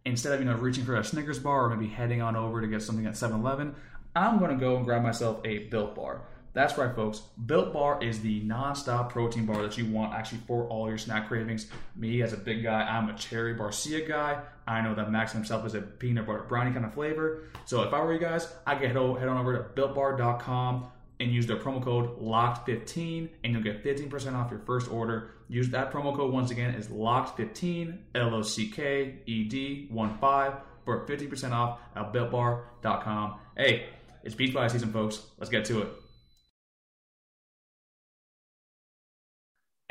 Instead 0.06 0.32
of 0.32 0.40
you 0.40 0.46
know 0.46 0.56
reaching 0.56 0.84
for 0.84 0.96
a 0.96 1.04
Snickers 1.04 1.38
bar 1.38 1.66
or 1.66 1.76
maybe 1.76 1.92
heading 1.92 2.22
on 2.22 2.36
over 2.36 2.62
to 2.62 2.66
get 2.66 2.80
something 2.80 3.04
at 3.04 3.12
7-Eleven, 3.12 3.74
I'm 4.16 4.38
gonna 4.38 4.56
go 4.56 4.76
and 4.76 4.84
grab 4.84 5.02
myself 5.02 5.40
a 5.44 5.68
Built 5.68 5.94
Bar. 5.94 6.22
That's 6.52 6.76
right, 6.76 6.94
folks. 6.94 7.22
Built 7.46 7.72
Bar 7.72 8.02
is 8.02 8.20
the 8.20 8.40
non-stop 8.40 9.12
protein 9.12 9.46
bar 9.46 9.62
that 9.62 9.78
you 9.78 9.86
want 9.86 10.14
actually 10.14 10.40
for 10.48 10.64
all 10.64 10.88
your 10.88 10.98
snack 10.98 11.28
cravings. 11.28 11.68
Me, 11.94 12.22
as 12.22 12.32
a 12.32 12.36
big 12.36 12.64
guy, 12.64 12.82
I'm 12.82 13.08
a 13.08 13.16
cherry 13.16 13.54
barcia 13.54 14.06
guy. 14.06 14.42
I 14.66 14.80
know 14.80 14.94
that 14.94 15.12
Max 15.12 15.32
himself 15.32 15.64
is 15.64 15.74
a 15.74 15.80
peanut 15.80 16.26
butter 16.26 16.44
brownie 16.48 16.72
kind 16.72 16.84
of 16.84 16.92
flavor. 16.92 17.44
So 17.66 17.82
if 17.82 17.92
I 17.94 18.00
were 18.02 18.12
you 18.12 18.18
guys, 18.18 18.52
I'd 18.66 18.80
get 18.80 18.88
head 18.88 18.96
on 18.96 19.38
over 19.38 19.56
to 19.56 19.80
builtbar.com 19.80 20.90
and 21.20 21.30
use 21.30 21.46
their 21.46 21.58
promo 21.58 21.82
code 21.82 22.20
LOCKED15 22.20 23.28
and 23.44 23.52
you'll 23.52 23.62
get 23.62 23.84
15% 23.84 24.34
off 24.34 24.50
your 24.50 24.60
first 24.60 24.90
order. 24.90 25.32
Use 25.48 25.68
that 25.70 25.92
promo 25.92 26.16
code 26.16 26.32
once 26.32 26.50
again 26.50 26.74
is 26.74 26.88
LOCKED15, 26.88 27.98
L 28.14 28.34
O 28.34 28.42
C 28.42 28.68
K 28.68 29.16
E 29.26 29.44
D 29.44 29.86
1 29.90 30.18
5 30.18 30.54
for 30.84 31.06
50% 31.06 31.52
off 31.52 31.78
at 31.94 32.12
builtbar.com. 32.12 33.38
Hey, 33.56 33.86
it's 34.24 34.34
beach 34.34 34.52
fly 34.52 34.66
season, 34.66 34.92
folks. 34.92 35.22
Let's 35.38 35.50
get 35.50 35.64
to 35.66 35.82
it. 35.82 35.88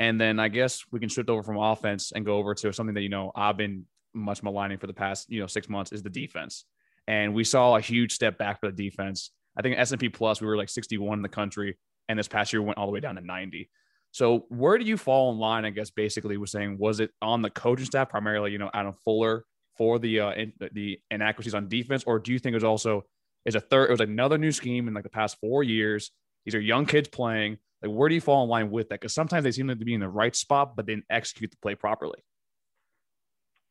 And 0.00 0.20
then 0.20 0.40
I 0.40 0.48
guess 0.48 0.82
we 0.90 0.98
can 0.98 1.08
shift 1.08 1.28
over 1.28 1.42
from 1.42 1.58
offense 1.58 2.10
and 2.12 2.24
go 2.24 2.38
over 2.38 2.54
to 2.54 2.72
something 2.72 2.94
that, 2.94 3.02
you 3.02 3.10
know, 3.10 3.30
I've 3.36 3.56
been 3.56 3.84
much 4.14 4.42
maligning 4.42 4.78
for 4.78 4.86
the 4.86 4.94
past, 4.94 5.30
you 5.30 5.40
know, 5.40 5.46
six 5.46 5.68
months 5.68 5.92
is 5.92 6.02
the 6.02 6.10
defense. 6.10 6.64
And 7.06 7.34
we 7.34 7.44
saw 7.44 7.76
a 7.76 7.80
huge 7.80 8.12
step 8.12 8.38
back 8.38 8.60
for 8.60 8.70
the 8.70 8.76
defense. 8.84 9.30
I 9.56 9.62
think 9.62 9.78
S&P 9.78 10.08
plus, 10.08 10.40
we 10.40 10.46
were 10.46 10.56
like 10.56 10.70
61 10.70 11.18
in 11.18 11.22
the 11.22 11.28
country. 11.28 11.78
And 12.08 12.18
this 12.18 12.28
past 12.28 12.52
year 12.52 12.62
went 12.62 12.78
all 12.78 12.86
the 12.86 12.92
way 12.92 13.00
down 13.00 13.16
to 13.16 13.20
90. 13.20 13.68
So 14.10 14.46
where 14.48 14.78
do 14.78 14.84
you 14.84 14.96
fall 14.96 15.30
in 15.32 15.38
line? 15.38 15.64
I 15.64 15.70
guess 15.70 15.90
basically 15.90 16.36
was 16.36 16.50
saying, 16.50 16.78
was 16.78 16.98
it 16.98 17.10
on 17.22 17.42
the 17.42 17.50
coaching 17.50 17.86
staff 17.86 18.08
primarily, 18.08 18.50
you 18.50 18.58
know, 18.58 18.70
Adam 18.74 18.94
Fuller 19.04 19.44
for 19.76 19.98
the 19.98 20.20
uh, 20.20 20.32
in, 20.32 20.52
the 20.72 20.98
inaccuracies 21.10 21.54
on 21.54 21.68
defense, 21.68 22.04
or 22.06 22.18
do 22.18 22.32
you 22.32 22.38
think 22.38 22.52
it 22.52 22.56
was 22.56 22.64
also 22.64 23.04
is 23.44 23.54
a 23.54 23.60
third? 23.60 23.88
It 23.88 23.92
was 23.92 24.00
another 24.00 24.36
new 24.36 24.52
scheme 24.52 24.88
in 24.88 24.94
like 24.94 25.04
the 25.04 25.10
past 25.10 25.38
four 25.40 25.62
years. 25.62 26.10
These 26.44 26.54
are 26.54 26.60
young 26.60 26.86
kids 26.86 27.08
playing. 27.08 27.58
Like, 27.82 27.92
where 27.92 28.08
do 28.08 28.14
you 28.14 28.20
fall 28.20 28.44
in 28.44 28.50
line 28.50 28.70
with 28.70 28.88
that? 28.90 29.00
Because 29.00 29.14
sometimes 29.14 29.44
they 29.44 29.52
seem 29.52 29.68
to 29.68 29.76
be 29.76 29.94
in 29.94 30.00
the 30.00 30.08
right 30.08 30.34
spot, 30.36 30.76
but 30.76 30.86
didn't 30.86 31.06
execute 31.08 31.50
the 31.50 31.56
play 31.58 31.74
properly. 31.74 32.22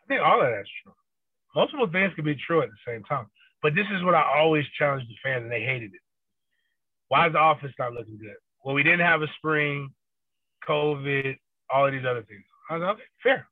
I 0.04 0.08
think 0.08 0.22
all 0.22 0.42
of 0.42 0.50
that's 0.50 0.70
true. 0.84 0.94
Multiple 1.56 1.88
things 1.92 2.14
can 2.16 2.26
be 2.26 2.36
true 2.36 2.62
at 2.62 2.70
the 2.70 2.92
same 2.92 3.04
time. 3.04 3.28
But 3.62 3.76
this 3.76 3.86
is 3.94 4.04
what 4.04 4.16
I 4.16 4.24
always 4.38 4.66
challenge 4.78 5.04
the 5.08 5.16
fans, 5.24 5.44
and 5.44 5.52
they 5.52 5.62
hated 5.62 5.94
it. 5.94 6.02
Why 7.10 7.28
is 7.28 7.34
the 7.34 7.44
offense 7.44 7.74
not 7.78 7.94
looking 7.94 8.18
good? 8.18 8.36
Well, 8.64 8.76
we 8.76 8.84
didn't 8.84 9.02
have 9.02 9.22
a 9.22 9.28
spring, 9.38 9.90
COVID, 10.68 11.38
all 11.72 11.86
of 11.86 11.92
these 11.92 12.06
other 12.10 12.24
things. 12.24 12.44
I 12.70 12.74
was 12.76 12.82
like, 12.82 12.96
okay, 12.96 13.04
fair. 13.24 13.48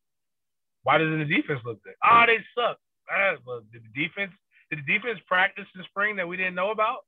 Why 0.83 0.97
doesn't 0.97 1.19
the 1.19 1.25
defense 1.25 1.59
look 1.65 1.83
good? 1.83 1.93
Ah, 2.03 2.23
oh, 2.23 2.25
they 2.27 2.37
suck. 2.55 2.77
Ah, 3.11 3.35
well, 3.45 3.61
did 3.71 3.83
the 3.83 4.03
defense 4.03 4.31
did 4.69 4.79
the 4.79 4.93
defense 4.93 5.19
practice 5.27 5.65
in 5.75 5.83
spring 5.83 6.17
that 6.17 6.27
we 6.27 6.37
didn't 6.37 6.55
know 6.55 6.71
about? 6.71 6.99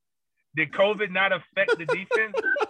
Did 0.56 0.72
COVID 0.72 1.12
not 1.12 1.32
affect 1.34 1.78
the 1.78 1.86
defense? 1.86 2.36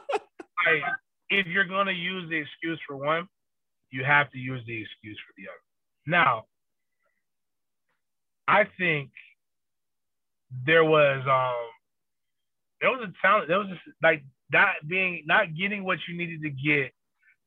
like, 0.66 0.84
if 1.30 1.48
you're 1.48 1.66
gonna 1.66 1.92
use 1.92 2.30
the 2.30 2.38
excuse 2.38 2.80
for 2.88 2.96
one, 2.98 3.28
you 3.92 4.04
have 4.04 4.32
to 4.32 4.38
use 4.38 4.62
the 4.68 4.82
excuse 4.82 5.18
for 5.26 5.34
the 5.38 5.48
other. 5.48 5.60
Now, 6.06 6.46
I 8.48 8.68
think 8.78 9.12
there 10.66 10.84
was 10.84 11.22
um 11.28 11.70
there 12.82 12.90
was 12.90 13.02
a 13.02 13.14
talent 13.22 13.48
there 13.48 13.60
was 13.60 13.68
just 13.68 13.82
like 14.02 14.24
not 14.52 14.76
being 14.88 15.24
not 15.26 15.56
getting 15.56 15.84
what 15.84 16.00
you 16.08 16.18
needed 16.18 16.42
to 16.42 16.50
get 16.50 16.92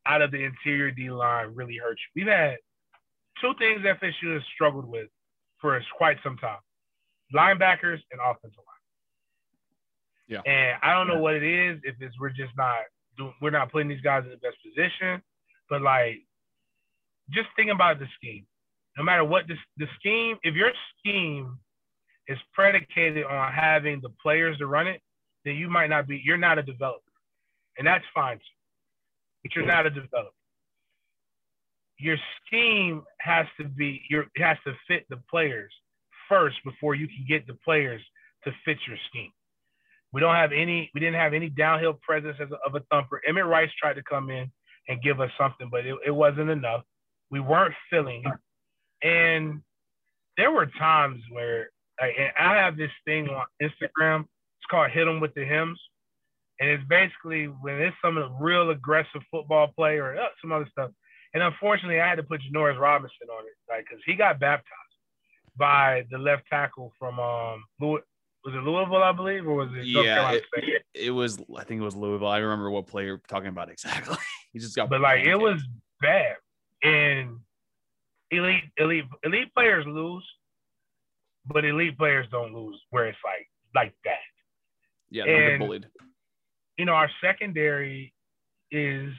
out 0.07 0.23
of 0.23 0.31
the 0.31 0.45
interior 0.45 0.91
D 0.91 1.11
line 1.11 1.55
really 1.55 1.77
hurt 1.77 1.99
you. 1.99 2.23
We've 2.23 2.33
had 2.33 2.57
two 3.41 3.53
things 3.59 3.81
FSU 3.81 4.35
has 4.35 4.43
struggled 4.55 4.89
with 4.89 5.09
for 5.61 5.81
quite 5.97 6.19
some 6.23 6.37
time: 6.39 6.59
linebackers 7.35 8.01
and 8.13 8.21
offensive 8.25 8.59
line. 8.59 8.73
Yeah. 10.29 10.41
And 10.47 10.79
I 10.83 10.95
don't 10.95 11.09
know 11.09 11.21
what 11.21 11.35
it 11.35 11.43
is. 11.43 11.81
If 11.83 11.97
it's 12.01 12.19
we're 12.19 12.31
just 12.31 12.57
not 12.57 12.79
we're 13.41 13.51
not 13.51 13.71
putting 13.73 13.89
these 13.89 14.01
guys 14.01 14.25
in 14.25 14.31
the 14.31 14.37
best 14.37 14.57
position. 14.63 15.23
But 15.69 15.83
like, 15.83 16.23
just 17.31 17.49
think 17.57 17.71
about 17.71 17.99
the 17.99 18.07
scheme. 18.17 18.47
No 18.97 19.05
matter 19.05 19.25
what 19.25 19.47
the, 19.49 19.55
the 19.79 19.87
scheme, 19.99 20.37
if 20.43 20.55
your 20.55 20.73
scheme 20.99 21.59
is 22.29 22.39
predicated 22.53 23.25
on 23.25 23.53
having 23.53 24.01
the 24.03 24.11
players 24.23 24.59
to 24.59 24.67
run 24.67 24.87
it, 24.87 25.01
then 25.45 25.57
you 25.57 25.69
might 25.69 25.89
not 25.89 26.07
be. 26.07 26.21
You're 26.25 26.37
not 26.37 26.59
a 26.59 26.63
developer, 26.63 27.03
and 27.79 27.87
that's 27.87 28.05
fine. 28.15 28.39
But 29.43 29.57
you're 29.57 29.67
not 29.67 29.87
a 29.87 29.91
developer 29.91 30.31
your 32.03 32.17
scheme 32.45 33.03
has 33.21 33.47
to 33.59 33.65
be 33.69 34.03
your 34.11 34.27
has 34.37 34.57
to 34.67 34.73
fit 34.89 35.07
the 35.09 35.19
players 35.31 35.73
first 36.29 36.57
before 36.65 36.95
you 36.95 37.07
can 37.07 37.25
get 37.29 37.47
the 37.47 37.55
players 37.65 38.03
to 38.45 38.51
fit 38.65 38.79
your 38.89 38.97
scheme. 39.09 39.31
We 40.13 40.21
don't 40.21 40.35
have 40.35 40.53
any. 40.53 40.91
We 40.95 41.01
didn't 41.01 41.21
have 41.21 41.35
any 41.35 41.49
downhill 41.49 41.95
presence 41.95 42.37
as 42.41 42.49
a, 42.51 42.57
of 42.67 42.75
a 42.75 42.81
thumper. 42.91 43.21
Emmett 43.27 43.47
Rice 43.47 43.71
tried 43.81 43.95
to 43.95 44.03
come 44.03 44.31
in 44.31 44.51
and 44.89 45.03
give 45.03 45.21
us 45.21 45.31
something, 45.39 45.69
but 45.71 45.87
it, 45.87 45.97
it 46.07 46.11
wasn't 46.11 46.51
enough. 46.51 46.83
We 47.31 47.41
weren't 47.41 47.75
filling, 47.91 48.25
and 49.03 49.63
there 50.37 50.51
were 50.51 50.67
times 50.67 51.23
where 51.31 51.71
like, 52.01 52.15
I 52.39 52.57
have 52.57 52.77
this 52.77 52.91
thing 53.07 53.29
on 53.29 53.47
Instagram. 53.63 54.21
It's 54.21 54.71
called 54.71 54.91
"Hit 54.91 55.07
Them 55.07 55.21
with 55.21 55.35
the 55.35 55.45
Hymns," 55.45 55.81
and 56.61 56.69
it's 56.69 56.85
basically 56.89 57.47
when 57.47 57.81
it's 57.81 57.97
some 58.05 58.19
of 58.19 58.29
the 58.29 58.37
real 58.45 58.71
aggressive 58.71 59.23
football 59.31 59.69
play 59.77 59.97
or 59.97 60.19
uh, 60.19 60.27
some 60.43 60.53
other 60.53 60.69
stuff 60.71 60.91
and 61.35 61.43
unfortunately, 61.43 62.01
I 62.01 62.09
had 62.09 62.17
to 62.17 62.23
put 62.23 62.41
Janarius 62.43 62.79
Robinson 62.79 63.29
on 63.31 63.45
it, 63.45 63.57
like, 63.69 63.87
because 63.89 64.03
he 64.05 64.15
got 64.15 64.39
baptized 64.39 64.69
by 65.57 66.05
the 66.11 66.19
left 66.19 66.45
tackle 66.49 66.93
from 66.99 67.19
um, 67.19 67.65
Louis, 67.81 68.01
was 68.45 68.55
it 68.55 68.59
Louisville, 68.59 69.03
I 69.03 69.13
believe, 69.13 69.47
or 69.47 69.55
was 69.55 69.69
it? 69.75 69.87
Yeah, 69.87 70.33
it, 70.33 70.83
it, 70.95 71.11
was. 71.11 71.39
I 71.57 71.65
think 71.65 71.81
it 71.81 71.85
was 71.85 71.95
Louisville. 71.95 72.29
I 72.29 72.39
remember 72.39 72.71
what 72.71 72.87
player 72.87 73.21
talking 73.29 73.49
about 73.49 73.71
exactly. 73.71 74.17
he 74.53 74.59
just 74.59 74.75
got. 74.75 74.91
But 74.91 75.01
like, 75.01 75.25
it 75.25 75.37
was 75.37 75.63
bad, 76.01 76.37
and 76.83 77.39
elite, 78.31 78.65
elite, 78.77 79.05
elite 79.23 79.55
players 79.55 79.87
lose, 79.87 80.25
but 81.47 81.65
elite 81.65 81.97
players 81.97 82.27
don't 82.31 82.53
lose 82.53 82.81
where 82.91 83.07
it's 83.07 83.19
like 83.25 83.49
like 83.75 83.95
that. 84.05 84.17
Yeah, 85.11 85.25
they're 85.25 85.59
bullied. 85.59 85.87
You 86.79 86.87
know, 86.87 86.95
our 86.95 87.11
secondary 87.23 88.13
is 88.73 89.13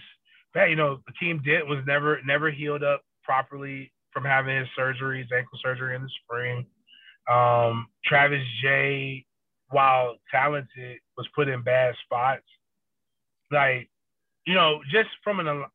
that 0.54 0.70
you 0.70 0.76
know 0.76 1.00
the 1.08 1.14
team 1.20 1.42
did 1.46 1.64
was 1.68 1.80
never 1.88 2.20
never 2.26 2.52
healed 2.52 2.84
up 2.84 3.02
properly 3.24 3.92
from 4.12 4.26
having 4.26 4.58
his 4.58 4.68
surgeries, 4.78 5.32
ankle 5.32 5.58
surgery 5.64 5.96
in 5.96 6.02
the 6.02 6.10
spring. 6.24 6.66
Um, 7.32 7.88
Travis 8.06 8.44
Jay, 8.62 9.26
while 9.70 10.16
talented, 10.32 11.00
was 11.18 11.28
put 11.36 11.48
in 11.48 11.62
bad 11.64 11.96
spots. 12.04 12.44
Like, 13.52 13.90
you 14.46 14.54
know, 14.54 14.80
just 14.92 15.10
from 15.24 15.40
an 15.40 15.66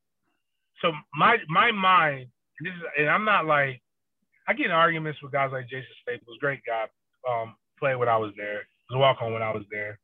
so 0.83 0.93
my 1.15 1.39
my 1.49 1.73
mind, 1.73 2.29
this 2.61 2.73
is, 2.73 2.83
and 2.99 3.09
I'm 3.09 3.25
not 3.25 3.47
like 3.47 3.81
I 4.47 4.53
get 4.53 4.67
in 4.67 4.73
arguments 4.73 5.21
with 5.23 5.33
guys 5.33 5.51
like 5.53 5.69
Jason 5.69 5.87
Staples, 6.03 6.39
great 6.41 6.61
guy, 6.67 6.87
um, 7.29 7.55
played 7.79 7.97
when 7.97 8.09
I 8.09 8.17
was 8.17 8.33
there, 8.37 8.67
was 8.91 8.99
walk 8.99 9.19
on 9.21 9.33
when 9.33 9.43
I 9.43 9.53
was 9.53 9.65
there. 9.71 9.99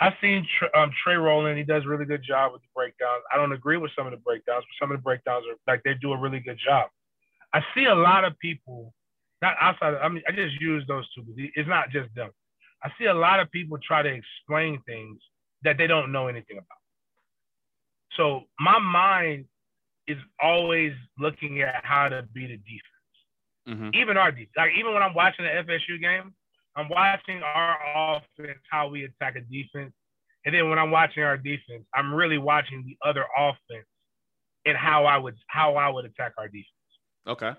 I've 0.00 0.14
seen 0.20 0.46
um, 0.76 0.90
Trey 1.02 1.14
Rowland. 1.14 1.56
He 1.56 1.64
does 1.64 1.84
a 1.84 1.88
really 1.88 2.04
good 2.04 2.22
job 2.22 2.52
with 2.52 2.62
the 2.62 2.68
breakdowns. 2.74 3.22
I 3.32 3.36
don't 3.36 3.52
agree 3.52 3.76
with 3.76 3.92
some 3.96 4.06
of 4.06 4.10
the 4.10 4.18
breakdowns, 4.18 4.64
but 4.64 4.84
some 4.84 4.90
of 4.90 4.98
the 4.98 5.02
breakdowns 5.02 5.44
are 5.48 5.72
like 5.72 5.82
they 5.84 5.94
do 5.94 6.12
a 6.12 6.18
really 6.18 6.40
good 6.40 6.58
job. 6.64 6.90
I 7.52 7.60
see 7.74 7.84
a 7.84 7.94
lot 7.94 8.24
of 8.24 8.38
people, 8.38 8.92
not 9.44 9.56
outside. 9.60 9.94
Of, 9.94 10.00
I 10.02 10.08
mean, 10.08 10.22
I 10.26 10.32
just 10.32 10.58
use 10.60 10.84
those 10.88 11.06
two. 11.14 11.22
It's 11.36 11.68
not 11.68 11.90
just 11.90 12.08
them. 12.14 12.30
I 12.82 12.90
see 12.98 13.06
a 13.06 13.14
lot 13.14 13.40
of 13.40 13.50
people 13.50 13.78
try 13.86 14.02
to 14.02 14.08
explain 14.08 14.80
things 14.86 15.18
that 15.62 15.76
they 15.78 15.86
don't 15.86 16.12
know 16.12 16.28
anything 16.28 16.56
about. 16.56 16.82
So 18.16 18.42
my 18.58 18.78
mind 18.78 19.44
is 20.06 20.18
always 20.42 20.92
looking 21.18 21.62
at 21.62 21.84
how 21.84 22.08
to 22.08 22.26
beat 22.32 22.50
a 22.50 22.56
defense. 22.56 22.82
Mm-hmm. 23.68 23.90
Even 23.94 24.16
our 24.16 24.30
defense. 24.30 24.50
Like 24.56 24.72
even 24.78 24.92
when 24.92 25.02
I'm 25.02 25.14
watching 25.14 25.44
the 25.44 25.50
FSU 25.50 26.00
game, 26.00 26.34
I'm 26.76 26.88
watching 26.88 27.42
our 27.42 28.16
offense, 28.16 28.58
how 28.70 28.88
we 28.88 29.04
attack 29.04 29.36
a 29.36 29.40
defense. 29.40 29.92
And 30.44 30.54
then 30.54 30.68
when 30.68 30.78
I'm 30.78 30.90
watching 30.90 31.22
our 31.22 31.38
defense, 31.38 31.84
I'm 31.94 32.12
really 32.12 32.38
watching 32.38 32.84
the 32.86 32.96
other 33.08 33.24
offense 33.36 33.86
and 34.66 34.76
how 34.76 35.04
I 35.06 35.16
would 35.16 35.36
how 35.46 35.76
I 35.76 35.88
would 35.88 36.04
attack 36.04 36.32
our 36.38 36.48
defense. 36.48 36.66
Okay. 37.26 37.52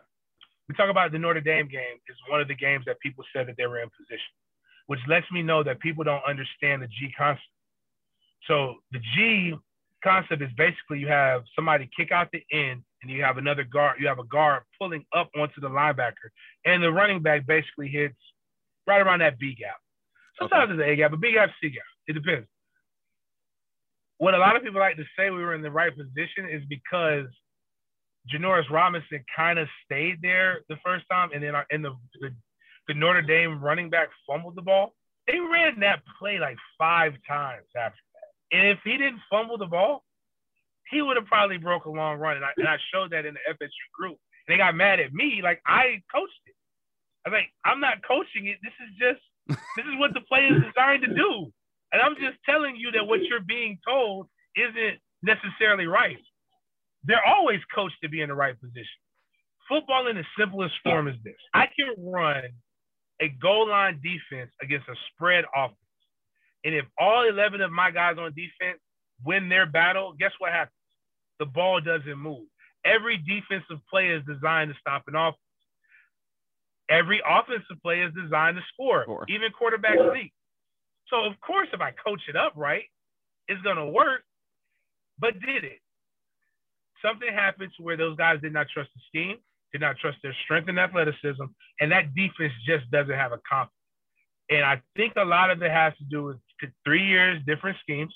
We 0.68 0.76
talk 0.76 0.90
about 0.90 1.12
the 1.12 1.20
Notre 1.20 1.42
Dame 1.42 1.68
game 1.68 1.98
is 2.10 2.18
one 2.30 2.42
of 2.42 2.48
the 2.48 2.56
games 2.56 2.86
that 2.88 3.00
people 3.00 3.24
said 3.36 3.48
that 3.48 3.56
they 3.58 3.68
were 3.68 3.80
in 3.80 3.90
position, 3.90 4.34
which 4.88 5.00
lets 5.08 5.30
me 5.32 5.44
know 5.44 5.64
that 5.64 5.80
people 5.80 6.04
don't 6.04 6.24
understand 6.28 6.82
the 6.82 6.88
G 6.88 7.14
concept. 7.18 7.46
So 8.48 8.76
the 8.92 9.00
G 9.16 9.54
concept 10.04 10.42
is 10.42 10.50
basically 10.58 11.00
you 11.00 11.08
have 11.08 11.44
somebody 11.56 11.90
kick 11.96 12.12
out 12.12 12.30
the 12.32 12.44
end 12.52 12.84
and 13.02 13.12
you 13.12 13.24
have 13.24 13.38
another 13.38 13.64
guard, 13.64 13.98
you 14.00 14.08
have 14.08 14.20
a 14.20 14.24
guard 14.24 14.64
pulling 14.80 15.06
up 15.16 15.30
onto 15.36 15.62
the 15.62 15.70
linebacker, 15.70 16.30
and 16.66 16.82
the 16.82 16.92
running 16.92 17.22
back 17.22 17.46
basically 17.46 17.88
hits 17.88 18.18
right 18.88 19.02
around 19.02 19.20
that 19.20 19.38
B 19.38 19.56
gap. 19.56 19.78
Sometimes 20.40 20.72
okay. 20.72 20.74
it's 20.74 20.84
an 20.84 20.90
A 20.90 20.96
gap, 20.96 21.12
but 21.12 21.22
B 21.22 21.34
gap, 21.34 21.50
C 21.62 21.70
gap. 21.70 21.84
It 22.08 22.14
depends. 22.14 22.48
What 24.18 24.34
a 24.34 24.38
lot 24.38 24.56
of 24.56 24.64
people 24.64 24.80
like 24.80 24.98
to 24.98 25.04
say 25.18 25.30
we 25.30 25.44
were 25.44 25.56
in 25.56 25.62
the 25.62 25.72
right 25.72 25.92
position 25.96 26.48
is 26.50 26.64
because 26.70 27.26
Janarius 28.34 28.70
Robinson 28.70 29.24
kind 29.36 29.60
of 29.60 29.68
stayed 29.86 30.22
there 30.22 30.62
the 30.70 30.78
first 30.84 31.06
time, 31.12 31.30
and 31.34 31.44
then 31.44 31.54
in 31.70 31.82
the, 31.82 31.96
the 32.22 32.30
the 32.88 32.94
Notre 32.94 33.22
Dame 33.22 33.62
running 33.62 33.90
back 33.90 34.10
fumbled 34.28 34.56
the 34.56 34.62
ball. 34.62 34.94
They 35.28 35.40
ran 35.40 35.80
that 35.80 36.04
play 36.20 36.38
like 36.40 36.58
five 36.78 37.14
times 37.28 37.66
after 37.76 38.00
that, 38.14 38.58
and 38.58 38.68
if 38.68 38.80
he 38.84 38.92
didn't 38.92 39.22
fumble 39.30 39.58
the 39.58 39.66
ball, 39.66 40.04
he 40.90 41.02
would 41.02 41.18
have 41.18 41.26
probably 41.26 41.58
broke 41.58 41.86
a 41.86 41.90
long 41.90 42.20
run. 42.20 42.38
And 42.38 42.46
I, 42.46 42.52
and 42.58 42.68
I 42.68 42.78
showed 42.94 43.12
that 43.12 43.26
in 43.26 43.34
the 43.34 43.54
FSU 43.54 43.70
group. 43.98 44.18
And 44.48 44.54
they 44.54 44.58
got 44.58 44.76
mad 44.76 45.00
at 45.00 45.14
me, 45.14 45.42
like 45.44 45.62
I 45.66 46.02
coached 46.14 46.34
it. 46.46 46.56
I 47.26 47.30
am 47.30 47.34
like, 47.34 47.50
I'm 47.66 47.80
not 47.80 48.06
coaching 48.08 48.48
it. 48.48 48.58
This 48.62 48.74
is 48.88 48.96
just 49.00 49.22
this 49.76 49.86
is 49.86 49.98
what 49.98 50.14
the 50.14 50.22
play 50.22 50.46
is 50.46 50.62
designed 50.62 51.04
to 51.04 51.14
do. 51.14 51.52
And 51.92 52.02
I'm 52.02 52.16
just 52.16 52.38
telling 52.46 52.76
you 52.76 52.92
that 52.92 53.06
what 53.06 53.24
you're 53.24 53.42
being 53.42 53.80
told 53.88 54.28
isn't 54.56 55.00
necessarily 55.24 55.88
right. 55.88 56.18
They're 57.06 57.26
always 57.26 57.60
coached 57.74 57.98
to 58.04 58.10
be 58.10 58.22
in 58.22 58.30
the 58.30 58.36
right 58.36 58.60
position. 58.60 58.86
Football 59.70 60.08
in 60.08 60.16
the 60.16 60.26
simplest 60.38 60.76
form 60.84 61.08
is 61.08 61.16
this 61.24 61.36
I 61.54 61.68
can 61.68 61.94
run 61.98 62.44
a 63.22 63.30
goal 63.30 63.70
line 63.70 64.02
defense 64.04 64.52
against 64.62 64.88
a 64.90 64.96
spread 65.12 65.46
offense. 65.56 65.78
And 66.64 66.76
if 66.76 66.86
all 67.00 67.28
11 67.28 67.62
of 67.62 67.72
my 67.72 67.92
guys 67.92 68.18
on 68.20 68.34
defense 68.34 68.80
win 69.24 69.50
their 69.50 69.66
battle, 69.66 70.14
guess 70.20 70.32
what 70.40 70.52
happens? 70.52 70.74
The 71.40 71.46
ball 71.46 71.80
doesn't 71.80 72.18
move. 72.18 72.48
Every 72.84 73.18
defensive 73.18 73.80
play 73.90 74.10
is 74.10 74.24
designed 74.26 74.72
to 74.72 74.80
stop 74.80 75.04
an 75.08 75.16
offense. 75.16 75.40
Every 76.90 77.22
offensive 77.28 77.82
play 77.82 78.02
is 78.02 78.14
designed 78.14 78.58
to 78.58 78.64
score, 78.74 79.06
sure. 79.06 79.26
even 79.28 79.52
quarterback 79.52 79.98
sneak. 80.12 80.32
So, 81.08 81.26
of 81.26 81.34
course, 81.42 81.68
if 81.74 81.82
I 81.82 81.92
coach 81.92 82.22
it 82.28 82.36
up 82.36 82.54
right, 82.56 82.86
it's 83.48 83.62
going 83.62 83.78
to 83.78 83.88
work. 83.88 84.22
But 85.18 85.40
did 85.40 85.64
it? 85.64 85.80
Something 87.06 87.34
happened 87.34 87.72
to 87.78 87.84
where 87.84 87.98
those 87.98 88.18
guys 88.18 88.40
did 88.42 88.54
not 88.54 88.68
trust 88.74 88.90
the 88.96 89.02
scheme 89.08 89.38
did 89.76 89.82
not 89.82 89.98
trust 89.98 90.18
their 90.24 90.36
strength 90.46 90.70
and 90.70 90.80
athleticism, 90.80 91.44
and 91.82 91.92
that 91.92 92.16
defense 92.16 92.54
just 92.66 92.90
doesn't 92.92 93.14
have 93.14 93.34
a 93.34 93.40
confidence. 93.40 93.74
And 94.50 94.64
I 94.64 94.82
think 94.96 95.14
a 95.18 95.26
lot 95.26 95.52
of 95.52 95.62
it 95.62 95.70
has 95.70 95.92
to 95.98 96.06
do 96.06 96.24
with 96.24 96.38
three 96.86 97.06
years, 97.06 97.42
different 97.46 97.78
schemes, 97.82 98.16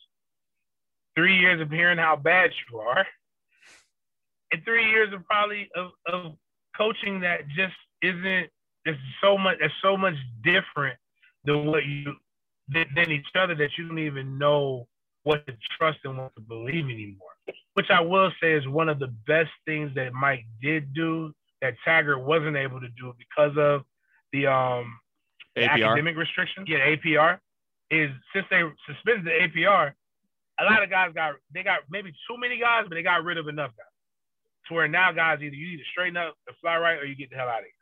three 1.18 1.38
years 1.38 1.60
of 1.60 1.70
hearing 1.70 1.98
how 1.98 2.16
bad 2.16 2.52
you 2.72 2.80
are, 2.80 3.06
and 4.54 4.64
three 4.64 4.90
years 4.90 5.14
of 5.14 5.26
probably 5.26 5.70
of, 5.76 5.92
of 6.06 6.38
coaching 6.78 7.20
that 7.22 7.42
just 7.50 7.76
isn't. 8.02 8.50
It's 8.86 9.00
so 9.22 9.38
much. 9.38 9.58
It's 9.60 9.74
so 9.82 9.98
much 9.98 10.16
different 10.42 10.98
than 11.44 11.66
what 11.66 11.86
you 11.86 12.16
than 12.70 13.12
each 13.12 13.28
other 13.36 13.56
that 13.56 13.72
you 13.78 13.90
don't 13.90 14.00
even 14.00 14.38
know 14.38 14.88
what 15.30 15.46
to 15.46 15.54
trust 15.78 16.00
and 16.06 16.18
what 16.18 16.34
to 16.34 16.42
believe 16.42 16.86
anymore. 16.86 17.30
Which 17.76 17.92
I 17.92 18.02
will 18.02 18.32
say 18.42 18.54
is 18.54 18.68
one 18.68 18.90
of 18.90 18.98
the 18.98 19.14
best 19.28 19.52
things 19.66 19.92
that 19.94 20.12
Mike 20.12 20.46
did 20.60 20.92
do 20.94 21.32
that 21.62 21.76
Taggart 21.86 22.26
wasn't 22.26 22.58
able 22.58 22.80
to 22.82 22.90
do 22.90 23.14
because 23.18 23.56
of 23.58 23.82
the 24.34 24.48
um 24.48 25.00
the 25.56 25.66
academic 25.66 26.18
restrictions. 26.18 26.68
Yeah, 26.68 26.80
APR 26.80 27.38
is 27.92 28.10
since 28.34 28.48
they 28.50 28.64
suspended 28.88 29.26
the 29.26 29.62
APR, 29.62 29.94
a 30.60 30.64
lot 30.64 30.82
of 30.82 30.90
guys 30.90 31.12
got 31.14 31.36
they 31.54 31.62
got 31.62 31.82
maybe 31.92 32.12
too 32.28 32.38
many 32.40 32.60
guys, 32.60 32.86
but 32.90 32.96
they 32.96 33.04
got 33.04 33.24
rid 33.24 33.38
of 33.38 33.48
enough 33.48 33.72
guys 33.78 33.86
to 34.68 34.74
where 34.74 34.88
now 34.88 35.12
guys 35.12 35.40
either 35.42 35.56
you 35.56 35.70
need 35.70 35.78
to 35.78 35.90
straighten 35.92 36.18
up 36.18 36.34
and 36.48 36.56
fly 36.60 36.78
right 36.78 36.98
or 36.98 37.06
you 37.06 37.16
get 37.16 37.30
the 37.30 37.36
hell 37.36 37.50
out 37.50 37.60
of 37.60 37.66
here. 37.66 37.74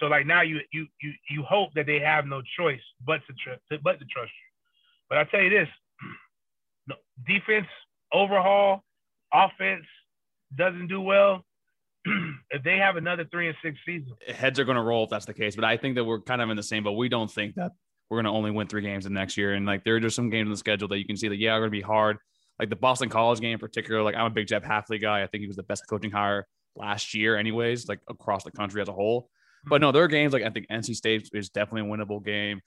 So 0.00 0.06
like 0.06 0.26
now 0.26 0.42
you 0.42 0.60
you 0.70 0.86
you 1.00 1.12
you 1.30 1.42
hope 1.44 1.70
that 1.76 1.86
they 1.86 2.00
have 2.00 2.26
no 2.26 2.42
choice 2.58 2.84
but 3.06 3.20
to 3.26 3.32
trust 3.42 3.62
but 3.82 3.98
to 3.98 4.04
trust 4.04 4.32
you. 4.32 4.50
But 5.08 5.18
I 5.18 5.24
tell 5.24 5.40
you 5.40 5.50
this, 5.50 5.68
defense 7.26 7.66
overhaul, 8.12 8.82
offense 9.32 9.86
doesn't 10.56 10.88
do 10.88 11.00
well 11.00 11.44
if 12.50 12.62
they 12.62 12.76
have 12.76 12.96
another 12.96 13.24
three 13.30 13.48
and 13.48 13.56
six 13.62 13.78
season, 13.86 14.12
heads 14.28 14.58
are 14.58 14.64
going 14.64 14.76
to 14.76 14.82
roll 14.82 15.04
if 15.04 15.10
that's 15.10 15.26
the 15.26 15.34
case. 15.34 15.56
But 15.56 15.64
I 15.64 15.76
think 15.76 15.94
that 15.94 16.04
we're 16.04 16.20
kind 16.20 16.42
of 16.42 16.50
in 16.50 16.56
the 16.56 16.62
same. 16.62 16.84
But 16.84 16.92
we 16.92 17.08
don't 17.08 17.30
think 17.30 17.54
that 17.54 17.72
we're 18.10 18.16
going 18.16 18.32
to 18.32 18.36
only 18.36 18.50
win 18.50 18.66
three 18.66 18.82
games 18.82 19.04
the 19.04 19.10
next 19.10 19.36
year. 19.36 19.54
And 19.54 19.64
like 19.66 19.84
there 19.84 19.96
are 19.96 20.00
just 20.00 20.16
some 20.16 20.30
games 20.30 20.46
in 20.46 20.50
the 20.50 20.56
schedule 20.56 20.88
that 20.88 20.98
you 20.98 21.06
can 21.06 21.16
see 21.16 21.28
that 21.28 21.38
yeah 21.38 21.52
are 21.52 21.60
going 21.60 21.70
to 21.70 21.76
be 21.76 21.80
hard. 21.80 22.18
Like 22.58 22.68
the 22.68 22.76
Boston 22.76 23.08
College 23.08 23.40
game 23.40 23.54
in 23.54 23.58
particular. 23.58 24.02
Like 24.02 24.14
I'm 24.14 24.26
a 24.26 24.30
big 24.30 24.46
Jeff 24.46 24.62
Hafley 24.62 25.00
guy. 25.00 25.22
I 25.22 25.26
think 25.26 25.40
he 25.40 25.46
was 25.46 25.56
the 25.56 25.62
best 25.62 25.84
coaching 25.88 26.10
hire 26.10 26.46
last 26.76 27.14
year, 27.14 27.36
anyways. 27.36 27.88
Like 27.88 28.00
across 28.08 28.44
the 28.44 28.52
country 28.52 28.82
as 28.82 28.88
a 28.88 28.92
whole. 28.92 29.28
But 29.64 29.76
mm-hmm. 29.76 29.82
no, 29.82 29.92
there 29.92 30.04
are 30.04 30.08
games 30.08 30.32
like 30.32 30.42
I 30.42 30.50
think 30.50 30.66
NC 30.70 30.94
State 30.94 31.30
is 31.32 31.48
definitely 31.48 31.88
a 31.88 31.92
winnable 31.92 32.24
game. 32.24 32.60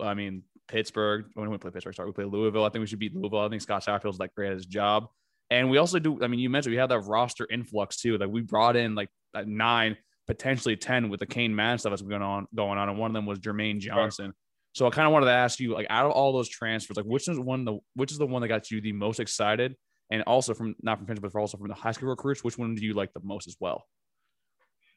I 0.00 0.14
mean 0.14 0.42
Pittsburgh. 0.68 1.26
When 1.34 1.50
we 1.50 1.58
play 1.58 1.70
Pittsburgh, 1.70 1.94
sorry, 1.94 2.08
we 2.08 2.12
play 2.12 2.24
Louisville. 2.24 2.64
I 2.64 2.68
think 2.68 2.80
we 2.80 2.86
should 2.86 2.98
beat 2.98 3.14
Louisville. 3.14 3.40
I 3.40 3.48
think 3.48 3.62
Scott 3.62 3.84
Satterfield's 3.84 4.18
like 4.18 4.34
great 4.34 4.48
at 4.48 4.54
his 4.54 4.66
job. 4.66 5.06
And 5.50 5.68
we 5.70 5.76
also 5.78 5.98
do, 5.98 6.22
I 6.22 6.28
mean, 6.28 6.40
you 6.40 6.48
mentioned 6.48 6.72
we 6.72 6.78
had 6.78 6.90
that 6.90 7.00
roster 7.00 7.46
influx 7.50 7.96
too. 7.96 8.16
Like 8.16 8.30
we 8.30 8.40
brought 8.40 8.74
in 8.74 8.94
like 8.94 9.10
nine, 9.44 9.96
potentially 10.26 10.76
10 10.76 11.10
with 11.10 11.20
the 11.20 11.26
Kane 11.26 11.54
Man 11.54 11.78
stuff 11.78 11.90
that's 11.90 12.02
going 12.02 12.22
on, 12.22 12.46
going 12.54 12.78
on. 12.78 12.88
And 12.88 12.98
one 12.98 13.10
of 13.10 13.14
them 13.14 13.26
was 13.26 13.38
Jermaine 13.38 13.78
Johnson. 13.78 14.32
So 14.74 14.86
I 14.86 14.90
kind 14.90 15.06
of 15.06 15.12
wanted 15.12 15.26
to 15.26 15.32
ask 15.32 15.60
you, 15.60 15.74
like, 15.74 15.86
out 15.90 16.06
of 16.06 16.12
all 16.12 16.32
those 16.32 16.48
transfers, 16.48 16.96
like, 16.96 17.04
which 17.04 17.28
is 17.28 17.38
one 17.38 17.66
the 17.66 17.78
which 17.94 18.10
is 18.10 18.16
the 18.16 18.26
one 18.26 18.40
that 18.40 18.48
got 18.48 18.70
you 18.70 18.80
the 18.80 18.92
most 18.92 19.20
excited? 19.20 19.76
And 20.10 20.22
also 20.22 20.54
from 20.54 20.74
not 20.82 20.98
from 20.98 21.06
Kendrick, 21.06 21.32
but 21.32 21.38
also 21.38 21.58
from 21.58 21.68
the 21.68 21.74
high 21.74 21.92
school 21.92 22.08
recruits, 22.08 22.42
which 22.42 22.56
one 22.56 22.74
do 22.74 22.82
you 22.82 22.94
like 22.94 23.12
the 23.12 23.20
most 23.22 23.46
as 23.46 23.56
well? 23.60 23.84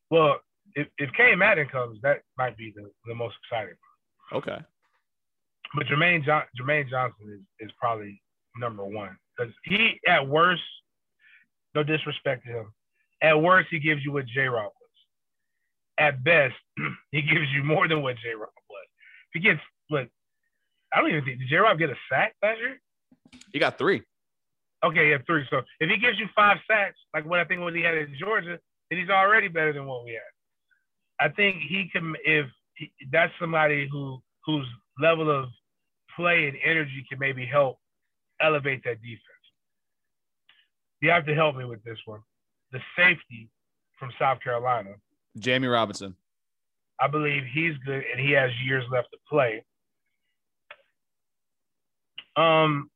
Well, 0.09 0.37
if, 0.75 0.87
if 0.97 1.11
Kane 1.13 1.37
Madden 1.37 1.67
comes, 1.67 1.99
that 2.03 2.21
might 2.37 2.57
be 2.57 2.73
the, 2.75 2.89
the 3.05 3.15
most 3.15 3.35
exciting. 3.43 3.75
Okay. 4.33 4.57
But 5.75 5.87
Jermaine 5.87 6.23
John, 6.23 6.43
Jermaine 6.59 6.89
Johnson 6.89 7.45
is, 7.59 7.67
is 7.67 7.71
probably 7.79 8.21
number 8.57 8.85
one 8.85 9.17
because 9.37 9.53
he, 9.65 9.99
at 10.07 10.27
worst, 10.27 10.63
no 11.73 11.83
disrespect 11.83 12.45
to 12.45 12.51
him, 12.51 12.73
at 13.21 13.41
worst 13.41 13.67
he 13.69 13.79
gives 13.79 14.03
you 14.03 14.11
what 14.11 14.25
J. 14.27 14.41
Rob 14.47 14.65
was. 14.65 14.73
At 15.97 16.23
best, 16.23 16.55
he 17.11 17.21
gives 17.21 17.49
you 17.53 17.63
more 17.63 17.87
than 17.87 18.01
what 18.01 18.15
J. 18.17 18.33
Rob 18.33 18.49
was. 18.69 18.87
If 19.33 19.41
he 19.41 19.49
gets 19.49 19.59
what 19.89 20.07
I 20.93 21.01
don't 21.01 21.09
even 21.09 21.25
think 21.25 21.39
did 21.39 21.49
J. 21.49 21.57
Rob 21.57 21.77
get 21.77 21.89
a 21.89 21.95
sack 22.09 22.35
last 22.41 22.59
year? 22.59 22.79
He 23.51 23.59
got 23.59 23.77
three. 23.77 24.01
Okay, 24.83 25.09
yeah, 25.09 25.17
three. 25.25 25.45
So 25.49 25.61
if 25.79 25.89
he 25.89 25.97
gives 25.97 26.19
you 26.19 26.27
five 26.35 26.57
sacks, 26.69 26.97
like 27.13 27.25
what 27.25 27.39
I 27.39 27.45
think 27.45 27.61
what 27.61 27.75
he 27.75 27.81
had 27.81 27.95
in 27.95 28.15
Georgia, 28.19 28.59
then 28.89 28.99
he's 28.99 29.09
already 29.09 29.47
better 29.47 29.73
than 29.73 29.87
what 29.87 30.05
we 30.05 30.11
had. 30.11 30.21
I 31.19 31.33
think 31.33 31.57
he 31.67 31.89
can 31.91 32.15
if 32.23 32.45
he, 32.75 32.91
that's 33.11 33.33
somebody 33.39 33.89
who 33.91 34.19
whose 34.45 34.67
level 35.01 35.29
of 35.29 35.49
play 36.15 36.47
and 36.47 36.57
energy 36.63 37.05
can 37.07 37.19
maybe 37.19 37.45
help 37.45 37.77
elevate 38.41 38.83
that 38.83 39.01
defense. 39.01 39.21
You 41.01 41.09
have 41.11 41.25
to 41.25 41.35
help 41.35 41.55
me 41.55 41.65
with 41.65 41.83
this 41.83 41.97
one. 42.05 42.21
The 42.71 42.79
safety 42.97 43.49
from 43.99 44.11
South 44.19 44.39
Carolina, 44.41 44.95
Jammie 45.39 45.71
Robinson. 45.71 46.15
I 46.99 47.07
believe 47.07 47.43
he's 47.51 47.75
good 47.85 48.03
and 48.11 48.19
he 48.19 48.31
has 48.31 48.51
years 48.65 48.83
left 48.91 49.09
to 49.11 49.17
play. 49.29 49.63
Um, 52.37 52.89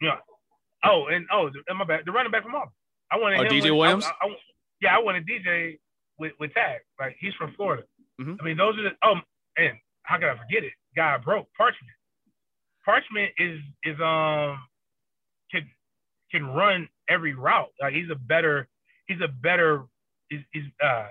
yeah. 0.00 0.16
Oh, 0.84 1.06
and 1.06 1.26
oh, 1.32 1.50
my 1.74 1.84
bad. 1.84 2.02
The 2.06 2.12
running 2.12 2.32
back 2.32 2.42
from 2.42 2.54
Auburn. 2.54 2.70
I 3.12 3.18
wanted 3.18 3.40
oh, 3.40 3.44
DJ 3.44 3.76
Williams. 3.76 4.04
I, 4.04 4.26
I, 4.26 4.36
yeah, 4.80 4.96
I 4.96 5.00
wanted 5.00 5.26
DJ 5.26 5.78
with 6.18 6.32
with 6.38 6.54
Tag. 6.54 6.80
Like 6.98 7.16
he's 7.20 7.34
from 7.34 7.52
Florida. 7.56 7.82
Mm-hmm. 8.20 8.34
I 8.40 8.44
mean, 8.44 8.56
those 8.56 8.78
are 8.78 8.82
the. 8.82 8.90
Oh, 9.02 9.14
and 9.58 9.76
how 10.02 10.16
could 10.16 10.28
I 10.28 10.36
forget 10.36 10.64
it? 10.64 10.72
Guy 10.96 11.18
broke 11.18 11.48
Parchment. 11.56 11.92
Parchment 12.84 13.32
is 13.38 13.60
is 13.84 14.00
um 14.00 14.58
can 15.50 15.68
can 16.30 16.46
run 16.46 16.88
every 17.08 17.34
route. 17.34 17.70
Like 17.80 17.94
he's 17.94 18.10
a 18.10 18.16
better 18.16 18.68
he's 19.06 19.20
a 19.20 19.28
better 19.28 19.84
he's, 20.28 20.40
he's 20.52 20.64
uh 20.82 21.06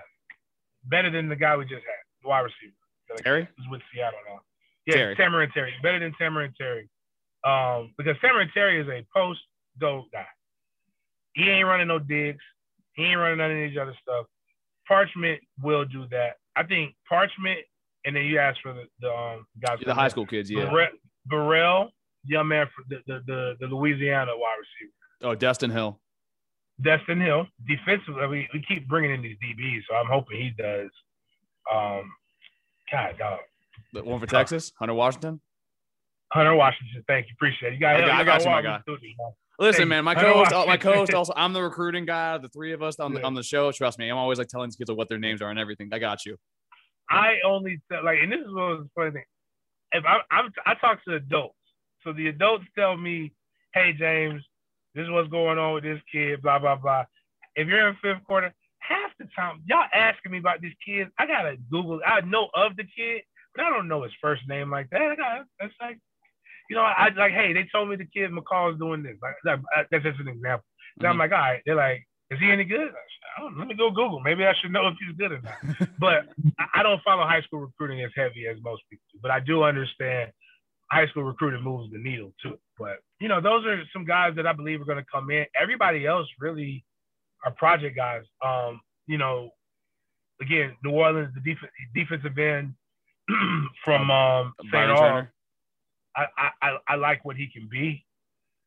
better 0.84 1.10
than 1.10 1.28
the 1.28 1.36
guy 1.36 1.56
we 1.56 1.64
just 1.64 1.74
had, 1.84 2.02
the 2.22 2.28
wide 2.28 2.40
receiver. 2.40 2.72
Like, 3.10 3.24
Terry 3.24 3.48
was 3.58 3.66
with 3.70 3.82
Seattle 3.92 4.18
now. 4.28 4.40
Yeah, 4.86 5.14
Terry. 5.14 5.44
and 5.44 5.52
Terry. 5.52 5.74
Better 5.82 5.98
than 5.98 6.12
Tamorrion 6.20 6.54
Terry. 6.56 6.88
Um, 7.44 7.92
because 7.96 8.16
Tamorrion 8.18 8.52
Terry 8.52 8.80
is 8.80 8.88
a 8.88 9.06
post 9.14 9.40
go 9.80 10.04
guy. 10.12 10.26
He 11.34 11.48
ain't 11.48 11.66
running 11.66 11.88
no 11.88 11.98
digs. 11.98 12.42
He 12.94 13.04
ain't 13.04 13.18
running 13.18 13.38
none 13.38 13.50
of 13.50 13.56
these 13.56 13.78
other 13.80 13.94
stuff. 14.02 14.26
Parchment 14.86 15.40
will 15.62 15.84
do 15.84 16.06
that. 16.10 16.36
I 16.56 16.64
think 16.64 16.94
Parchment, 17.08 17.60
and 18.04 18.16
then 18.16 18.24
you 18.24 18.38
ask 18.38 18.60
for 18.62 18.72
the, 18.72 18.84
the 19.00 19.10
um, 19.10 19.46
guys. 19.64 19.78
The 19.84 19.94
high 19.94 20.08
school 20.08 20.26
kids, 20.26 20.50
yeah. 20.50 20.70
Burrell, 21.30 21.90
young 22.26 22.48
man, 22.48 22.66
for 22.74 22.84
the, 22.88 23.00
the, 23.06 23.20
the, 23.26 23.54
the 23.60 23.66
Louisiana 23.66 24.32
wide 24.34 24.56
receiver. 24.58 24.92
Oh, 25.22 25.36
Destyn 25.36 25.72
Hill. 25.72 26.00
Destyn 26.82 27.22
Hill, 27.22 27.46
defensively, 27.68 28.26
we, 28.26 28.48
we 28.54 28.64
keep 28.66 28.88
bringing 28.88 29.12
in 29.12 29.22
these 29.22 29.36
DBs, 29.36 29.82
so 29.88 29.96
I'm 29.96 30.06
hoping 30.06 30.38
he 30.40 30.50
does. 30.50 30.88
Um, 31.72 32.10
God, 32.90 33.18
dog. 33.18 33.38
The 33.92 34.02
one 34.02 34.18
for 34.18 34.26
Texas, 34.26 34.72
Hunter 34.78 34.94
Washington. 34.94 35.40
Hunter 36.32 36.54
Washington, 36.54 37.04
thank 37.06 37.26
you, 37.26 37.34
appreciate 37.36 37.72
it. 37.72 37.74
You 37.74 37.80
got, 37.80 37.96
I 37.96 38.00
got, 38.00 38.10
I 38.10 38.24
got 38.24 38.44
you, 38.44 38.50
my 38.50 38.62
guy. 38.62 38.80
Listen, 39.58 39.88
man, 39.88 40.04
my 40.04 40.14
co-host, 40.14 40.52
my 40.66 40.78
co-host, 40.78 41.12
also, 41.12 41.34
I'm 41.36 41.52
the 41.52 41.62
recruiting 41.62 42.06
guy. 42.06 42.38
The 42.38 42.48
three 42.48 42.72
of 42.72 42.82
us 42.82 42.98
on 42.98 43.12
the 43.12 43.22
on 43.22 43.34
the 43.34 43.42
show. 43.42 43.70
Trust 43.72 43.98
me, 43.98 44.08
I'm 44.08 44.16
always 44.16 44.38
like 44.38 44.48
telling 44.48 44.68
these 44.68 44.76
kids 44.76 44.90
what 44.90 45.08
their 45.10 45.18
names 45.18 45.42
are 45.42 45.50
and 45.50 45.58
everything. 45.58 45.90
I 45.92 45.98
got 45.98 46.24
you. 46.24 46.36
I 47.10 47.34
only 47.44 47.78
like, 47.90 48.20
and 48.22 48.32
this 48.32 48.40
is 48.40 48.46
what 48.46 48.78
was 48.78 48.86
funny 48.94 49.10
thing 49.10 49.24
if 49.92 50.04
I, 50.04 50.20
I'm, 50.30 50.52
I 50.66 50.74
talk 50.74 51.04
to 51.04 51.14
adults, 51.14 51.54
so 52.04 52.12
the 52.12 52.28
adults 52.28 52.64
tell 52.76 52.96
me, 52.96 53.32
"Hey, 53.74 53.92
James, 53.92 54.42
this 54.94 55.04
is 55.04 55.10
what's 55.10 55.28
going 55.30 55.58
on 55.58 55.74
with 55.74 55.84
this 55.84 56.00
kid." 56.10 56.42
Blah 56.42 56.58
blah 56.58 56.76
blah. 56.76 57.04
If 57.56 57.68
you're 57.68 57.88
in 57.88 57.96
fifth 58.02 58.24
quarter, 58.24 58.54
half 58.78 59.10
the 59.18 59.26
time 59.36 59.62
y'all 59.66 59.84
asking 59.92 60.32
me 60.32 60.38
about 60.38 60.62
this 60.62 60.72
kid, 60.84 61.08
I 61.18 61.26
gotta 61.26 61.56
Google. 61.70 62.00
I 62.06 62.20
know 62.22 62.48
of 62.54 62.76
the 62.76 62.84
kid, 62.84 63.22
but 63.54 63.64
I 63.64 63.70
don't 63.70 63.88
know 63.88 64.02
his 64.02 64.12
first 64.20 64.42
name 64.48 64.70
like 64.70 64.90
that. 64.90 65.02
I 65.02 65.16
got 65.16 65.46
that's 65.58 65.74
like, 65.80 65.98
you 66.68 66.76
know, 66.76 66.82
I, 66.82 67.10
like, 67.16 67.32
hey, 67.32 67.52
they 67.52 67.68
told 67.72 67.88
me 67.88 67.96
the 67.96 68.04
kid 68.04 68.30
McCall's 68.30 68.78
doing 68.78 69.02
this. 69.02 69.16
Like, 69.22 69.60
that's 69.90 70.04
just 70.04 70.20
an 70.20 70.28
example. 70.28 70.64
Mm-hmm. 71.00 71.06
I'm 71.06 71.18
like, 71.18 71.32
all 71.32 71.38
right. 71.38 71.62
They're 71.66 71.74
like, 71.74 72.06
is 72.30 72.38
he 72.38 72.50
any 72.50 72.64
good? 72.64 72.90
let 73.56 73.66
me 73.66 73.74
go 73.74 73.90
Google. 73.90 74.20
Maybe 74.20 74.44
I 74.44 74.52
should 74.60 74.72
know 74.72 74.88
if 74.88 74.94
he's 75.00 75.16
good 75.16 75.32
or 75.32 75.40
not. 75.40 75.88
but 75.98 76.28
I 76.74 76.82
don't 76.82 77.02
follow 77.02 77.22
high 77.22 77.42
school 77.42 77.60
recruiting 77.60 78.02
as 78.04 78.10
heavy 78.14 78.46
as 78.46 78.56
most 78.62 78.82
people 78.90 79.04
do. 79.12 79.18
But 79.22 79.30
I 79.30 79.40
do 79.40 79.62
understand 79.62 80.30
high 80.90 81.06
school 81.08 81.24
recruiting 81.24 81.62
moves 81.62 81.90
the 81.92 81.98
needle 81.98 82.32
too. 82.42 82.58
But 82.78 82.98
you 83.20 83.28
know, 83.28 83.40
those 83.40 83.64
are 83.66 83.82
some 83.92 84.04
guys 84.04 84.34
that 84.36 84.46
I 84.46 84.52
believe 84.52 84.80
are 84.80 84.84
going 84.84 84.98
to 84.98 85.10
come 85.12 85.30
in. 85.30 85.46
Everybody 85.60 86.06
else 86.06 86.26
really 86.38 86.84
are 87.44 87.52
project 87.52 87.96
guys. 87.96 88.22
Um, 88.44 88.80
you 89.06 89.18
know, 89.18 89.50
again, 90.40 90.76
New 90.84 90.92
Orleans, 90.92 91.32
the 91.34 91.40
def- 91.40 91.70
defensive 91.94 92.38
end 92.38 92.74
from 93.84 94.10
um, 94.10 94.52
St. 94.72 94.90
Aug. 94.90 95.28
I, 96.16 96.26
I 96.60 96.76
I 96.88 96.94
like 96.96 97.24
what 97.24 97.36
he 97.36 97.48
can 97.52 97.68
be. 97.70 98.04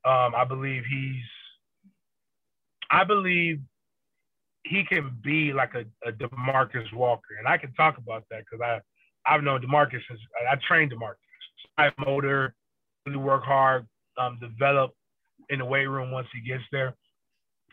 Um, 0.06 0.34
I 0.36 0.46
believe 0.46 0.84
he's. 0.90 1.24
I 2.94 3.04
believe 3.04 3.60
he 4.64 4.84
can 4.84 5.18
be 5.24 5.52
like 5.52 5.74
a, 5.74 5.84
a 6.08 6.12
Demarcus 6.12 6.94
Walker, 6.94 7.36
and 7.40 7.48
I 7.48 7.58
can 7.58 7.74
talk 7.74 7.98
about 7.98 8.24
that 8.30 8.44
because 8.46 8.62
I 8.64 8.80
I've 9.26 9.44
known 9.44 9.62
Demarcus 9.62 10.02
since 10.08 10.20
I 10.50 10.56
trained 10.68 10.92
Demarcus. 10.92 11.16
High 11.78 11.92
motor, 11.98 12.54
really 13.06 13.18
work 13.18 13.44
hard, 13.44 13.88
um, 14.18 14.38
develop 14.40 14.92
in 15.50 15.60
the 15.60 15.66
weight 15.66 15.88
room 15.88 16.12
once 16.12 16.28
he 16.34 16.48
gets 16.48 16.64
there. 16.72 16.94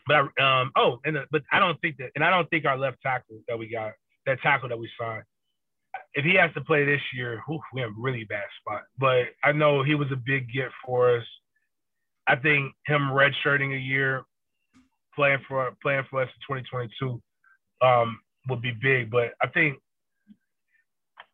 But 0.07 0.21
um, 0.41 0.71
oh, 0.75 0.99
and 1.05 1.15
the, 1.15 1.25
but 1.31 1.43
I 1.51 1.59
don't 1.59 1.79
think 1.81 1.97
that, 1.97 2.09
and 2.15 2.23
I 2.23 2.31
don't 2.31 2.49
think 2.49 2.65
our 2.65 2.77
left 2.77 2.97
tackle 3.03 3.41
that 3.47 3.59
we 3.59 3.69
got, 3.69 3.91
that 4.25 4.41
tackle 4.41 4.69
that 4.69 4.79
we 4.79 4.89
signed, 4.99 5.23
if 6.15 6.25
he 6.25 6.33
has 6.35 6.51
to 6.55 6.61
play 6.61 6.83
this 6.83 7.01
year, 7.13 7.43
whew, 7.47 7.61
we 7.73 7.81
have 7.81 7.91
a 7.91 8.01
really 8.01 8.23
bad 8.23 8.45
spot. 8.59 8.83
But 8.97 9.27
I 9.43 9.51
know 9.51 9.83
he 9.83 9.93
was 9.93 10.11
a 10.11 10.15
big 10.15 10.51
get 10.51 10.71
for 10.83 11.15
us. 11.15 11.25
I 12.27 12.35
think 12.35 12.73
him 12.87 13.01
redshirting 13.11 13.75
a 13.75 13.79
year, 13.79 14.23
playing 15.15 15.39
for 15.47 15.71
playing 15.81 16.03
for 16.09 16.21
us 16.21 16.29
in 16.49 16.57
2022, 16.57 17.21
um, 17.81 18.19
would 18.49 18.61
be 18.61 18.71
big. 18.81 19.09
But 19.09 19.33
I 19.41 19.47
think 19.47 19.77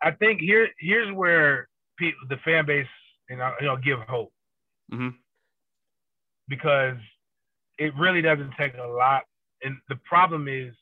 I 0.01 0.11
think 0.11 0.41
here 0.41 0.69
here's 0.80 1.13
where 1.13 1.67
people, 1.97 2.19
the 2.30 2.38
fan 2.45 2.65
base, 2.65 2.88
you 3.30 3.38
know, 3.38 3.53
you 3.59 3.67
know 3.67 3.78
give 3.78 3.99
hope. 4.07 4.32
Mm-hmm. 4.91 5.09
Because 6.47 6.97
it 7.78 7.93
really 7.97 8.21
doesn't 8.21 8.53
take 8.57 8.73
a 8.78 8.88
lot. 8.88 9.23
And 9.63 9.78
the 9.89 9.97
problem 10.05 10.47
is, 10.47 10.73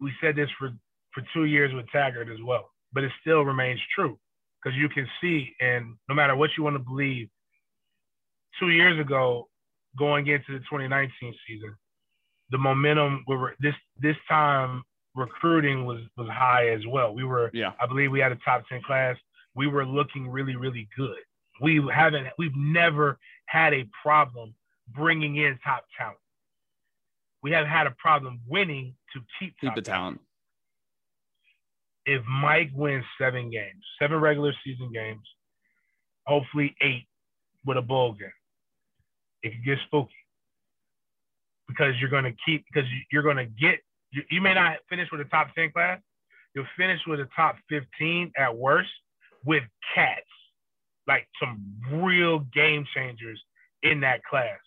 we 0.00 0.12
said 0.20 0.36
this 0.36 0.48
for, 0.58 0.70
for 1.12 1.22
two 1.34 1.44
years 1.44 1.72
with 1.74 1.86
Taggart 1.90 2.28
as 2.28 2.38
well, 2.44 2.70
but 2.92 3.04
it 3.04 3.12
still 3.20 3.42
remains 3.42 3.80
true 3.94 4.18
because 4.62 4.76
you 4.76 4.88
can 4.88 5.06
see, 5.20 5.54
and 5.60 5.94
no 6.08 6.14
matter 6.14 6.36
what 6.36 6.50
you 6.56 6.64
want 6.64 6.74
to 6.74 6.80
believe, 6.80 7.28
two 8.58 8.70
years 8.70 8.98
ago, 9.00 9.48
going 9.98 10.26
into 10.26 10.52
the 10.52 10.58
2019 10.60 11.10
season, 11.46 11.74
the 12.50 12.58
momentum 12.58 13.24
we 13.26 13.36
were 13.36 13.54
this 13.60 13.74
this 14.00 14.16
time 14.28 14.82
recruiting 15.14 15.84
was 15.84 16.00
was 16.16 16.28
high 16.28 16.68
as 16.68 16.86
well. 16.86 17.14
We 17.14 17.24
were, 17.24 17.50
yeah. 17.52 17.72
I 17.80 17.86
believe, 17.86 18.10
we 18.10 18.20
had 18.20 18.32
a 18.32 18.38
top 18.44 18.64
10 18.68 18.82
class 18.82 19.16
we 19.58 19.66
were 19.66 19.84
looking 19.84 20.28
really, 20.28 20.54
really 20.54 20.88
good. 20.96 21.18
We 21.60 21.82
haven't, 21.92 22.28
we've 22.38 22.56
never 22.56 23.18
had 23.46 23.74
a 23.74 23.88
problem 24.02 24.54
bringing 24.94 25.36
in 25.36 25.58
top 25.64 25.84
talent. 25.98 26.18
We 27.42 27.50
have 27.50 27.66
had 27.66 27.88
a 27.88 27.94
problem 27.98 28.40
winning 28.46 28.94
to 29.12 29.20
keep 29.38 29.54
keep 29.60 29.74
the 29.74 29.82
talent. 29.82 29.84
talent. 29.84 30.20
If 32.06 32.24
Mike 32.26 32.70
wins 32.72 33.04
seven 33.20 33.50
games, 33.50 33.84
seven 34.00 34.18
regular 34.20 34.54
season 34.64 34.92
games, 34.92 35.26
hopefully 36.24 36.74
eight 36.80 37.06
with 37.66 37.76
a 37.76 37.82
bowl 37.82 38.12
game, 38.12 38.30
it 39.42 39.50
could 39.50 39.64
get 39.64 39.78
spooky 39.86 40.14
because 41.68 41.94
you're 42.00 42.10
going 42.10 42.24
to 42.24 42.34
keep 42.44 42.64
because 42.72 42.88
you're 43.12 43.22
going 43.22 43.36
to 43.36 43.46
get 43.46 43.78
you, 44.10 44.22
you 44.30 44.40
may 44.40 44.54
not 44.54 44.78
finish 44.88 45.08
with 45.12 45.20
a 45.20 45.24
top 45.24 45.48
10 45.54 45.72
class. 45.72 46.00
You'll 46.54 46.66
finish 46.76 47.00
with 47.06 47.20
a 47.20 47.28
top 47.36 47.56
15 47.68 48.32
at 48.36 48.56
worst 48.56 48.90
with 49.44 49.62
cats, 49.94 50.20
like 51.06 51.28
some 51.40 51.62
real 52.02 52.40
game 52.54 52.86
changers 52.94 53.40
in 53.82 54.00
that 54.00 54.24
class, 54.24 54.58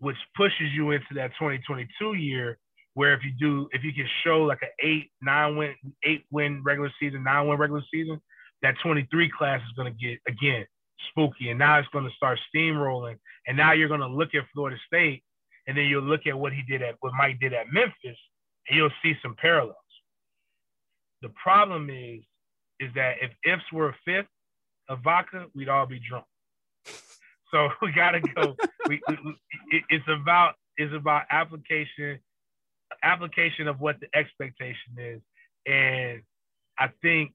which 0.00 0.16
pushes 0.36 0.72
you 0.74 0.90
into 0.90 1.14
that 1.14 1.30
2022 1.38 2.14
year 2.14 2.58
where 2.94 3.14
if 3.14 3.20
you 3.24 3.32
do, 3.38 3.68
if 3.72 3.82
you 3.82 3.92
can 3.92 4.06
show 4.24 4.42
like 4.42 4.60
an 4.62 4.68
eight, 4.82 5.10
nine 5.22 5.56
win, 5.56 5.74
eight 6.04 6.24
win 6.30 6.62
regular 6.62 6.92
season, 7.00 7.24
nine 7.24 7.48
win 7.48 7.58
regular 7.58 7.82
season, 7.92 8.20
that 8.62 8.74
23 8.82 9.30
class 9.36 9.60
is 9.60 9.72
going 9.76 9.92
to 9.92 9.98
get 9.98 10.18
again 10.28 10.66
spooky, 11.10 11.50
and 11.50 11.58
now 11.58 11.78
it's 11.78 11.88
going 11.88 12.04
to 12.04 12.14
start 12.14 12.38
steamrolling, 12.54 13.16
and 13.46 13.56
now 13.56 13.72
you're 13.72 13.88
going 13.88 14.00
to 14.00 14.06
look 14.06 14.34
at 14.34 14.44
Florida 14.54 14.76
State, 14.86 15.22
and 15.66 15.76
then 15.76 15.84
you'll 15.84 16.02
look 16.02 16.26
at 16.26 16.38
what 16.38 16.52
he 16.52 16.62
did 16.68 16.82
at 16.82 16.96
what 17.00 17.12
Mike 17.14 17.38
did 17.40 17.52
at 17.52 17.72
Memphis, 17.72 18.18
and 18.68 18.76
you'll 18.76 18.90
see 19.02 19.14
some 19.22 19.36
parallels. 19.40 19.76
The 21.22 21.30
problem 21.42 21.88
is 21.90 22.20
is 22.80 22.92
that 22.94 23.14
if 23.20 23.30
ifs 23.44 23.64
were 23.72 23.90
a 23.90 23.96
fifth 24.04 24.26
of 24.88 24.98
vodka, 25.04 25.46
we'd 25.54 25.68
all 25.68 25.86
be 25.86 26.00
drunk. 26.08 26.24
So 27.52 27.68
we 27.82 27.92
gotta 27.92 28.20
go. 28.20 28.56
we, 28.88 28.98
we, 29.08 29.14
it, 29.72 29.84
it's 29.90 30.08
about 30.08 30.54
it's 30.78 30.94
about 30.94 31.24
application, 31.30 32.18
application 33.02 33.68
of 33.68 33.78
what 33.78 33.96
the 34.00 34.06
expectation 34.18 34.96
is, 34.98 35.20
and 35.66 36.22
I 36.78 36.88
think 37.02 37.34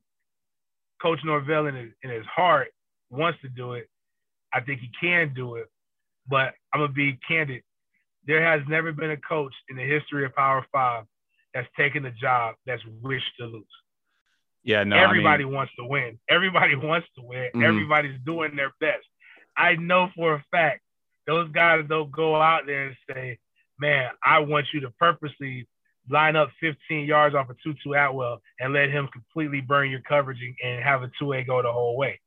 Coach 1.01 1.19
Norvell 1.23 1.67
in 1.67 1.75
his, 1.75 1.91
in 2.03 2.09
his 2.09 2.25
heart 2.25 2.69
wants 3.11 3.39
to 3.41 3.49
do 3.49 3.73
it. 3.73 3.87
I 4.53 4.61
think 4.61 4.81
he 4.81 4.89
can 4.99 5.33
do 5.35 5.57
it, 5.57 5.67
but 6.27 6.53
I'm 6.73 6.81
gonna 6.81 6.93
be 6.93 7.19
candid. 7.27 7.61
There 8.27 8.43
has 8.43 8.61
never 8.67 8.91
been 8.91 9.11
a 9.11 9.17
coach 9.17 9.53
in 9.69 9.77
the 9.77 9.83
history 9.83 10.25
of 10.25 10.35
Power 10.35 10.65
Five 10.71 11.05
that's 11.53 11.67
taken 11.77 12.05
a 12.05 12.11
job 12.11 12.55
that's 12.65 12.83
wished 13.01 13.37
to 13.39 13.45
lose. 13.45 13.65
Yeah, 14.63 14.83
no. 14.83 14.97
Everybody 14.97 15.43
I 15.43 15.47
mean, 15.47 15.55
wants 15.55 15.73
to 15.79 15.85
win. 15.85 16.19
Everybody 16.29 16.75
wants 16.89 17.07
to 17.15 17.23
win. 17.23 17.49
Mm-hmm. 17.55 17.63
Everybody's 17.63 18.19
doing 18.25 18.55
their 18.55 18.73
best. 18.81 19.05
I 19.55 19.75
know 19.75 20.09
for 20.15 20.35
a 20.35 20.45
fact 20.51 20.81
those 21.25 21.49
guys 21.51 21.85
don't 21.87 22.11
go 22.11 22.35
out 22.35 22.65
there 22.65 22.87
and 22.87 22.95
say, 23.09 23.39
"Man, 23.79 24.11
I 24.23 24.39
want 24.39 24.67
you 24.73 24.81
to 24.81 24.91
purposely 24.91 25.67
line 26.09 26.35
up 26.35 26.49
15 26.61 27.05
yards 27.05 27.35
off 27.35 27.49
of 27.49 27.57
Tutu 27.63 27.93
Atwell 27.93 28.41
and 28.59 28.73
let 28.73 28.89
him 28.89 29.07
completely 29.11 29.61
burn 29.61 29.89
your 29.89 30.01
coverage 30.01 30.39
and 30.63 30.83
have 30.83 31.03
a 31.03 31.11
two-way 31.17 31.43
go 31.43 31.61
the 31.61 31.71
whole 31.71 31.97
way." 31.97 32.19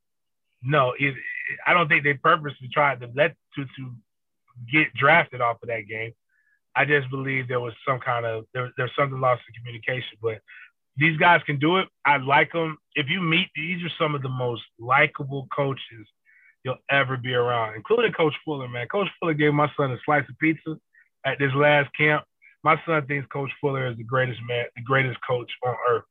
No, 0.63 0.95
it, 0.99 1.15
I 1.67 1.75
don't 1.75 1.89
think 1.89 2.05
they 2.05 2.15
purposely 2.15 2.69
tried 2.73 3.01
to 3.01 3.11
let 3.15 3.37
Tutu 3.55 3.91
get 4.73 4.93
drafted 4.95 5.41
off 5.41 5.63
of 5.63 5.69
that 5.69 5.89
game. 5.89 6.13
I 6.77 6.85
just 6.85 7.11
believe 7.11 7.49
there 7.49 7.61
was 7.61 7.75
some 7.87 7.99
kind 8.01 8.25
of 8.25 8.45
there, 8.55 8.71
there's 8.77 8.93
something 8.99 9.21
lost 9.21 9.43
in 9.49 9.55
communication. 9.61 10.19
But 10.23 10.41
these 10.97 11.17
guys 11.19 11.41
can 11.45 11.59
do 11.59 11.79
it. 11.79 11.89
I 12.05 12.19
like 12.19 12.53
them. 12.53 12.79
If 12.95 13.09
you 13.09 13.21
meet, 13.21 13.49
these 13.55 13.83
are 13.83 13.93
some 13.99 14.15
of 14.15 14.23
the 14.23 14.29
most 14.29 14.63
likable 14.79 15.49
coaches 15.55 16.07
you'll 16.65 16.77
ever 16.91 17.17
be 17.17 17.35
around, 17.35 17.75
including 17.75 18.13
Coach 18.13 18.35
Fuller, 18.45 18.69
man. 18.69 18.87
Coach 18.89 19.09
Fuller 19.19 19.35
gave 19.35 19.55
my 19.55 19.71
son 19.77 19.93
a 19.93 19.97
slice 20.05 20.29
of 20.29 20.39
pizza 20.39 20.77
at 21.25 21.39
this 21.39 21.53
last 21.55 21.91
camp. 21.97 22.25
My 22.63 22.81
son 22.87 23.07
thinks 23.07 23.27
Coach 23.29 23.51
Fuller 23.61 23.87
is 23.87 23.97
the 23.97 24.05
greatest 24.05 24.41
man, 24.47 24.67
the 24.77 24.83
greatest 24.83 25.19
coach 25.27 25.51
on 25.65 25.75
earth. 25.91 26.05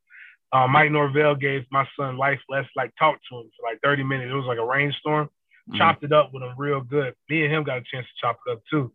Uh, 0.52 0.68
Mike 0.68 0.91
Norvell 0.91 1.36
gave 1.36 1.64
my 1.72 1.88
son 1.97 2.18
life 2.18 2.39
lessons, 2.50 2.72
like 2.76 2.91
talked 2.97 3.22
to 3.30 3.38
him 3.38 3.50
for 3.56 3.70
like 3.70 3.80
30 3.84 4.04
minutes. 4.04 4.32
It 4.32 4.36
was 4.36 4.45
like 4.45 4.58
a 4.58 4.66
rainstorm. 4.66 5.30
Mm-hmm. 5.70 5.78
Chopped 5.78 6.04
it 6.04 6.12
up 6.12 6.34
with 6.34 6.44
him 6.44 6.54
real 6.58 6.82
good. 6.82 7.14
Me 7.30 7.44
and 7.44 7.54
him 7.54 7.64
got 7.64 7.78
a 7.78 7.84
chance 7.92 8.06
to 8.06 8.12
chop 8.20 8.40
it 8.48 8.52
up 8.52 8.62
too. 8.70 8.92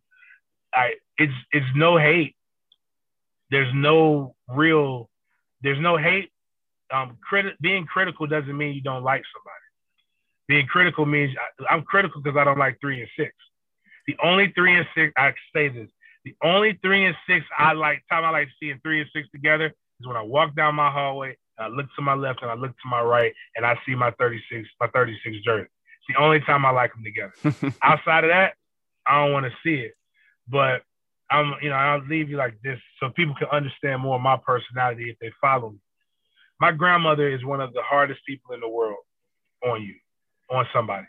I, 0.73 0.95
it's 1.19 1.33
it's 1.53 1.67
no 1.77 1.97
hate. 1.97 2.35
There's 3.51 3.73
no 3.75 4.35
real 4.49 5.09
there's 5.63 5.81
no 5.81 5.97
hate. 5.97 6.31
Um, 6.93 7.17
criti- 7.31 7.57
being 7.61 7.87
critical 7.87 8.27
doesn't 8.27 8.57
mean 8.57 8.75
you 8.75 8.83
don't 8.83 9.05
like 9.05 9.23
somebody. 9.33 9.55
Being 10.49 10.67
critical 10.67 11.07
means 11.07 11.35
I, 11.61 11.75
I'm 11.75 11.83
critical 11.83 12.21
because 12.21 12.37
I 12.37 12.45
don't 12.45 12.59
like 12.59 12.79
three 12.81 13.01
and 13.01 13.09
six. 13.17 13.33
The 14.07 14.17
only 14.23 14.53
three 14.55 14.77
and 14.77 14.87
six 14.95 15.13
I 15.17 15.33
say 15.55 15.69
this. 15.69 15.89
The 16.25 16.35
only 16.43 16.79
three 16.83 17.05
and 17.05 17.17
six 17.29 17.47
I 17.57 17.73
like 17.73 18.03
time 18.11 18.25
I 18.25 18.31
like 18.31 18.49
seeing 18.61 18.81
three 18.83 19.01
and 19.01 19.11
six 19.15 19.29
together 19.31 19.67
is 20.01 20.07
when 20.07 20.17
I 20.17 20.23
walk 20.23 20.55
down 20.57 20.75
my 20.75 20.91
hallway. 20.91 21.37
I 21.59 21.69
look 21.69 21.87
to 21.95 22.03
my 22.03 22.15
left 22.15 22.43
and 22.43 22.51
I 22.51 22.55
look 22.55 22.73
to 22.73 22.89
my 22.89 23.01
right, 23.01 23.33
and 23.55 23.65
I 23.65 23.79
see 23.87 23.95
my 23.95 24.11
36 24.13 24.69
my 24.81 24.89
36 24.89 25.37
jersey. 25.45 25.69
It's 26.07 26.17
the 26.17 26.23
only 26.23 26.41
time 26.41 26.67
I 26.67 26.71
like 26.71 26.93
them 26.93 27.05
together. 27.05 27.77
Outside 27.83 28.25
of 28.25 28.31
that, 28.31 28.55
I 29.07 29.25
don't 29.25 29.33
want 29.33 29.47
to 29.47 29.53
see 29.65 29.81
it. 29.81 29.93
But 30.49 30.83
I'm, 31.31 31.55
you 31.63 31.71
know, 31.71 31.77
I'll 31.77 32.07
leave 32.07 32.29
you 32.29 32.37
like 32.37 32.61
this 32.63 32.79
so 33.01 33.11
people 33.11 33.35
can 33.35 33.49
understand 33.49 34.03
more 34.03 34.17
of 34.17 34.23
my 34.23 34.37
personality 34.37 35.11
if 35.11 35.19
they 35.21 35.31
follow 35.41 35.71
me. 35.71 35.79
My 36.61 36.73
grandmother 36.73 37.29
is 37.29 37.45
one 37.45 37.61
of 37.61 37.73
the 37.73 37.83
hardest 37.83 38.21
people 38.27 38.55
in 38.55 38.61
the 38.61 38.69
world 38.69 38.99
on 39.65 39.83
you, 39.83 39.95
on 40.51 40.67
somebody. 40.73 41.07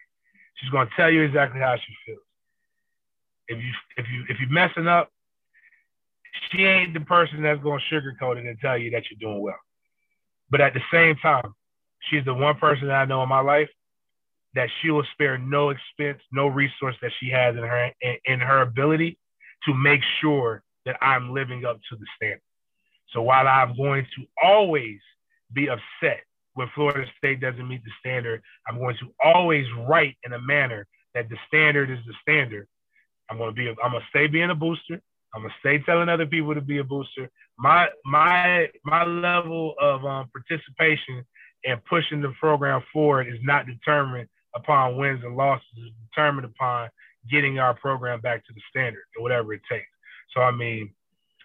She's 0.55 0.69
gonna 0.69 0.89
tell 0.95 1.11
you 1.11 1.21
exactly 1.21 1.59
how 1.59 1.75
she 1.75 1.93
feels. 2.05 2.19
If 3.47 3.57
you 3.61 3.71
if 3.97 4.05
you 4.09 4.23
if 4.29 4.39
you're 4.39 4.49
messing 4.49 4.87
up, 4.87 5.11
she 6.49 6.63
ain't 6.63 6.93
the 6.93 7.01
person 7.01 7.43
that's 7.43 7.61
gonna 7.61 7.81
sugarcoat 7.91 8.37
it 8.37 8.45
and 8.45 8.57
tell 8.59 8.77
you 8.77 8.91
that 8.91 9.03
you're 9.09 9.19
doing 9.19 9.41
well. 9.41 9.59
But 10.49 10.61
at 10.61 10.73
the 10.73 10.81
same 10.91 11.17
time, 11.17 11.53
she's 12.09 12.23
the 12.23 12.33
one 12.33 12.55
person 12.55 12.87
that 12.87 12.95
I 12.95 13.05
know 13.05 13.21
in 13.21 13.29
my 13.29 13.41
life 13.41 13.69
that 14.55 14.69
she 14.81 14.89
will 14.89 15.05
spare 15.11 15.37
no 15.37 15.69
expense, 15.69 16.21
no 16.31 16.47
resource 16.47 16.95
that 17.01 17.11
she 17.19 17.29
has 17.29 17.55
in 17.55 17.63
her 17.63 17.91
in, 18.01 18.17
in 18.25 18.39
her 18.39 18.61
ability 18.61 19.17
to 19.65 19.73
make 19.73 20.01
sure 20.21 20.63
that 20.85 20.97
I'm 21.01 21.33
living 21.33 21.65
up 21.65 21.79
to 21.89 21.95
the 21.95 22.05
standard. 22.15 22.41
So 23.13 23.21
while 23.21 23.47
I'm 23.47 23.75
going 23.75 24.05
to 24.15 24.25
always 24.41 24.99
be 25.53 25.69
upset 25.69 26.23
when 26.53 26.69
Florida 26.73 27.05
State 27.17 27.41
doesn't 27.41 27.67
meet 27.67 27.83
the 27.83 27.91
standard, 27.99 28.41
I'm 28.67 28.77
going 28.77 28.95
to 28.99 29.07
always 29.23 29.65
write 29.87 30.15
in 30.23 30.33
a 30.33 30.41
manner 30.41 30.87
that 31.13 31.29
the 31.29 31.37
standard 31.47 31.89
is 31.89 31.99
the 32.07 32.13
standard. 32.21 32.67
I'm 33.29 33.37
going 33.37 33.49
to 33.49 33.55
be, 33.55 33.69
I'm 33.69 33.91
going 33.91 34.01
to 34.01 34.07
stay 34.09 34.27
being 34.27 34.51
a 34.51 34.55
booster. 34.55 35.01
I'm 35.33 35.41
going 35.41 35.51
to 35.51 35.59
stay 35.59 35.79
telling 35.85 36.07
other 36.07 36.25
people 36.25 36.53
to 36.53 36.61
be 36.61 36.77
a 36.77 36.83
booster. 36.83 37.29
My, 37.57 37.87
my, 38.05 38.67
my 38.83 39.03
level 39.05 39.75
of 39.81 40.05
um, 40.05 40.29
participation 40.31 41.25
and 41.65 41.83
pushing 41.85 42.21
the 42.21 42.33
program 42.39 42.83
forward 42.93 43.27
is 43.27 43.39
not 43.41 43.65
determined 43.65 44.29
upon 44.55 44.97
wins 44.97 45.23
and 45.23 45.35
losses. 45.35 45.65
It's 45.77 45.95
determined 46.09 46.45
upon 46.45 46.89
getting 47.29 47.59
our 47.59 47.73
program 47.73 48.21
back 48.21 48.45
to 48.45 48.53
the 48.53 48.61
standard 48.69 49.03
or 49.17 49.23
whatever 49.23 49.53
it 49.53 49.61
takes. 49.69 49.87
So, 50.33 50.41
I 50.41 50.51
mean, 50.51 50.93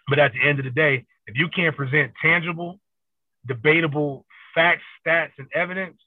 but 0.07 0.19
at 0.19 0.33
the 0.33 0.47
end 0.47 0.59
of 0.59 0.65
the 0.65 0.71
day, 0.71 1.05
if 1.27 1.37
you 1.37 1.47
can't 1.49 1.75
present 1.75 2.11
tangible, 2.21 2.79
debatable 3.47 4.25
facts, 4.53 4.83
stats, 5.05 5.31
and 5.37 5.47
evidence, 5.53 5.97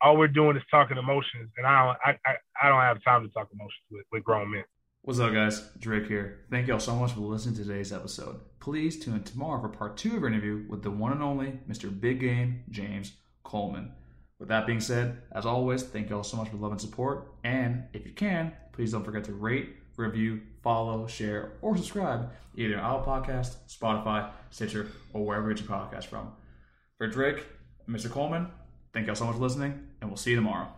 all 0.00 0.16
we're 0.16 0.28
doing 0.28 0.56
is 0.56 0.62
talking 0.70 0.98
emotions, 0.98 1.50
and 1.56 1.66
I 1.66 1.86
don't, 1.86 1.98
I, 2.04 2.30
I, 2.30 2.36
I 2.62 2.68
don't 2.68 2.80
have 2.80 3.02
time 3.02 3.26
to 3.26 3.32
talk 3.32 3.48
emotions 3.52 3.84
with, 3.90 4.04
with 4.12 4.24
grown 4.24 4.50
men. 4.50 4.64
What's 5.02 5.20
up, 5.20 5.32
guys? 5.32 5.70
Drake 5.78 6.06
here. 6.06 6.40
Thank 6.50 6.66
y'all 6.66 6.80
so 6.80 6.94
much 6.96 7.12
for 7.12 7.20
listening 7.20 7.56
to 7.56 7.64
today's 7.64 7.92
episode. 7.92 8.40
Please 8.58 8.98
tune 8.98 9.14
in 9.14 9.22
tomorrow 9.22 9.60
for 9.60 9.68
part 9.68 9.96
two 9.96 10.16
of 10.16 10.22
our 10.22 10.28
interview 10.28 10.64
with 10.68 10.82
the 10.82 10.90
one 10.90 11.12
and 11.12 11.22
only 11.22 11.58
Mr. 11.68 11.88
Big 12.00 12.20
Game 12.20 12.64
James 12.70 13.12
Coleman. 13.42 13.92
With 14.44 14.50
that 14.50 14.66
being 14.66 14.80
said, 14.80 15.22
as 15.32 15.46
always, 15.46 15.84
thank 15.84 16.10
y'all 16.10 16.22
so 16.22 16.36
much 16.36 16.50
for 16.50 16.58
love 16.58 16.72
and 16.72 16.78
support. 16.78 17.32
And 17.44 17.84
if 17.94 18.04
you 18.04 18.12
can, 18.12 18.52
please 18.72 18.92
don't 18.92 19.02
forget 19.02 19.24
to 19.24 19.32
rate, 19.32 19.70
review, 19.96 20.42
follow, 20.62 21.06
share, 21.06 21.52
or 21.62 21.78
subscribe 21.78 22.30
either 22.54 22.78
on 22.78 23.00
Apple 23.00 23.10
Podcast, 23.10 23.54
Spotify, 23.70 24.28
Stitcher, 24.50 24.88
or 25.14 25.24
wherever 25.24 25.48
you 25.48 25.54
get 25.54 25.66
your 25.66 25.74
podcast 25.74 26.04
from. 26.08 26.30
For 26.98 27.06
Drake, 27.06 27.46
Mr. 27.88 28.10
Coleman, 28.10 28.48
thank 28.92 29.06
y'all 29.06 29.16
so 29.16 29.24
much 29.24 29.36
for 29.36 29.40
listening, 29.40 29.88
and 30.02 30.10
we'll 30.10 30.18
see 30.18 30.32
you 30.32 30.36
tomorrow. 30.36 30.68